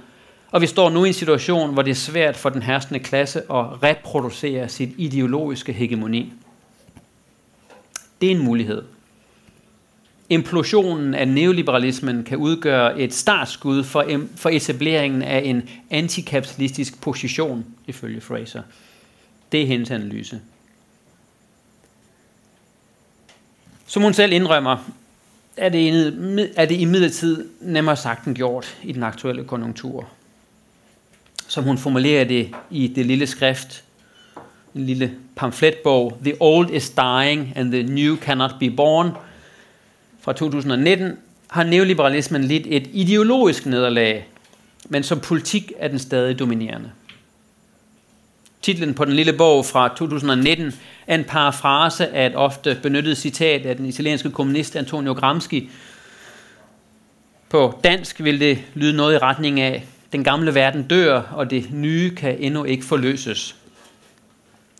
og 0.50 0.60
vi 0.60 0.66
står 0.66 0.90
nu 0.90 1.04
i 1.04 1.08
en 1.08 1.14
situation, 1.14 1.72
hvor 1.72 1.82
det 1.82 1.90
er 1.90 1.94
svært 1.94 2.36
for 2.36 2.48
den 2.48 2.62
herskende 2.62 3.00
klasse 3.00 3.38
at 3.40 3.82
reproducere 3.82 4.68
sit 4.68 4.90
ideologiske 4.98 5.72
hegemoni. 5.72 6.32
Det 8.20 8.26
er 8.26 8.34
en 8.34 8.44
mulighed. 8.44 8.82
Implosionen 10.28 11.14
af 11.14 11.28
neoliberalismen 11.28 12.24
kan 12.24 12.38
udgøre 12.38 13.00
et 13.00 13.14
startskud 13.14 13.84
for, 13.84 14.06
for 14.36 14.48
etableringen 14.48 15.22
af 15.22 15.42
en 15.44 15.68
antikapitalistisk 15.90 17.00
position, 17.00 17.64
ifølge 17.86 18.20
Fraser. 18.20 18.62
Det 19.52 19.62
er 19.62 19.66
hendes 19.66 19.90
analyse. 19.90 20.40
Som 23.88 24.02
hun 24.02 24.14
selv 24.14 24.32
indrømmer, 24.32 24.76
er 25.56 25.68
det, 25.68 26.52
er 26.56 26.64
det 26.64 26.80
imidlertid 26.80 27.44
nemmere 27.60 27.96
sagt 27.96 28.26
end 28.26 28.36
gjort 28.36 28.76
i 28.82 28.92
den 28.92 29.02
aktuelle 29.02 29.44
konjunktur. 29.44 30.08
Som 31.48 31.64
hun 31.64 31.78
formulerer 31.78 32.24
det 32.24 32.50
i 32.70 32.86
det 32.86 33.06
lille 33.06 33.26
skrift, 33.26 33.84
en 34.74 34.86
lille 34.86 35.12
pamfletbog, 35.36 36.18
The 36.24 36.34
Old 36.40 36.70
is 36.70 36.90
Dying 36.90 37.52
and 37.56 37.72
the 37.72 37.82
New 37.82 38.16
Cannot 38.16 38.50
Be 38.60 38.70
Born, 38.70 39.10
fra 40.20 40.32
2019, 40.32 41.16
har 41.48 41.64
neoliberalismen 41.64 42.44
lidt 42.44 42.66
et 42.66 42.90
ideologisk 42.92 43.66
nederlag, 43.66 44.26
men 44.88 45.02
som 45.02 45.20
politik 45.20 45.72
er 45.78 45.88
den 45.88 45.98
stadig 45.98 46.38
dominerende. 46.38 46.90
Titlen 48.62 48.94
på 48.94 49.04
den 49.04 49.12
lille 49.12 49.32
bog 49.32 49.66
fra 49.66 49.88
2019 49.88 50.72
er 51.06 51.14
en 51.14 51.24
parafrase 51.24 52.08
af 52.08 52.26
et 52.26 52.36
ofte 52.36 52.78
benyttet 52.82 53.18
citat 53.18 53.66
af 53.66 53.76
den 53.76 53.86
italienske 53.86 54.30
kommunist 54.30 54.76
Antonio 54.76 55.12
Gramsci. 55.12 55.70
På 57.48 57.80
dansk 57.84 58.24
vil 58.24 58.40
det 58.40 58.58
lyde 58.74 58.96
noget 58.96 59.14
i 59.14 59.18
retning 59.18 59.60
af, 59.60 59.86
den 60.12 60.24
gamle 60.24 60.54
verden 60.54 60.82
dør, 60.82 61.20
og 61.20 61.50
det 61.50 61.72
nye 61.72 62.14
kan 62.14 62.36
endnu 62.38 62.64
ikke 62.64 62.84
forløses. 62.84 63.56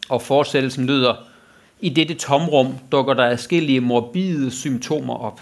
Og 0.09 0.23
fortsættelsen 0.23 0.87
lyder, 0.87 1.15
i 1.81 1.89
dette 1.89 2.15
tomrum 2.15 2.79
dukker 2.93 3.15
der 3.15 3.37
forskellige 3.37 3.81
morbide 3.81 4.51
symptomer 4.51 5.15
op, 5.15 5.41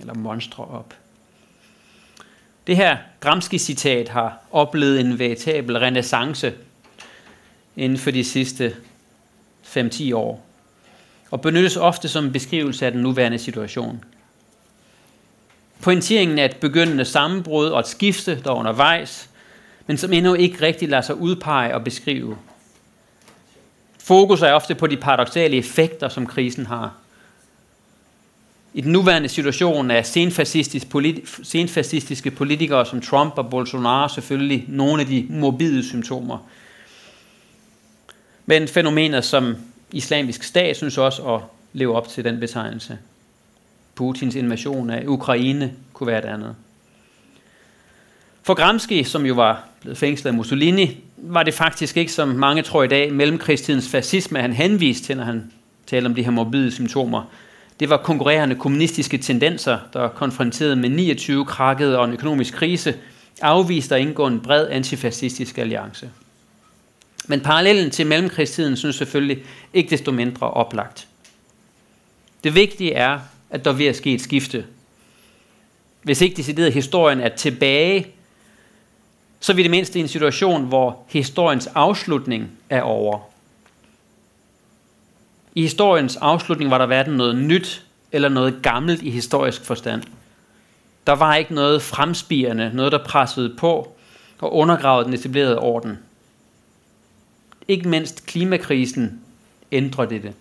eller 0.00 0.14
monstre 0.14 0.64
op. 0.64 0.94
Det 2.66 2.76
her 2.76 2.96
Gramsci-citat 3.20 4.08
har 4.08 4.38
oplevet 4.50 5.00
en 5.00 5.18
veritabel 5.18 5.78
renaissance 5.78 6.52
inden 7.76 7.98
for 7.98 8.10
de 8.10 8.24
sidste 8.24 8.76
5-10 9.64 10.14
år, 10.14 10.46
og 11.30 11.40
benyttes 11.40 11.76
ofte 11.76 12.08
som 12.08 12.24
en 12.24 12.32
beskrivelse 12.32 12.86
af 12.86 12.92
den 12.92 13.02
nuværende 13.02 13.38
situation. 13.38 14.04
Pointeringen 15.82 16.38
er 16.38 16.44
et 16.44 16.56
begyndende 16.56 17.04
sammenbrud 17.04 17.66
og 17.66 17.80
et 17.80 17.86
skifte, 17.86 18.40
der 18.44 18.50
er 18.50 18.54
undervejs, 18.54 19.30
men 19.86 19.98
som 19.98 20.12
endnu 20.12 20.34
ikke 20.34 20.62
rigtig 20.62 20.88
lader 20.88 21.02
sig 21.02 21.14
udpege 21.14 21.74
og 21.74 21.84
beskrive. 21.84 22.36
Fokus 23.98 24.42
er 24.42 24.52
ofte 24.52 24.74
på 24.74 24.86
de 24.86 24.96
paradoxale 24.96 25.56
effekter, 25.56 26.08
som 26.08 26.26
krisen 26.26 26.66
har. 26.66 26.94
I 28.74 28.80
den 28.80 28.92
nuværende 28.92 29.28
situation 29.28 29.90
er 29.90 30.02
senfascistisk 30.02 30.88
politi- 30.88 31.44
senfascistiske 31.44 32.30
politikere 32.30 32.86
som 32.86 33.00
Trump 33.00 33.38
og 33.38 33.50
Bolsonaro 33.50 34.08
selvfølgelig 34.08 34.64
nogle 34.68 35.02
af 35.02 35.06
de 35.08 35.26
morbide 35.30 35.88
symptomer. 35.88 36.38
Men 38.46 38.68
fænomener 38.68 39.20
som 39.20 39.56
islamisk 39.92 40.42
stat 40.42 40.76
synes 40.76 40.98
også 40.98 41.34
at 41.34 41.40
leve 41.72 41.96
op 41.96 42.08
til 42.08 42.24
den 42.24 42.40
betegnelse. 42.40 42.98
Putins 43.94 44.34
invasion 44.34 44.90
af 44.90 45.04
Ukraine 45.06 45.72
kunne 45.92 46.06
være 46.06 46.18
et 46.18 46.24
andet. 46.24 46.54
For 48.42 48.54
Gramsci, 48.54 49.04
som 49.04 49.26
jo 49.26 49.34
var 49.34 49.68
blevet 49.80 49.98
fængslet 49.98 50.30
af 50.30 50.34
Mussolini, 50.34 51.00
var 51.16 51.42
det 51.42 51.54
faktisk 51.54 51.96
ikke, 51.96 52.12
som 52.12 52.28
mange 52.28 52.62
tror 52.62 52.82
i 52.82 52.88
dag, 52.88 53.12
mellemkrigstidens 53.12 53.88
fascisme, 53.88 54.40
han 54.40 54.52
henviste 54.52 55.06
til, 55.06 55.16
når 55.16 55.24
han 55.24 55.52
taler 55.86 56.08
om 56.08 56.14
de 56.14 56.22
her 56.22 56.30
morbide 56.30 56.70
symptomer. 56.70 57.22
Det 57.80 57.90
var 57.90 57.96
konkurrerende 57.96 58.54
kommunistiske 58.54 59.18
tendenser, 59.18 59.78
der 59.92 60.08
konfronteret 60.08 60.78
med 60.78 60.88
29 60.88 61.44
krakkede 61.44 61.98
og 61.98 62.04
en 62.04 62.12
økonomisk 62.12 62.54
krise, 62.54 62.94
afviste 63.42 63.94
at 63.94 64.00
indgå 64.00 64.26
en 64.26 64.40
bred 64.40 64.68
antifascistisk 64.68 65.58
alliance. 65.58 66.10
Men 67.26 67.40
parallellen 67.40 67.90
til 67.90 68.06
mellemkrigstiden 68.06 68.76
synes 68.76 68.96
selvfølgelig 68.96 69.44
ikke 69.74 69.90
desto 69.90 70.12
mindre 70.12 70.50
oplagt. 70.50 71.08
Det 72.44 72.54
vigtige 72.54 72.92
er, 72.92 73.18
at 73.50 73.64
der 73.64 73.72
vil 73.72 73.94
ske 73.94 74.14
et 74.14 74.20
skifte. 74.20 74.64
Hvis 76.02 76.20
ikke 76.20 76.36
decideret 76.36 76.72
historien 76.72 77.20
er 77.20 77.28
tilbage 77.28 78.06
så 79.40 79.52
er 79.52 79.56
vi 79.56 79.62
det 79.62 79.70
mindste 79.70 79.98
i 79.98 80.02
en 80.02 80.08
situation, 80.08 80.64
hvor 80.64 81.04
historiens 81.08 81.66
afslutning 81.66 82.50
er 82.70 82.82
over. 82.82 83.18
I 85.54 85.62
historiens 85.62 86.16
afslutning 86.16 86.70
var 86.70 86.78
der 86.78 86.86
hverken 86.86 87.14
noget 87.14 87.36
nyt 87.36 87.86
eller 88.12 88.28
noget 88.28 88.58
gammelt 88.62 89.02
i 89.02 89.10
historisk 89.10 89.64
forstand. 89.64 90.02
Der 91.06 91.12
var 91.12 91.34
ikke 91.34 91.54
noget 91.54 91.82
fremspirende, 91.82 92.70
noget 92.74 92.92
der 92.92 93.04
pressede 93.04 93.56
på 93.58 93.92
og 94.38 94.54
undergravede 94.54 95.04
den 95.04 95.14
etablerede 95.14 95.58
orden. 95.58 95.98
Ikke 97.68 97.88
mindst 97.88 98.26
klimakrisen 98.26 99.20
ændrer 99.72 100.04
det. 100.04 100.32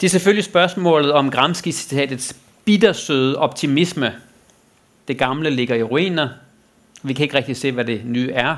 Det 0.00 0.06
er 0.06 0.10
selvfølgelig 0.10 0.44
spørgsmålet 0.44 1.12
om 1.12 1.28
Gramsci-citatets 1.28 2.36
bittersøde 2.64 3.38
optimisme, 3.38 4.14
det 5.08 5.18
gamle 5.18 5.50
ligger 5.50 5.74
i 5.74 5.82
ruiner. 5.82 6.28
Vi 7.02 7.12
kan 7.12 7.22
ikke 7.22 7.36
rigtig 7.36 7.56
se, 7.56 7.72
hvad 7.72 7.84
det 7.84 8.04
nye 8.04 8.32
er, 8.32 8.56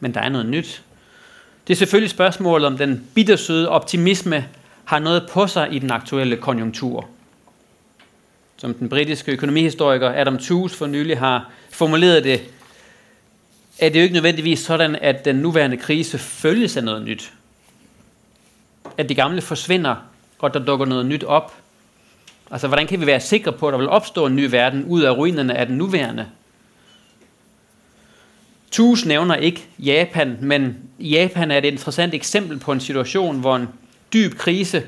men 0.00 0.14
der 0.14 0.20
er 0.20 0.28
noget 0.28 0.46
nyt. 0.46 0.82
Det 1.66 1.74
er 1.74 1.76
selvfølgelig 1.76 2.10
spørgsmålet, 2.10 2.66
om 2.66 2.78
den 2.78 3.08
bittersøde 3.14 3.68
optimisme 3.68 4.48
har 4.84 4.98
noget 4.98 5.28
på 5.30 5.46
sig 5.46 5.68
i 5.72 5.78
den 5.78 5.90
aktuelle 5.90 6.36
konjunktur. 6.36 7.08
Som 8.56 8.74
den 8.74 8.88
britiske 8.88 9.32
økonomihistoriker 9.32 10.12
Adam 10.20 10.38
Tooze 10.38 10.76
for 10.76 10.86
nylig 10.86 11.18
har 11.18 11.50
formuleret 11.70 12.24
det, 12.24 12.40
er 13.86 13.88
det 13.88 13.98
jo 13.98 14.02
ikke 14.02 14.12
nødvendigvis 14.12 14.60
sådan, 14.60 14.96
at 14.96 15.24
den 15.24 15.36
nuværende 15.36 15.76
krise 15.76 16.18
følges 16.18 16.76
af 16.76 16.84
noget 16.84 17.04
nyt. 17.04 17.32
At 18.98 19.08
det 19.08 19.16
gamle 19.16 19.42
forsvinder, 19.42 19.96
og 20.38 20.54
der 20.54 20.64
dukker 20.64 20.86
noget 20.86 21.06
nyt 21.06 21.24
op. 21.24 21.54
Altså, 22.50 22.66
hvordan 22.68 22.86
kan 22.86 23.00
vi 23.00 23.06
være 23.06 23.20
sikre 23.20 23.52
på, 23.52 23.68
at 23.68 23.72
der 23.72 23.78
vil 23.78 23.88
opstå 23.88 24.26
en 24.26 24.36
ny 24.36 24.50
verden 24.50 24.84
ud 24.84 25.02
af 25.02 25.10
ruinerne 25.10 25.56
af 25.56 25.66
den 25.66 25.76
nuværende? 25.76 26.26
Tus 28.70 29.06
nævner 29.06 29.34
ikke 29.34 29.66
Japan, 29.78 30.38
men 30.40 30.76
Japan 30.98 31.50
er 31.50 31.58
et 31.58 31.64
interessant 31.64 32.14
eksempel 32.14 32.58
på 32.58 32.72
en 32.72 32.80
situation, 32.80 33.40
hvor 33.40 33.56
en 33.56 33.68
dyb 34.12 34.34
krise 34.34 34.82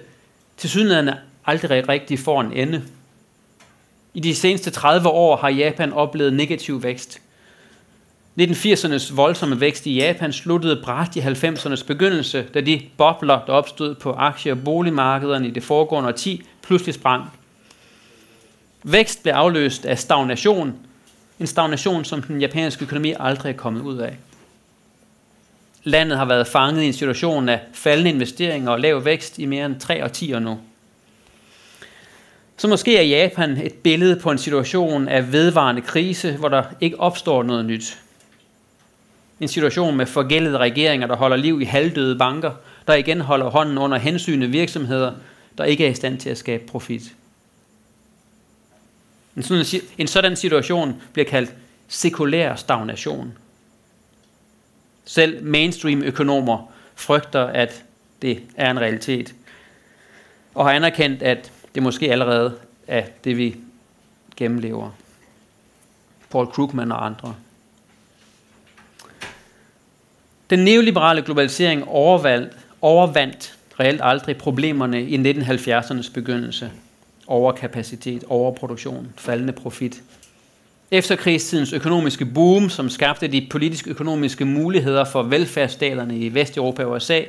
til 0.56 0.70
synligheden 0.70 1.10
aldrig 1.46 1.88
rigtig 1.88 2.18
får 2.18 2.40
en 2.40 2.52
ende. 2.52 2.82
I 4.14 4.20
de 4.20 4.34
seneste 4.34 4.70
30 4.70 5.08
år 5.08 5.36
har 5.36 5.48
Japan 5.48 5.92
oplevet 5.92 6.32
negativ 6.32 6.82
vækst. 6.82 7.20
1980'ernes 8.40 9.16
voldsomme 9.16 9.60
vækst 9.60 9.86
i 9.86 9.94
Japan 9.94 10.32
sluttede 10.32 10.80
bræt 10.82 11.16
i 11.16 11.20
90'ernes 11.20 11.86
begyndelse, 11.86 12.46
da 12.54 12.60
de 12.60 12.82
bobler, 12.96 13.40
der 13.46 13.52
opstod 13.52 13.94
på 13.94 14.12
aktie- 14.12 14.52
og 14.52 14.58
boligmarkederne 14.64 15.48
i 15.48 15.50
det 15.50 15.62
foregående 15.62 16.08
årti, 16.08 16.42
pludselig 16.62 16.94
sprang. 16.94 17.24
Vækst 18.82 19.22
blev 19.22 19.32
afløst 19.32 19.86
af 19.86 19.98
stagnation. 19.98 20.74
En 21.40 21.46
stagnation, 21.46 22.04
som 22.04 22.22
den 22.22 22.40
japanske 22.40 22.84
økonomi 22.84 23.14
aldrig 23.20 23.50
er 23.50 23.56
kommet 23.56 23.82
ud 23.82 23.98
af. 23.98 24.16
Landet 25.84 26.18
har 26.18 26.24
været 26.24 26.46
fanget 26.46 26.82
i 26.82 26.86
en 26.86 26.92
situation 26.92 27.48
af 27.48 27.60
faldende 27.72 28.10
investeringer 28.10 28.70
og 28.70 28.80
lav 28.80 29.04
vækst 29.04 29.38
i 29.38 29.46
mere 29.46 29.66
end 29.66 29.80
tre 29.80 30.04
årtier 30.04 30.38
nu. 30.38 30.58
Så 32.56 32.68
måske 32.68 32.96
er 32.98 33.02
Japan 33.02 33.56
et 33.56 33.74
billede 33.74 34.20
på 34.20 34.30
en 34.30 34.38
situation 34.38 35.08
af 35.08 35.32
vedvarende 35.32 35.82
krise, 35.82 36.32
hvor 36.32 36.48
der 36.48 36.62
ikke 36.80 37.00
opstår 37.00 37.42
noget 37.42 37.64
nyt. 37.64 37.98
En 39.40 39.48
situation 39.48 39.96
med 39.96 40.06
forgældede 40.06 40.58
regeringer, 40.58 41.06
der 41.06 41.16
holder 41.16 41.36
liv 41.36 41.60
i 41.60 41.64
halvdøde 41.64 42.18
banker, 42.18 42.52
der 42.86 42.94
igen 42.94 43.20
holder 43.20 43.50
hånden 43.50 43.78
under 43.78 43.98
hensynet 43.98 44.52
virksomheder, 44.52 45.12
der 45.58 45.64
ikke 45.64 45.86
er 45.86 45.90
i 45.90 45.94
stand 45.94 46.18
til 46.18 46.30
at 46.30 46.38
skabe 46.38 46.66
profit. 46.66 47.16
En 49.36 49.42
sådan, 49.42 49.64
en 49.98 50.06
sådan 50.06 50.36
situation 50.36 51.02
bliver 51.12 51.26
kaldt 51.28 51.54
sekulær 51.88 52.54
stagnation. 52.54 53.38
Selv 55.04 55.44
mainstream-økonomer 55.44 56.72
frygter, 56.94 57.44
at 57.44 57.84
det 58.22 58.42
er 58.56 58.70
en 58.70 58.80
realitet, 58.80 59.34
og 60.54 60.64
har 60.64 60.72
anerkendt, 60.72 61.22
at 61.22 61.52
det 61.74 61.82
måske 61.82 62.12
allerede 62.12 62.58
er 62.86 63.06
det, 63.24 63.36
vi 63.36 63.56
gennemlever. 64.36 64.90
Paul 66.30 66.46
Krugman 66.46 66.92
og 66.92 67.06
andre. 67.06 67.34
Den 70.50 70.58
neoliberale 70.58 71.22
globalisering 71.22 71.88
overvandt, 71.88 72.52
overvandt 72.82 73.54
reelt 73.80 74.00
aldrig 74.04 74.36
problemerne 74.36 75.02
i 75.02 75.16
1970'ernes 75.16 76.12
begyndelse– 76.12 76.70
overkapacitet, 77.26 78.24
overproduktion, 78.28 79.08
faldende 79.16 79.52
profit. 79.52 80.02
Efterkrigstidens 80.90 81.72
økonomiske 81.72 82.24
boom, 82.24 82.70
som 82.70 82.90
skabte 82.90 83.28
de 83.28 83.46
politisk-økonomiske 83.50 84.44
muligheder 84.44 85.04
for 85.04 85.22
velfærdsstaterne 85.22 86.18
i 86.18 86.34
Vesteuropa 86.34 86.84
og 86.84 86.90
USA, 86.90 87.22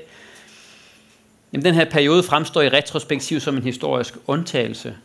jamen 1.53 1.65
den 1.65 1.73
her 1.73 1.85
periode 1.85 2.23
fremstår 2.23 2.61
i 2.61 2.69
retrospektiv 2.69 3.39
som 3.39 3.57
en 3.57 3.63
historisk 3.63 4.13
undtagelse. 4.27 4.95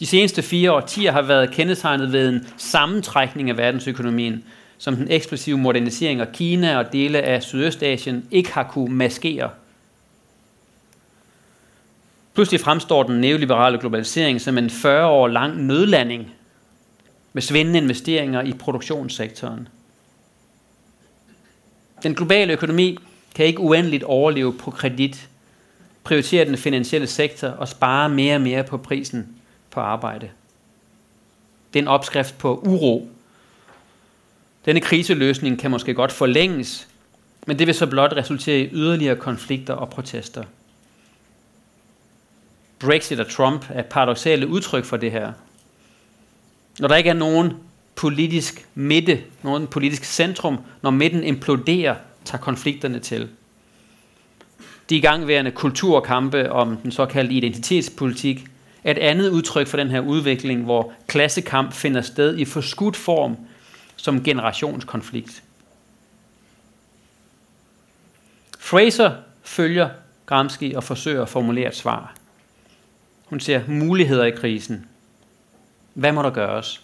De 0.00 0.06
seneste 0.06 0.42
fire 0.42 0.72
årtier 0.72 1.12
har 1.12 1.22
været 1.22 1.50
kendetegnet 1.50 2.12
ved 2.12 2.28
en 2.28 2.46
sammentrækning 2.56 3.50
af 3.50 3.56
verdensøkonomien, 3.56 4.44
som 4.78 4.96
den 4.96 5.10
eksplosive 5.10 5.58
modernisering 5.58 6.20
af 6.20 6.32
Kina 6.32 6.78
og 6.78 6.92
dele 6.92 7.22
af 7.22 7.42
Sydøstasien 7.42 8.28
ikke 8.30 8.52
har 8.52 8.62
kunne 8.62 8.94
maskere. 8.94 9.50
Pludselig 12.34 12.60
fremstår 12.60 13.02
den 13.02 13.20
neoliberale 13.20 13.78
globalisering 13.78 14.40
som 14.40 14.58
en 14.58 14.70
40 14.70 15.06
år 15.06 15.28
lang 15.28 15.62
nødlanding 15.62 16.30
med 17.32 17.42
svindende 17.42 17.78
investeringer 17.78 18.42
i 18.42 18.52
produktionssektoren. 18.52 19.68
Den 22.02 22.14
globale 22.14 22.52
økonomi 22.52 22.98
kan 23.34 23.46
ikke 23.46 23.60
uendeligt 23.60 24.04
overleve 24.04 24.52
på 24.58 24.70
kredit, 24.70 25.28
prioritere 26.04 26.44
den 26.44 26.56
finansielle 26.56 27.06
sektor 27.06 27.48
og 27.48 27.68
spare 27.68 28.08
mere 28.08 28.34
og 28.34 28.40
mere 28.40 28.64
på 28.64 28.76
prisen 28.76 29.36
på 29.70 29.80
arbejde. 29.80 30.30
Det 31.72 31.78
er 31.78 31.82
en 31.82 31.88
opskrift 31.88 32.38
på 32.38 32.60
uro. 32.66 33.08
Denne 34.64 34.80
kriseløsning 34.80 35.58
kan 35.58 35.70
måske 35.70 35.94
godt 35.94 36.12
forlænges, 36.12 36.88
men 37.46 37.58
det 37.58 37.66
vil 37.66 37.74
så 37.74 37.86
blot 37.86 38.12
resultere 38.12 38.60
i 38.60 38.68
yderligere 38.72 39.16
konflikter 39.16 39.74
og 39.74 39.90
protester. 39.90 40.44
Brexit 42.78 43.20
og 43.20 43.30
Trump 43.30 43.66
er 43.70 43.82
paradoxale 43.82 44.46
udtryk 44.46 44.84
for 44.84 44.96
det 44.96 45.12
her. 45.12 45.32
Når 46.78 46.88
der 46.88 46.96
ikke 46.96 47.10
er 47.10 47.14
nogen 47.14 47.52
politisk 47.94 48.68
midte, 48.74 49.22
nogen 49.42 49.66
politisk 49.66 50.04
centrum, 50.04 50.58
når 50.82 50.90
midten 50.90 51.24
imploderer, 51.24 51.96
tager 52.24 52.42
konflikterne 52.42 52.98
til. 52.98 53.28
De 54.90 54.96
igangværende 54.96 55.50
kulturkampe 55.50 56.52
om 56.52 56.76
den 56.76 56.92
såkaldte 56.92 57.34
identitetspolitik 57.34 58.46
er 58.84 58.90
et 58.90 58.98
andet 58.98 59.30
udtryk 59.30 59.66
for 59.66 59.76
den 59.76 59.88
her 59.88 60.00
udvikling, 60.00 60.64
hvor 60.64 60.92
klassekamp 61.06 61.72
finder 61.72 62.00
sted 62.00 62.38
i 62.38 62.44
forskudt 62.44 62.96
form 62.96 63.36
som 63.98 64.24
generationskonflikt. 64.24 65.42
Fraser 68.58 69.12
følger 69.42 69.90
Gramsci 70.26 70.72
og 70.76 70.84
forsøger 70.84 71.22
at 71.22 71.28
formulere 71.28 71.68
et 71.68 71.76
svar. 71.76 72.14
Hun 73.24 73.40
ser 73.40 73.62
muligheder 73.68 74.24
i 74.24 74.30
krisen. 74.30 74.86
Hvad 75.94 76.12
må 76.12 76.22
der 76.22 76.30
gøres? 76.30 76.82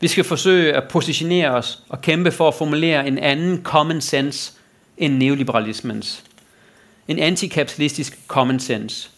Vi 0.00 0.08
skal 0.08 0.24
forsøge 0.24 0.72
at 0.72 0.88
positionere 0.88 1.50
os 1.50 1.82
og 1.88 2.00
kæmpe 2.00 2.32
for 2.32 2.48
at 2.48 2.54
formulere 2.54 3.06
en 3.06 3.18
anden 3.18 3.62
common 3.62 4.00
sense 4.00 4.52
end 4.96 5.16
neoliberalismens. 5.16 6.24
En 7.08 7.18
antikapitalistisk 7.18 8.18
common 8.28 8.60
sense. 8.60 9.10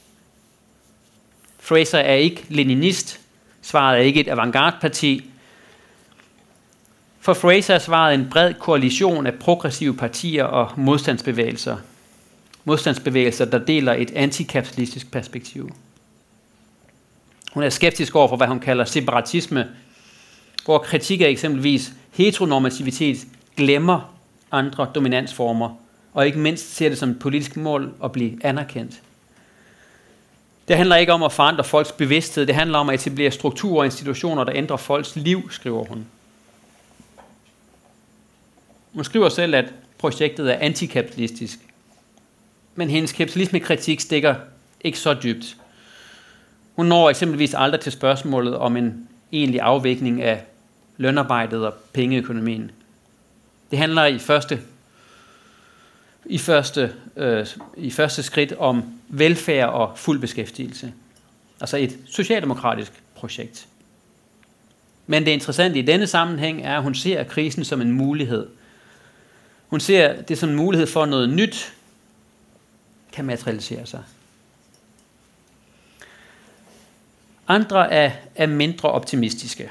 Fraser 1.59 1.99
er 1.99 2.15
ikke 2.15 2.45
leninist. 2.49 3.21
Svaret 3.63 3.99
er 3.99 4.03
ikke 4.03 4.21
et 4.21 4.29
avantgarde-parti. 4.29 5.31
For 7.29 7.35
Fraser 7.35 7.75
er 7.75 7.79
svaret 7.79 8.15
en 8.15 8.29
bred 8.31 8.55
koalition 8.55 9.27
af 9.27 9.35
progressive 9.35 9.97
partier 9.97 10.45
og 10.45 10.73
modstandsbevægelser. 10.77 11.77
Modstandsbevægelser, 12.65 13.45
der 13.45 13.59
deler 13.59 13.93
et 13.93 14.11
antikapitalistisk 14.15 15.11
perspektiv. 15.11 15.71
Hun 17.53 17.63
er 17.63 17.69
skeptisk 17.69 18.17
over 18.17 18.29
for, 18.29 18.37
hvad 18.37 18.47
hun 18.47 18.61
kalder 18.61 18.85
separatisme, 18.85 19.69
hvor 20.65 20.79
kritik 20.79 21.21
af 21.21 21.29
eksempelvis 21.29 21.93
heteronormativitet 22.11 23.19
glemmer 23.57 24.15
andre 24.53 24.91
dominansformer, 24.95 25.71
og 26.15 26.27
ikke 26.27 26.39
mindst 26.39 26.75
ser 26.77 26.89
det 26.89 26.99
som 26.99 27.11
et 27.11 27.19
politisk 27.19 27.57
mål 27.57 27.93
at 28.05 28.13
blive 28.13 28.45
anerkendt. 28.45 29.01
Det 30.69 30.77
handler 30.77 30.97
ikke 30.97 31.13
om 31.13 31.23
at 31.23 31.33
forandre 31.33 31.65
folks 31.65 31.93
bevidsthed, 31.93 32.47
det 32.47 32.55
handler 32.55 32.79
om 32.79 32.89
at 32.89 32.95
etablere 32.95 33.31
strukturer 33.31 33.79
og 33.79 33.85
institutioner, 33.85 34.45
der 34.45 34.53
ændrer 34.55 34.77
folks 34.77 35.17
liv, 35.17 35.51
skriver 35.51 35.85
hun. 35.85 36.07
Hun 38.93 39.05
skriver 39.05 39.29
selv, 39.29 39.55
at 39.55 39.73
projektet 39.99 40.53
er 40.53 40.59
antikapitalistisk. 40.59 41.59
Men 42.75 42.91
hendes 42.91 43.13
kapitalismekritik 43.13 44.01
stikker 44.01 44.35
ikke 44.81 44.99
så 44.99 45.15
dybt. 45.15 45.57
Hun 46.77 46.87
når 46.87 47.11
eksempelvis 47.11 47.55
aldrig 47.55 47.81
til 47.81 47.93
spørgsmålet 47.93 48.57
om 48.57 48.77
en 48.77 49.09
egentlig 49.33 49.61
afvikling 49.61 50.23
af 50.23 50.45
lønarbejdet 50.97 51.67
og 51.67 51.75
pengeøkonomien. 51.75 52.71
Det 53.71 53.79
handler 53.79 54.05
i 54.05 54.19
første, 54.19 54.61
i 56.25 56.39
første, 56.39 56.93
øh, 57.17 57.47
i 57.77 57.91
første 57.91 58.23
skridt 58.23 58.53
om 58.53 58.83
velfærd 59.09 59.69
og 59.69 59.99
fuld 59.99 60.21
beskæftigelse. 60.21 60.93
Altså 61.61 61.77
et 61.77 61.99
socialdemokratisk 62.07 62.93
projekt. 63.15 63.67
Men 65.07 65.25
det 65.25 65.31
interessante 65.31 65.79
i 65.79 65.83
denne 65.83 66.07
sammenhæng 66.07 66.63
er, 66.63 66.77
at 66.77 66.83
hun 66.83 66.95
ser 66.95 67.25
krisen 67.25 67.65
som 67.65 67.81
en 67.81 67.93
mulighed. 67.93 68.47
Hun 69.69 69.81
ser 69.81 70.23
det 70.23 70.39
som 70.39 70.49
en 70.49 70.57
mulighed 70.57 70.87
for, 70.87 71.03
at 71.03 71.09
noget 71.09 71.29
nyt 71.29 71.75
kan 73.13 73.25
materialisere 73.25 73.87
sig. 73.87 74.03
Andre 77.49 77.93
er, 77.93 78.13
er 78.35 78.47
mindre 78.47 78.91
optimistiske. 78.91 79.71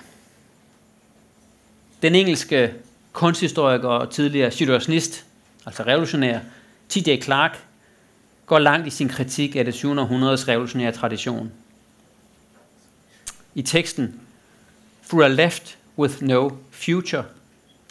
Den 2.02 2.16
engelske 2.16 2.74
kunsthistoriker 3.14 3.90
og 3.90 4.12
tidligere 4.12 4.52
situationist, 4.52 5.26
altså 5.66 5.84
revolutionær, 5.84 6.40
T.J. 6.90 7.22
Clark, 7.22 7.64
går 8.46 8.60
langt 8.60 8.88
i 8.88 8.90
sin 8.90 9.10
kritik 9.10 9.56
af 9.56 9.66
det 9.66 9.74
7. 9.74 9.92
århundredes 9.98 10.48
revolutionære 10.48 10.92
tradition. 10.92 11.52
I 13.56 13.62
teksten 13.62 14.22
For 15.02 15.24
a 15.24 15.28
left 15.28 15.78
with 15.98 16.24
no 16.24 16.50
future, 16.72 17.26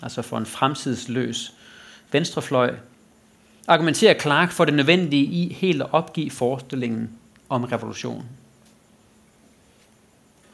altså 0.03 0.23
for 0.23 0.39
en 0.39 0.47
fremtidsløs 0.47 1.53
venstrefløj, 2.13 2.75
argumenterer 3.69 4.21
Clark 4.21 4.51
for 4.51 4.65
det 4.65 4.75
nødvendige 4.75 5.25
i 5.25 5.53
helt 5.61 5.83
at 5.83 5.89
opgive 5.93 6.31
forestillingen 6.31 7.11
om 7.49 7.65
revolution. 7.65 8.25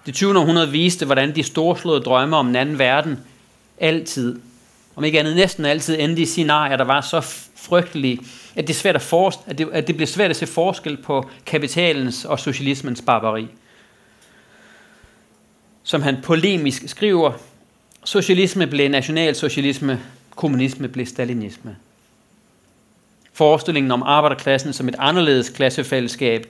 Det 0.07 0.15
20. 0.15 0.39
århundrede 0.39 0.71
viste, 0.71 1.07
hvordan 1.07 1.35
de 1.35 1.43
storslåede 1.43 2.01
drømme 2.01 2.37
om 2.37 2.49
en 2.49 2.57
anden 2.57 2.79
verden 2.79 3.19
altid, 3.79 4.41
om 4.97 5.05
ikke 5.05 5.21
andet 5.21 5.37
næsten 5.37 5.65
altid, 5.65 6.01
endte 6.01 6.23
i 6.23 6.27
scenarier, 6.27 6.77
der 6.77 6.85
var 6.85 7.01
så 7.01 7.21
frygtelige, 7.55 8.19
at 8.55 8.69
det, 8.69 8.77
svært 8.77 8.95
at, 8.95 9.03
for, 9.03 9.35
at, 9.47 9.59
det, 9.59 9.69
at 9.73 9.87
det 9.87 9.97
blev 9.97 10.07
svært 10.07 10.31
at 10.31 10.37
se 10.37 10.47
forskel 10.47 10.97
på 10.97 11.31
kapitalens 11.47 12.25
og 12.25 12.41
socialismens 12.41 13.03
barbari. 13.07 13.47
Som 15.83 16.03
han 16.03 16.17
polemisk 16.23 16.89
skriver, 16.89 17.33
socialisme 18.05 18.67
blev 18.67 18.89
nationalsocialisme, 18.91 20.01
kommunisme 20.37 20.89
blev 20.89 21.07
stalinisme. 21.07 21.77
Forestillingen 23.33 23.91
om 23.91 24.03
arbejderklassen 24.03 24.73
som 24.73 24.89
et 24.89 24.95
anderledes 24.99 25.49
klassefællesskab, 25.49 26.47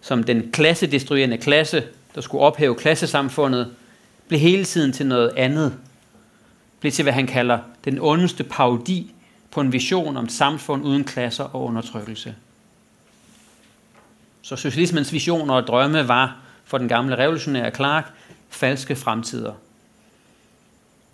som 0.00 0.24
den 0.24 0.52
klassedestruerende 0.52 1.38
klasse, 1.38 1.84
der 2.14 2.20
skulle 2.20 2.44
ophæve 2.44 2.74
klassesamfundet, 2.74 3.74
blev 4.28 4.40
hele 4.40 4.64
tiden 4.64 4.92
til 4.92 5.06
noget 5.06 5.32
andet. 5.36 5.78
Blev 6.80 6.92
til, 6.92 7.02
hvad 7.02 7.12
han 7.12 7.26
kalder 7.26 7.58
den 7.84 7.98
ondeste 8.00 8.44
parodi 8.44 9.14
på 9.50 9.60
en 9.60 9.72
vision 9.72 10.16
om 10.16 10.24
et 10.24 10.32
samfund 10.32 10.84
uden 10.84 11.04
klasser 11.04 11.44
og 11.44 11.64
undertrykkelse. 11.64 12.34
Så 14.42 14.56
socialismens 14.56 15.12
visioner 15.12 15.54
og 15.54 15.66
drømme 15.66 16.08
var 16.08 16.36
for 16.64 16.78
den 16.78 16.88
gamle 16.88 17.18
revolutionære 17.18 17.70
Clark 17.70 18.12
falske 18.50 18.96
fremtider. 18.96 19.52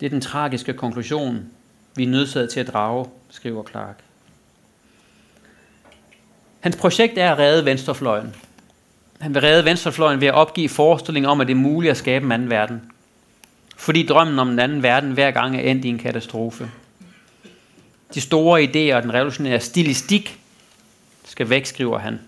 Det 0.03 0.07
er 0.07 0.11
den 0.11 0.21
tragiske 0.21 0.73
konklusion, 0.73 1.47
vi 1.95 2.03
er 2.03 2.09
nødsaget 2.09 2.51
til 2.51 2.61
at 2.61 2.67
drage, 2.67 3.07
skriver 3.31 3.65
Clark. 3.71 3.99
Hans 6.61 6.77
projekt 6.77 7.19
er 7.19 7.33
at 7.33 7.39
redde 7.39 7.65
venstrefløjen, 7.65 8.35
han 9.21 9.35
vil 9.35 9.43
redde 9.43 9.65
venstrefløjen 9.65 10.21
ved 10.21 10.29
at 10.29 10.35
opgive 10.35 10.69
forestillingen 10.69 11.31
om, 11.31 11.41
at 11.41 11.47
det 11.47 11.55
er 11.55 11.59
muligt 11.59 11.91
at 11.91 11.97
skabe 11.97 12.25
en 12.25 12.33
anden 12.33 12.51
verden. 12.51 12.83
Fordi 13.77 14.07
drømmen 14.07 14.39
om 14.39 14.51
en 14.51 14.59
anden 14.59 14.83
verden 14.83 15.13
hver 15.13 15.31
gang 15.31 15.57
er 15.57 15.61
endt 15.61 15.85
i 15.85 15.89
en 15.89 15.99
katastrofe. 15.99 16.71
De 18.15 18.21
store 18.21 18.63
idéer 18.63 18.97
og 18.97 19.03
den 19.03 19.15
revolutionære 19.15 19.61
stilistik 19.61 20.41
skal 21.25 21.51
væk, 21.51 21.67
skriver 21.67 21.99
han. 21.99 22.21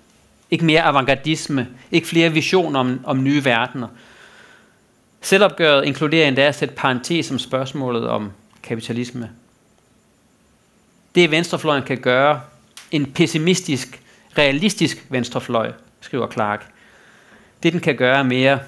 Ikke 0.51 0.65
mere 0.65 0.83
avantgardisme, 0.83 1.69
ikke 1.93 2.07
flere 2.07 2.33
visioner 2.33 2.81
om, 2.81 3.01
om 3.05 3.23
nye 3.23 3.45
verdener. 3.45 3.89
Selvopgøret 5.25 5.85
inkluderer 5.85 6.29
endda 6.29 6.43
at 6.43 6.55
sætte 6.55 6.75
parentes 6.75 7.27
som 7.27 7.39
spørgsmålet 7.39 8.09
om 8.09 8.33
kapitalisme. 8.63 9.31
Det 11.15 11.31
venstrefløjen 11.31 11.83
kan 11.83 11.99
gøre, 11.99 12.41
en 12.91 13.13
pessimistisk, 13.13 14.03
realistisk 14.39 15.07
venstrefløj, 15.09 15.73
skriver 16.01 16.31
Clark, 16.31 16.67
det 17.63 17.73
den 17.73 17.81
kan 17.81 17.97
gøre 17.97 18.25
mere 18.25 18.61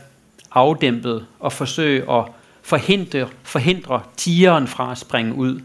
afdæmpet 0.50 1.26
og 1.40 1.52
forsøge 1.52 2.12
at 2.12 2.24
forhindre, 2.62 3.28
forhindre 3.42 4.02
tigeren 4.16 4.66
fra 4.66 4.92
at 4.92 4.98
springe 4.98 5.34
ud. 5.34 5.60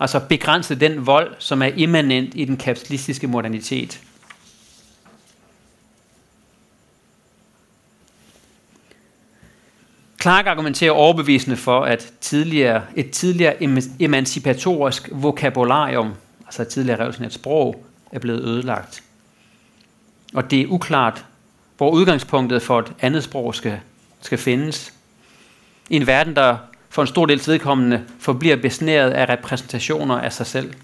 Altså 0.00 0.20
begrænse 0.28 0.74
den 0.74 1.06
vold, 1.06 1.34
som 1.38 1.62
er 1.62 1.70
immanent 1.76 2.32
i 2.34 2.44
den 2.44 2.56
kapitalistiske 2.56 3.26
modernitet. 3.26 4.00
Clark 10.22 10.46
argumenterer 10.46 10.92
overbevisende 10.92 11.56
for, 11.56 11.84
at 11.84 12.12
tidligere, 12.20 12.82
et 12.96 13.10
tidligere 13.10 13.62
emancipatorisk 13.98 15.08
vokabularium, 15.12 16.12
altså 16.46 16.62
et 16.62 16.68
tidligere 16.68 16.98
revolutionært 16.98 17.32
sprog, 17.32 17.84
er 18.12 18.18
blevet 18.18 18.40
ødelagt. 18.40 19.02
Og 20.34 20.50
det 20.50 20.60
er 20.60 20.66
uklart, 20.66 21.24
hvor 21.76 21.90
udgangspunktet 21.90 22.62
for 22.62 22.78
et 22.78 22.92
andet 23.00 23.24
sprog 23.24 23.54
skal, 23.54 23.80
skal 24.20 24.38
findes. 24.38 24.92
I 25.90 25.96
en 25.96 26.06
verden, 26.06 26.36
der 26.36 26.56
for 26.88 27.02
en 27.02 27.08
stor 27.08 27.26
del 27.26 27.42
vedkommende 27.46 28.04
forbliver 28.18 28.56
besnæret 28.56 29.10
af 29.10 29.28
repræsentationer 29.28 30.20
af 30.20 30.32
sig 30.32 30.46
selv. 30.46 30.74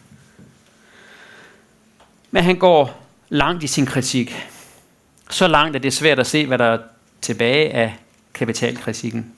Men 2.31 2.45
han 2.45 2.57
går 2.57 3.05
langt 3.29 3.65
i 3.65 3.67
sin 3.67 3.87
kritik. 3.87 4.47
Så 5.31 5.49
langt, 5.49 5.77
at 5.77 5.83
det 5.83 5.89
er 5.89 5.93
svært 5.93 6.19
at 6.19 6.27
se, 6.27 6.47
hvad 6.47 6.59
der 6.59 6.65
er 6.65 6.79
tilbage 7.21 7.71
af 7.75 7.97
kapitalkritikken. 8.39 9.33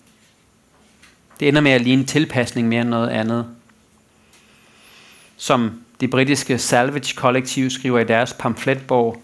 Det 1.41 1.49
ender 1.49 1.61
med 1.61 1.71
at 1.71 1.81
ligne 1.81 2.05
tilpasning 2.05 2.69
mere 2.69 2.81
end 2.81 2.89
noget 2.89 3.09
andet. 3.09 3.47
Som 5.37 5.81
det 6.01 6.11
britiske 6.11 6.59
Salvage 6.59 7.15
Kollektiv 7.17 7.71
skriver 7.71 7.99
i 7.99 8.05
deres 8.05 8.33
pamfletbog 8.33 9.23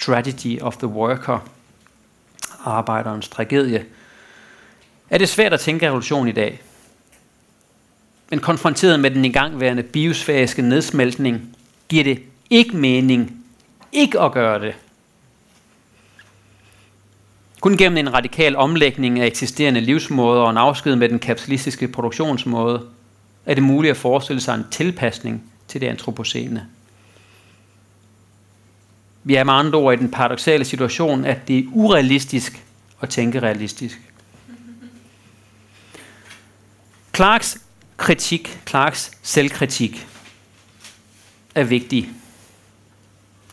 Tragedy 0.00 0.60
of 0.60 0.76
the 0.76 0.86
Worker, 0.86 1.38
arbejderens 2.64 3.28
tragedie, 3.28 3.86
er 5.10 5.18
det 5.18 5.28
svært 5.28 5.52
at 5.52 5.60
tænke 5.60 5.86
revolution 5.86 6.28
i 6.28 6.32
dag. 6.32 6.62
Men 8.30 8.38
konfronteret 8.38 9.00
med 9.00 9.10
den 9.10 9.24
igangværende 9.24 9.82
biosfæriske 9.82 10.62
nedsmeltning, 10.62 11.56
giver 11.88 12.04
det 12.04 12.22
ikke 12.50 12.76
mening 12.76 13.44
ikke 13.92 14.20
at 14.20 14.32
gøre 14.32 14.60
det. 14.60 14.74
Kun 17.60 17.76
gennem 17.76 17.98
en 17.98 18.14
radikal 18.14 18.56
omlægning 18.56 19.20
af 19.20 19.26
eksisterende 19.26 19.80
livsmåder 19.80 20.42
og 20.42 20.50
en 20.50 20.56
afsked 20.56 20.96
med 20.96 21.08
den 21.08 21.18
kapitalistiske 21.18 21.88
produktionsmåde, 21.88 22.86
er 23.46 23.54
det 23.54 23.62
muligt 23.62 23.90
at 23.90 23.96
forestille 23.96 24.40
sig 24.40 24.54
en 24.54 24.64
tilpasning 24.70 25.42
til 25.68 25.80
det 25.80 25.86
antropocene. 25.86 26.66
Vi 29.24 29.34
er 29.34 29.44
med 29.44 29.54
andre 29.54 29.78
ord 29.78 29.94
i 29.94 29.96
den 29.96 30.10
paradoxale 30.10 30.64
situation, 30.64 31.24
at 31.24 31.48
det 31.48 31.58
er 31.58 31.62
urealistisk 31.72 32.64
at 33.00 33.08
tænke 33.08 33.40
realistisk. 33.40 34.00
Clarks 37.16 37.58
kritik, 37.96 38.60
Clarks 38.68 39.10
selvkritik, 39.22 40.06
er 41.54 41.64
vigtig. 41.64 42.08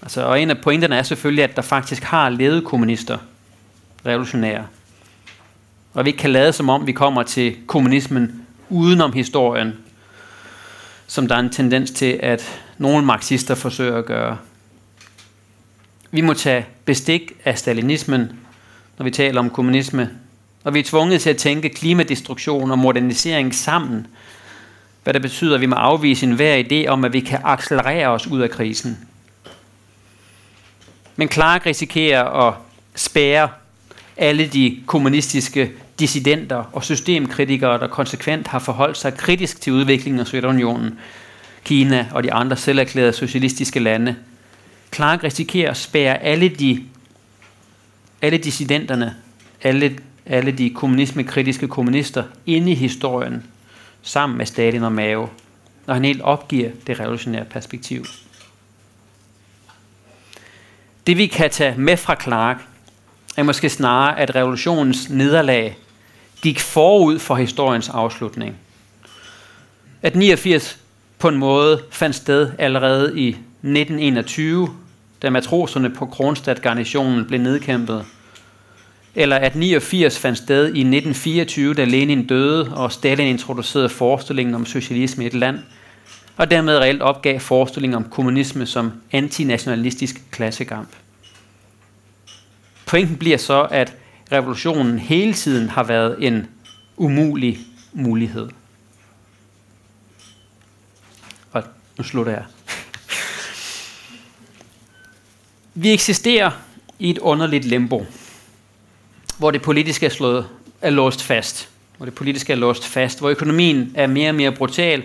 Altså, 0.02 0.22
og 0.22 0.42
en 0.42 0.50
af 0.50 0.58
pointerne 0.58 0.96
er 0.96 1.04
selvfølgelig, 1.04 1.44
at 1.44 1.56
der 1.56 1.62
faktisk 1.62 2.04
har 2.04 2.30
levet 2.30 2.66
kommunister, 2.66 3.18
revolutionære. 4.08 4.68
Og 5.94 6.06
vi 6.06 6.10
ikke 6.10 6.20
kan 6.20 6.32
lade 6.32 6.54
som 6.54 6.70
om, 6.70 6.88
vi 6.88 6.92
kommer 6.92 7.24
til 7.24 7.56
kommunismen 7.68 8.48
udenom 8.70 9.14
historien, 9.14 9.74
som 11.08 11.28
der 11.28 11.36
er 11.36 11.40
en 11.40 11.50
tendens 11.50 11.92
til, 11.92 12.20
at 12.24 12.62
nogle 12.78 13.06
marxister 13.06 13.56
forsøger 13.56 13.98
at 13.98 14.06
gøre. 14.06 14.38
Vi 16.12 16.22
må 16.22 16.34
tage 16.34 16.66
bestik 16.86 17.32
af 17.46 17.58
stalinismen, 17.58 18.40
når 18.98 19.04
vi 19.04 19.12
taler 19.12 19.40
om 19.40 19.50
kommunisme, 19.50 20.10
og 20.64 20.74
vi 20.74 20.80
er 20.80 20.84
tvunget 20.84 21.22
til 21.22 21.30
at 21.30 21.38
tænke 21.38 21.70
klimadestruktion 21.70 22.72
og 22.72 22.80
modernisering 22.80 23.56
sammen, 23.56 24.08
hvad 25.04 25.14
det 25.14 25.22
betyder, 25.22 25.56
at 25.56 25.62
vi 25.62 25.66
må 25.66 25.76
afvise 25.76 26.26
enhver 26.26 26.64
idé 26.64 26.88
om, 26.88 27.06
at 27.06 27.14
vi 27.14 27.20
kan 27.20 27.40
accelerere 27.44 28.08
os 28.08 28.28
ud 28.28 28.42
af 28.42 28.50
krisen. 28.50 29.08
Men 31.16 31.32
Clark 31.32 31.66
risikerer 31.66 32.48
at 32.48 32.54
spære 32.96 33.50
alle 34.18 34.48
de 34.48 34.80
kommunistiske 34.86 35.72
dissidenter 36.00 36.64
og 36.74 36.84
systemkritikere, 36.84 37.80
der 37.80 37.88
konsekvent 37.88 38.48
har 38.48 38.60
forholdt 38.60 38.98
sig 38.98 39.18
kritisk 39.18 39.62
til 39.62 39.74
udviklingen 39.74 40.20
af 40.20 40.28
Sovjetunionen, 40.28 41.00
Kina 41.66 42.08
og 42.12 42.24
de 42.24 42.34
andre 42.34 42.58
selverklærede 42.58 43.14
socialistiske 43.14 43.80
lande. 43.80 44.16
Clark 44.96 45.24
risikerer 45.24 45.72
at 45.72 45.78
spære 45.78 46.24
alle 46.24 46.50
de 46.50 46.84
alle 48.22 48.38
dissidenterne, 48.38 49.16
alle, 49.62 49.98
alle 50.26 50.52
de 50.52 50.70
kommunismekritiske 50.70 51.68
kommunister 51.68 52.24
inde 52.46 52.72
i 52.72 52.76
historien, 52.76 53.44
sammen 54.02 54.38
med 54.38 54.46
Stalin 54.46 54.84
og 54.84 54.92
Mao, 54.92 55.30
når 55.86 55.94
han 55.94 56.06
helt 56.06 56.22
opgiver 56.22 56.70
det 56.88 57.00
revolutionære 57.00 57.46
perspektiv. 57.46 58.06
Det 61.08 61.18
vi 61.18 61.28
kan 61.28 61.50
tage 61.50 61.78
med 61.78 61.98
fra 61.98 62.16
Clark, 62.22 62.58
er 63.38 63.44
måske 63.44 63.70
snarere, 63.70 64.20
at 64.20 64.36
revolutionens 64.36 65.10
nederlag 65.10 65.78
gik 66.42 66.60
forud 66.60 67.20
for 67.20 67.36
historiens 67.36 67.90
afslutning. 67.90 68.56
At 70.02 70.16
89 70.16 70.78
på 71.20 71.28
en 71.28 71.38
måde 71.38 71.82
fandt 71.92 72.16
sted 72.16 72.52
allerede 72.60 73.20
i 73.20 73.28
1921, 73.30 74.70
da 75.22 75.30
matroserne 75.30 75.90
på 75.90 76.06
Kronstadt 76.06 76.62
garnitionen 76.62 77.26
blev 77.26 77.40
nedkæmpet. 77.40 78.06
Eller 79.16 79.36
at 79.36 79.56
89 79.56 80.20
fandt 80.20 80.38
sted 80.38 80.66
i 80.66 80.68
1924, 80.68 81.74
da 81.74 81.84
Lenin 81.84 82.28
døde, 82.28 82.74
og 82.76 82.92
Stalin 82.92 83.28
introducerede 83.28 83.90
forestillingen 83.90 84.56
om 84.56 84.66
socialisme 84.66 85.24
i 85.24 85.28
et 85.28 85.34
land, 85.34 85.60
og 86.38 86.52
dermed 86.52 86.78
reelt 86.78 87.02
opgav 87.02 87.40
forestillingen 87.40 87.96
om 87.96 88.10
kommunisme 88.10 88.66
som 88.66 88.92
antinationalistisk 89.12 90.22
klassekamp. 90.32 90.90
Pointen 92.88 93.18
bliver 93.18 93.38
så, 93.38 93.68
at 93.72 93.94
revolutionen 94.32 95.00
hele 95.00 95.34
tiden 95.34 95.70
har 95.70 95.84
været 95.84 96.16
en 96.20 96.48
umulig 96.98 97.60
mulighed. 97.94 98.50
Og 101.52 101.64
nu 101.98 102.04
slutter 102.04 102.32
jeg. 102.32 102.44
Vi 105.82 105.94
eksisterer 105.94 106.52
i 107.00 107.10
et 107.10 107.18
underligt 107.18 107.66
limbo, 107.66 108.06
hvor 109.38 109.52
det 109.52 109.62
politiske 109.62 110.06
er, 110.06 110.10
slået, 110.10 110.50
er 110.82 110.90
låst 110.90 111.24
fast. 111.24 111.70
Hvor 111.98 112.06
det 112.06 112.16
politiske 112.16 112.54
er 112.54 112.58
låst 112.58 112.86
fast, 112.86 113.20
hvor 113.20 113.30
økonomien 113.30 113.92
er 113.96 114.08
mere 114.08 114.30
og 114.30 114.36
mere 114.36 114.52
brutal, 114.52 115.04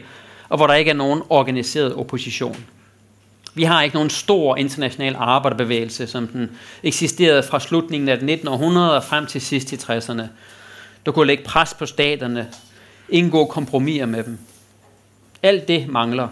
og 0.49 0.57
hvor 0.57 0.67
der 0.67 0.75
ikke 0.75 0.91
er 0.91 0.95
nogen 0.95 1.23
organiseret 1.29 1.95
opposition. 1.95 2.65
Vi 3.55 3.63
har 3.63 3.83
ikke 3.83 3.97
nogen 3.97 4.11
stor 4.11 4.57
international 4.57 5.17
arbejderbevægelse, 5.19 6.07
som 6.07 6.29
den 6.29 6.51
eksisterede 6.83 7.43
fra 7.43 7.61
slutningen 7.61 8.09
af 8.09 8.17
det 8.17 8.27
19. 8.27 8.49
århundrede 8.49 8.97
og 8.97 9.05
frem 9.05 9.27
til 9.27 9.41
sidst 9.41 9.73
i 9.73 9.77
60'erne. 9.77 10.23
Der 11.07 11.13
kunne 11.13 11.27
lægge 11.27 11.45
pres 11.45 11.75
på 11.75 11.87
staterne, 11.87 12.49
indgå 13.09 13.45
kompromiser 13.45 14.07
med 14.07 14.25
dem. 14.25 14.39
Alt 15.43 15.69
det 15.69 15.89
mangler. 15.89 16.29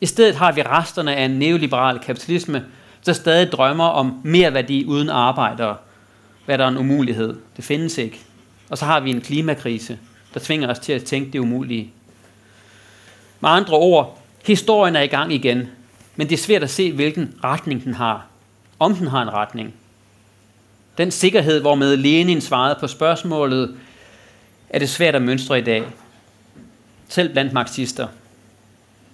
I 0.00 0.06
stedet 0.06 0.34
har 0.34 0.52
vi 0.52 0.62
resterne 0.62 1.16
af 1.16 1.24
en 1.24 1.30
neoliberal 1.30 1.98
kapitalisme, 1.98 2.64
der 3.06 3.12
stadig 3.12 3.52
drømmer 3.52 3.84
om 3.84 4.20
mere 4.24 4.54
værdi 4.54 4.84
uden 4.84 5.08
arbejdere. 5.08 5.76
Hvad 6.44 6.58
der 6.58 6.64
er 6.64 6.68
en 6.68 6.76
umulighed. 6.76 7.36
Det 7.56 7.64
findes 7.64 7.98
ikke. 7.98 8.20
Og 8.70 8.78
så 8.78 8.84
har 8.84 9.00
vi 9.00 9.10
en 9.10 9.20
klimakrise, 9.20 9.98
der 10.34 10.40
tvinger 10.40 10.68
os 10.68 10.78
til 10.78 10.92
at 10.92 11.04
tænke 11.04 11.32
det 11.32 11.38
umulige. 11.38 11.92
Med 13.40 13.50
andre 13.50 13.76
ord, 13.76 14.18
historien 14.44 14.96
er 14.96 15.02
i 15.02 15.06
gang 15.06 15.32
igen, 15.32 15.68
men 16.18 16.28
det 16.28 16.34
er 16.34 16.42
svært 16.42 16.62
at 16.62 16.70
se, 16.70 16.92
hvilken 16.92 17.34
retning 17.44 17.84
den 17.84 17.94
har. 17.94 18.26
Om 18.78 18.94
den 18.94 19.06
har 19.06 19.22
en 19.22 19.32
retning. 19.32 19.74
Den 20.98 21.10
sikkerhed, 21.10 21.60
hvormed 21.60 21.96
Lenin 21.96 22.40
svarede 22.40 22.76
på 22.80 22.86
spørgsmålet, 22.86 23.76
er 24.68 24.78
det 24.78 24.88
svært 24.88 25.14
at 25.14 25.22
mønstre 25.22 25.58
i 25.58 25.62
dag. 25.62 25.84
Selv 27.08 27.32
blandt 27.32 27.52
marxister. 27.52 28.08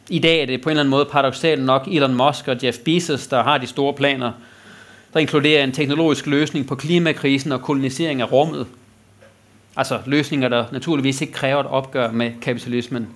I 0.08 0.18
dag 0.18 0.42
er 0.42 0.46
det 0.46 0.62
på 0.62 0.68
en 0.68 0.70
eller 0.70 0.82
anden 0.82 0.90
måde 0.90 1.04
paradoxalt 1.04 1.62
nok 1.62 1.88
Elon 1.88 2.14
Musk 2.14 2.48
og 2.48 2.64
Jeff 2.64 2.78
Bezos, 2.78 3.26
der 3.26 3.42
har 3.42 3.58
de 3.58 3.66
store 3.66 3.94
planer, 3.94 4.32
der 5.12 5.20
inkluderer 5.20 5.64
en 5.64 5.72
teknologisk 5.72 6.26
løsning 6.26 6.66
på 6.66 6.74
klimakrisen 6.74 7.52
og 7.52 7.62
kolonisering 7.62 8.20
af 8.20 8.32
rummet. 8.32 8.66
Altså 9.76 10.00
løsninger, 10.06 10.48
der 10.48 10.64
naturligvis 10.72 11.20
ikke 11.20 11.32
kræver 11.32 11.60
et 11.60 11.66
opgør 11.66 12.10
med 12.10 12.32
kapitalismen. 12.42 13.08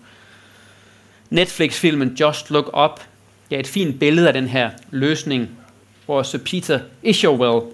Netflix-filmen 1.30 2.16
Just 2.20 2.50
Look 2.50 2.76
Up 2.76 3.00
ja, 3.50 3.58
et 3.58 3.66
fint 3.66 4.00
billede 4.00 4.26
af 4.26 4.32
den 4.32 4.48
her 4.48 4.70
løsning, 4.90 5.48
hvor 6.06 6.22
Sir 6.22 6.38
Peter 6.38 6.80
Isherwell, 7.02 7.72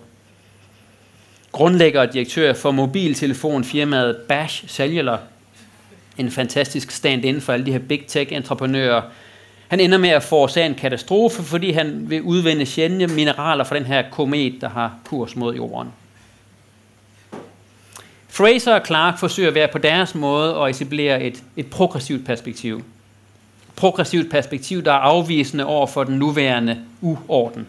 grundlægger 1.52 2.00
og 2.00 2.12
direktør 2.12 2.52
for 2.52 2.70
mobiltelefonfirmaet 2.70 4.16
Bash 4.28 4.68
Cellular, 4.68 5.20
en 6.18 6.30
fantastisk 6.30 6.90
stand-in 6.90 7.40
for 7.40 7.52
alle 7.52 7.66
de 7.66 7.72
her 7.72 7.78
big 7.78 8.06
tech-entreprenører, 8.06 9.02
han 9.68 9.80
ender 9.80 9.98
med 9.98 10.08
at 10.08 10.22
forårsage 10.22 10.66
en 10.66 10.74
katastrofe, 10.74 11.42
fordi 11.42 11.70
han 11.70 12.10
vil 12.10 12.22
udvinde 12.22 12.66
sjældne 12.66 13.06
mineraler 13.06 13.64
fra 13.64 13.76
den 13.76 13.84
her 13.84 14.10
komet, 14.10 14.60
der 14.60 14.68
har 14.68 14.98
kurs 15.04 15.36
mod 15.36 15.54
jorden. 15.54 15.88
Fraser 18.28 18.74
og 18.74 18.86
Clark 18.86 19.18
forsøger 19.18 19.48
at 19.48 19.54
være 19.54 19.68
på 19.72 19.78
deres 19.78 20.14
måde 20.14 20.56
og 20.56 20.70
etablere 20.70 21.22
et, 21.22 21.42
et 21.56 21.66
progressivt 21.66 22.26
perspektiv 22.26 22.84
progressivt 23.76 24.30
perspektiv, 24.30 24.84
der 24.84 24.92
er 24.92 24.96
afvisende 24.96 25.66
over 25.66 25.86
for 25.86 26.04
den 26.04 26.18
nuværende 26.18 26.78
uorden. 27.00 27.66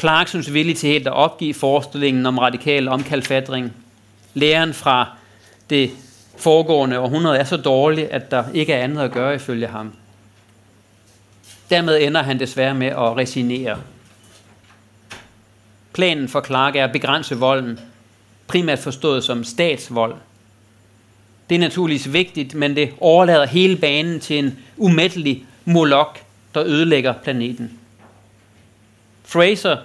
Clarksons 0.00 0.52
villig 0.52 0.76
til 0.76 0.88
helt 0.88 1.06
at 1.06 1.12
opgive 1.12 1.54
forestillingen 1.54 2.26
om 2.26 2.38
radikal 2.38 2.88
omkalfatring. 2.88 3.72
Læren 4.34 4.74
fra 4.74 5.08
det 5.70 5.90
foregående 6.36 6.98
århundrede 6.98 7.38
er 7.38 7.44
så 7.44 7.56
dårlig, 7.56 8.12
at 8.12 8.30
der 8.30 8.44
ikke 8.54 8.72
er 8.72 8.84
andet 8.84 9.02
at 9.02 9.12
gøre 9.12 9.34
ifølge 9.34 9.66
ham. 9.66 9.92
Dermed 11.70 12.02
ender 12.02 12.22
han 12.22 12.40
desværre 12.40 12.74
med 12.74 12.86
at 12.86 13.16
resignere. 13.16 13.78
Planen 15.92 16.28
for 16.28 16.44
Clark 16.46 16.76
er 16.76 16.84
at 16.84 16.92
begrænse 16.92 17.36
volden, 17.36 17.80
primært 18.46 18.78
forstået 18.78 19.24
som 19.24 19.44
statsvold. 19.44 20.14
Det 21.48 21.54
er 21.54 21.58
naturligvis 21.58 22.12
vigtigt, 22.12 22.54
men 22.54 22.76
det 22.76 22.92
overlader 23.00 23.46
hele 23.46 23.76
banen 23.76 24.20
til 24.20 24.38
en 24.38 24.58
umættelig 24.76 25.44
molok, 25.64 26.18
der 26.54 26.64
ødelægger 26.64 27.14
planeten. 27.22 27.78
Fraser, 29.24 29.76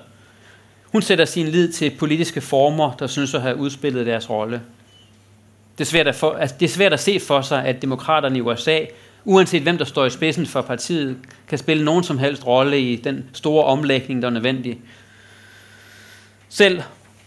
hun 0.84 1.02
sætter 1.02 1.26
sin 1.26 1.48
lid 1.48 1.74
til 1.74 1.90
politiske 1.90 2.42
former, 2.42 2.94
der 2.94 3.08
synes 3.08 3.34
at 3.34 3.42
have 3.42 3.56
udspillet 3.56 4.06
deres 4.06 4.30
rolle. 4.30 4.62
Det 5.78 5.84
er, 5.84 5.90
svært 5.90 6.08
at 6.08 6.16
for, 6.16 6.32
altså 6.32 6.56
det 6.60 6.66
er 6.66 6.70
svært 6.70 6.94
at 6.94 7.00
se 7.00 7.20
for 7.20 7.42
sig, 7.42 7.66
at 7.66 7.82
demokraterne 7.82 8.38
i 8.38 8.42
USA, 8.42 8.80
uanset 9.26 9.62
hvem 9.62 9.78
der 9.78 9.86
står 9.86 10.06
i 10.06 10.10
spidsen 10.10 10.46
for 10.46 10.62
partiet, 10.62 11.18
kan 11.48 11.58
spille 11.58 11.86
nogen 11.86 12.04
som 12.04 12.18
helst 12.18 12.48
rolle 12.48 12.82
i 12.82 12.96
den 12.96 13.30
store 13.34 13.66
omlægning, 13.66 14.22
der 14.22 14.28
er 14.28 14.32
nødvendig. 14.32 14.80
Selv 16.50 16.82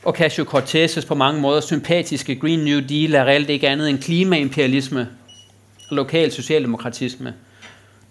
Ocasio-Cortez' 0.06 1.06
på 1.06 1.14
mange 1.14 1.40
måder 1.40 1.60
sympatiske 1.60 2.36
Green 2.36 2.64
New 2.64 2.80
Deal 2.80 3.14
er 3.14 3.24
reelt 3.24 3.50
ikke 3.50 3.68
andet 3.68 3.90
end 3.90 3.98
klimaimperialisme 3.98 5.08
og 5.90 5.96
lokal 5.96 6.32
socialdemokratisme, 6.32 7.34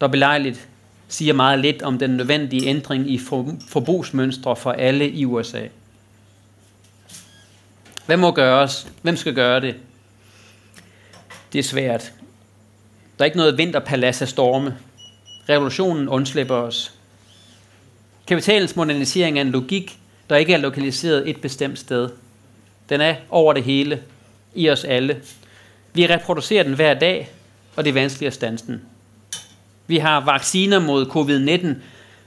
der 0.02 0.08
belejligt 0.08 0.68
siger 1.08 1.34
meget 1.34 1.60
lidt 1.60 1.82
om 1.82 2.00
den 2.00 2.10
nødvendige 2.10 2.68
ændring 2.68 3.12
i 3.12 3.20
forbrugsmønstre 3.68 4.56
for 4.56 4.72
alle 4.72 5.10
i 5.10 5.26
USA. 5.26 5.68
Hvad 8.06 8.18
må 8.18 8.32
gøres? 8.32 8.88
Hvem 9.02 9.18
skal 9.18 9.34
gøre 9.34 9.62
det? 9.62 9.76
Det 11.54 11.60
er 11.60 11.64
svært. 11.64 12.14
Der 13.18 13.24
er 13.24 13.26
ikke 13.26 13.38
noget 13.38 13.58
vinterpalads 13.58 14.22
af 14.22 14.28
storme. 14.28 14.78
Revolutionen 15.50 16.10
undslipper 16.10 16.56
os. 16.56 16.94
Kapitalens 18.28 18.76
modernisering 18.76 19.38
er 19.38 19.42
en 19.42 19.52
logik, 19.52 20.01
der 20.32 20.38
ikke 20.38 20.54
er 20.54 20.58
lokaliseret 20.58 21.30
et 21.30 21.42
bestemt 21.42 21.80
sted. 21.80 22.10
Den 22.90 23.02
er 23.02 23.16
over 23.30 23.54
det 23.54 23.64
hele, 23.64 24.02
i 24.56 24.70
os 24.70 24.84
alle. 24.84 25.22
Vi 25.94 26.08
reproducerer 26.08 26.64
den 26.64 26.74
hver 26.74 26.94
dag, 26.94 27.30
og 27.76 27.84
det 27.84 27.90
er 27.90 27.94
vanskeligt 27.94 28.28
at 28.28 28.34
stanse 28.34 28.68
den. 28.68 28.82
Vi 29.88 29.98
har 29.98 30.26
vacciner 30.26 30.80
mod 30.80 31.06
covid-19, 31.06 31.68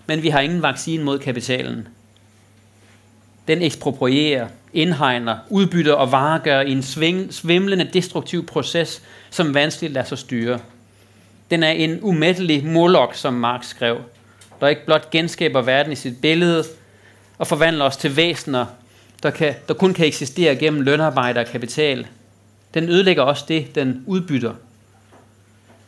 men 0.06 0.22
vi 0.22 0.28
har 0.28 0.40
ingen 0.40 0.62
vaccine 0.62 1.04
mod 1.04 1.18
kapitalen. 1.18 1.88
Den 3.48 3.62
eksproprierer, 3.62 4.48
indhegner, 4.72 5.38
udbytter 5.50 5.94
og 5.94 6.12
varegør 6.12 6.60
i 6.60 6.72
en 6.72 6.82
svimlende 7.30 7.90
destruktiv 7.92 8.46
proces, 8.46 9.02
som 9.30 9.54
vanskeligt 9.54 9.92
lader 9.92 10.06
sig 10.06 10.18
styre. 10.18 10.60
Den 11.50 11.62
er 11.62 11.70
en 11.70 11.98
umættelig 12.02 12.66
molok, 12.66 13.14
som 13.14 13.34
Marx 13.34 13.66
skrev, 13.66 14.00
der 14.60 14.68
ikke 14.68 14.84
blot 14.84 15.10
genskaber 15.10 15.62
verden 15.62 15.92
i 15.92 15.96
sit 15.96 16.20
billede 16.20 16.64
og 17.38 17.46
forvandler 17.46 17.84
os 17.84 17.96
til 17.96 18.16
væsener, 18.16 18.66
der, 19.22 19.30
kan, 19.30 19.54
der 19.68 19.74
kun 19.74 19.94
kan 19.94 20.06
eksistere 20.06 20.56
gennem 20.56 20.80
lønarbejde 20.80 21.40
og 21.40 21.46
kapital. 21.46 22.06
Den 22.74 22.88
ødelægger 22.88 23.22
også 23.22 23.44
det, 23.48 23.74
den 23.74 24.04
udbytter. 24.06 24.54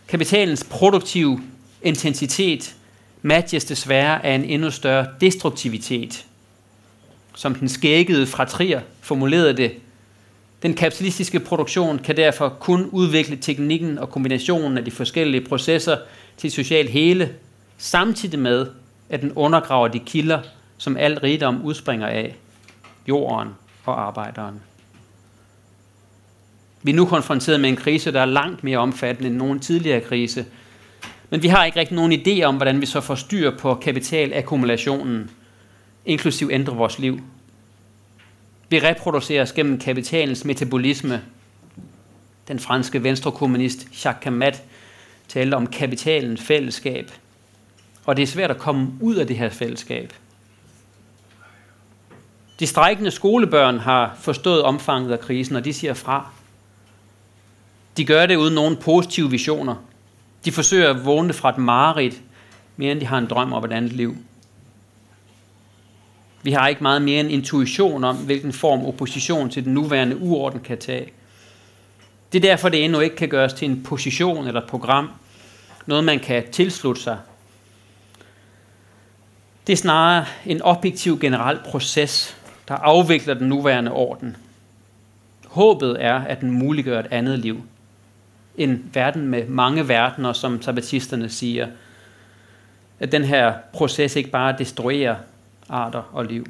Kapitalens 0.08 0.66
produktive 0.70 1.40
intensitet 1.82 2.74
matches 3.22 3.64
desværre 3.64 4.24
af 4.24 4.34
en 4.34 4.44
endnu 4.44 4.70
større 4.70 5.06
destruktivitet. 5.20 6.24
Som 7.34 7.54
den 7.54 7.68
skækkede 7.68 8.26
fra 8.26 8.44
Trier 8.44 8.80
formulerede 9.00 9.56
det, 9.56 9.72
den 10.62 10.74
kapitalistiske 10.74 11.40
produktion 11.40 11.98
kan 11.98 12.16
derfor 12.16 12.48
kun 12.48 12.86
udvikle 12.92 13.36
teknikken 13.36 13.98
og 13.98 14.10
kombinationen 14.10 14.78
af 14.78 14.84
de 14.84 14.90
forskellige 14.90 15.46
processer 15.46 15.96
til 16.36 16.50
socialt 16.50 16.90
hele, 16.90 17.32
samtidig 17.78 18.38
med, 18.38 18.66
at 19.10 19.20
den 19.20 19.32
undergraver 19.32 19.88
de 19.88 19.98
kilder, 19.98 20.40
som 20.78 20.96
al 20.96 21.18
rigdom 21.18 21.62
udspringer 21.62 22.06
af, 22.06 22.36
jorden 23.08 23.48
og 23.84 24.06
arbejderen. 24.06 24.60
Vi 26.82 26.90
er 26.90 26.94
nu 26.94 27.06
konfronteret 27.06 27.60
med 27.60 27.68
en 27.68 27.76
krise, 27.76 28.12
der 28.12 28.20
er 28.20 28.26
langt 28.26 28.64
mere 28.64 28.78
omfattende 28.78 29.28
end 29.28 29.36
nogen 29.36 29.60
tidligere 29.60 30.00
krise, 30.00 30.46
men 31.30 31.42
vi 31.42 31.48
har 31.48 31.64
ikke 31.64 31.80
rigtig 31.80 31.96
nogen 31.96 32.12
idé 32.12 32.42
om, 32.42 32.56
hvordan 32.56 32.80
vi 32.80 32.86
så 32.86 33.00
får 33.00 33.14
styr 33.14 33.58
på 33.58 33.74
kapitalakkumulationen, 33.74 35.30
inklusiv 36.04 36.48
ændre 36.52 36.76
vores 36.76 36.98
liv. 36.98 37.20
Vi 38.68 38.78
reproduceres 38.78 39.52
gennem 39.52 39.78
kapitalens 39.78 40.44
metabolisme. 40.44 41.22
Den 42.48 42.58
franske 42.58 43.02
venstrekommunist 43.02 43.78
Jacques 44.04 44.24
Camat 44.24 44.62
talte 45.28 45.54
om 45.54 45.66
kapitalens 45.66 46.42
fællesskab. 46.42 47.10
Og 48.04 48.16
det 48.16 48.22
er 48.22 48.26
svært 48.26 48.50
at 48.50 48.58
komme 48.58 48.92
ud 49.00 49.14
af 49.14 49.26
det 49.26 49.36
her 49.36 49.48
fællesskab. 49.48 50.12
De 52.60 52.66
strækkende 52.66 53.10
skolebørn 53.10 53.78
har 53.78 54.16
forstået 54.20 54.62
omfanget 54.62 55.12
af 55.12 55.20
krisen, 55.20 55.56
og 55.56 55.64
de 55.64 55.72
siger 55.72 55.94
fra. 55.94 56.30
De 57.96 58.04
gør 58.04 58.26
det 58.26 58.36
uden 58.36 58.54
nogen 58.54 58.76
positive 58.76 59.30
visioner. 59.30 59.74
De 60.44 60.52
forsøger 60.52 60.90
at 60.90 61.04
vågne 61.04 61.32
fra 61.32 61.50
et 61.50 61.58
mareridt, 61.58 62.20
mere 62.76 62.92
end 62.92 63.00
de 63.00 63.06
har 63.06 63.18
en 63.18 63.26
drøm 63.26 63.52
om 63.52 63.64
et 63.64 63.72
andet 63.72 63.92
liv. 63.92 64.16
Vi 66.42 66.52
har 66.52 66.68
ikke 66.68 66.82
meget 66.82 67.02
mere 67.02 67.20
en 67.20 67.30
intuition 67.30 68.04
om, 68.04 68.16
hvilken 68.16 68.52
form 68.52 68.86
opposition 68.86 69.50
til 69.50 69.64
den 69.64 69.74
nuværende 69.74 70.16
uorden 70.16 70.60
kan 70.60 70.78
tage. 70.78 71.12
Det 72.32 72.44
er 72.44 72.48
derfor, 72.48 72.68
det 72.68 72.84
endnu 72.84 73.00
ikke 73.00 73.16
kan 73.16 73.28
gøres 73.28 73.52
til 73.52 73.70
en 73.70 73.82
position 73.82 74.46
eller 74.46 74.60
et 74.60 74.68
program. 74.68 75.10
Noget, 75.86 76.04
man 76.04 76.18
kan 76.18 76.50
tilslutte 76.52 77.02
sig. 77.02 77.18
Det 79.66 79.72
er 79.72 79.76
snarere 79.76 80.24
en 80.46 80.62
objektiv 80.62 81.20
generel 81.20 81.58
proces, 81.64 82.36
der 82.68 82.74
afvikler 82.74 83.34
den 83.34 83.48
nuværende 83.48 83.92
orden. 83.92 84.36
Håbet 85.46 85.96
er, 86.04 86.14
at 86.14 86.40
den 86.40 86.50
muliggør 86.50 87.00
et 87.00 87.08
andet 87.10 87.38
liv– 87.38 87.62
en 88.56 88.90
verden 88.92 89.28
med 89.28 89.48
mange 89.48 89.88
verdener, 89.88 90.32
som 90.32 90.62
sabbatisterne 90.62 91.28
siger. 91.28 91.68
At 93.00 93.12
den 93.12 93.24
her 93.24 93.54
proces 93.72 94.16
ikke 94.16 94.30
bare 94.30 94.54
destruerer 94.58 95.16
arter 95.68 96.02
og 96.12 96.24
liv. 96.24 96.44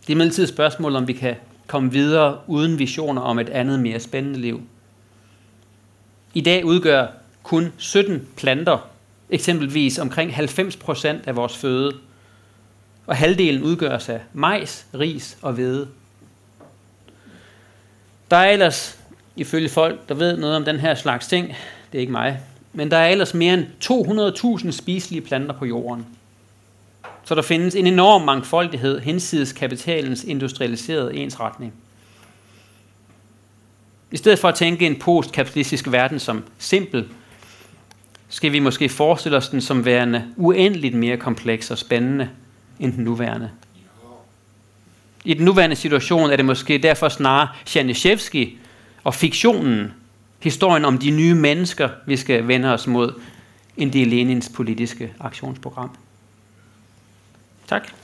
Det 0.00 0.08
er 0.08 0.14
imidlertid 0.14 0.42
et 0.42 0.48
spørgsmål, 0.48 0.96
om 0.96 1.08
vi 1.08 1.12
kan 1.12 1.36
komme 1.66 1.92
videre 1.92 2.38
uden 2.46 2.78
visioner 2.78 3.22
om 3.22 3.38
et 3.38 3.48
andet, 3.48 3.80
mere 3.80 4.00
spændende 4.00 4.40
liv. 4.40 4.62
I 6.34 6.40
dag 6.40 6.64
udgør 6.64 7.06
kun 7.42 7.72
17 7.76 8.28
planter 8.36 8.88
eksempelvis 9.30 9.98
omkring 9.98 10.30
90% 10.30 11.06
af 11.26 11.36
vores 11.36 11.56
føde, 11.56 11.92
og 13.06 13.16
halvdelen 13.16 13.62
udgøres 13.62 14.08
af 14.08 14.20
majs, 14.32 14.86
ris 14.94 15.38
og 15.42 15.52
hvede. 15.52 15.88
Der 18.30 18.36
er 18.36 18.50
ellers 18.50 18.98
ifølge 19.36 19.68
folk, 19.68 20.08
der 20.08 20.14
ved 20.14 20.36
noget 20.36 20.56
om 20.56 20.64
den 20.64 20.76
her 20.76 20.94
slags 20.94 21.26
ting. 21.26 21.46
Det 21.92 21.98
er 21.98 22.00
ikke 22.00 22.12
mig. 22.12 22.40
Men 22.72 22.90
der 22.90 22.96
er 22.96 23.08
ellers 23.08 23.34
mere 23.34 23.54
end 23.54 23.66
200.000 24.64 24.70
spiselige 24.70 25.20
planter 25.20 25.58
på 25.58 25.64
jorden. 25.64 26.06
Så 27.24 27.34
der 27.34 27.42
findes 27.42 27.74
en 27.74 27.86
enorm 27.86 28.22
mangfoldighed 28.22 29.00
hensides 29.00 29.52
kapitalens 29.52 30.24
industrialiserede 30.24 31.14
ensretning. 31.14 31.72
I 34.10 34.16
stedet 34.16 34.38
for 34.38 34.48
at 34.48 34.54
tænke 34.54 34.86
en 34.86 34.98
postkapitalistisk 34.98 35.92
verden 35.92 36.18
som 36.18 36.44
simpel, 36.58 37.08
skal 38.28 38.52
vi 38.52 38.58
måske 38.58 38.88
forestille 38.88 39.36
os 39.36 39.48
den 39.48 39.60
som 39.60 39.84
værende 39.84 40.24
uendeligt 40.36 40.94
mere 40.94 41.16
kompleks 41.16 41.70
og 41.70 41.78
spændende 41.78 42.28
end 42.82 42.92
den 42.92 43.04
nuværende. 43.04 43.50
I 45.24 45.34
den 45.34 45.44
nuværende 45.44 45.76
situation 45.76 46.30
er 46.30 46.36
det 46.36 46.44
måske 46.44 46.78
derfor 46.78 47.08
snarere 47.08 47.48
Janishevsky, 47.74 48.56
og 49.04 49.14
fiktionen, 49.14 49.92
historien 50.38 50.84
om 50.84 50.98
de 50.98 51.10
nye 51.10 51.34
mennesker, 51.34 51.88
vi 52.06 52.16
skal 52.16 52.48
vende 52.48 52.72
os 52.72 52.86
mod, 52.86 53.20
end 53.76 53.92
det 53.92 54.02
er 54.02 54.06
Lenins 54.06 54.50
politiske 54.54 55.12
aktionsprogram. 55.20 55.96
Tak. 57.68 58.01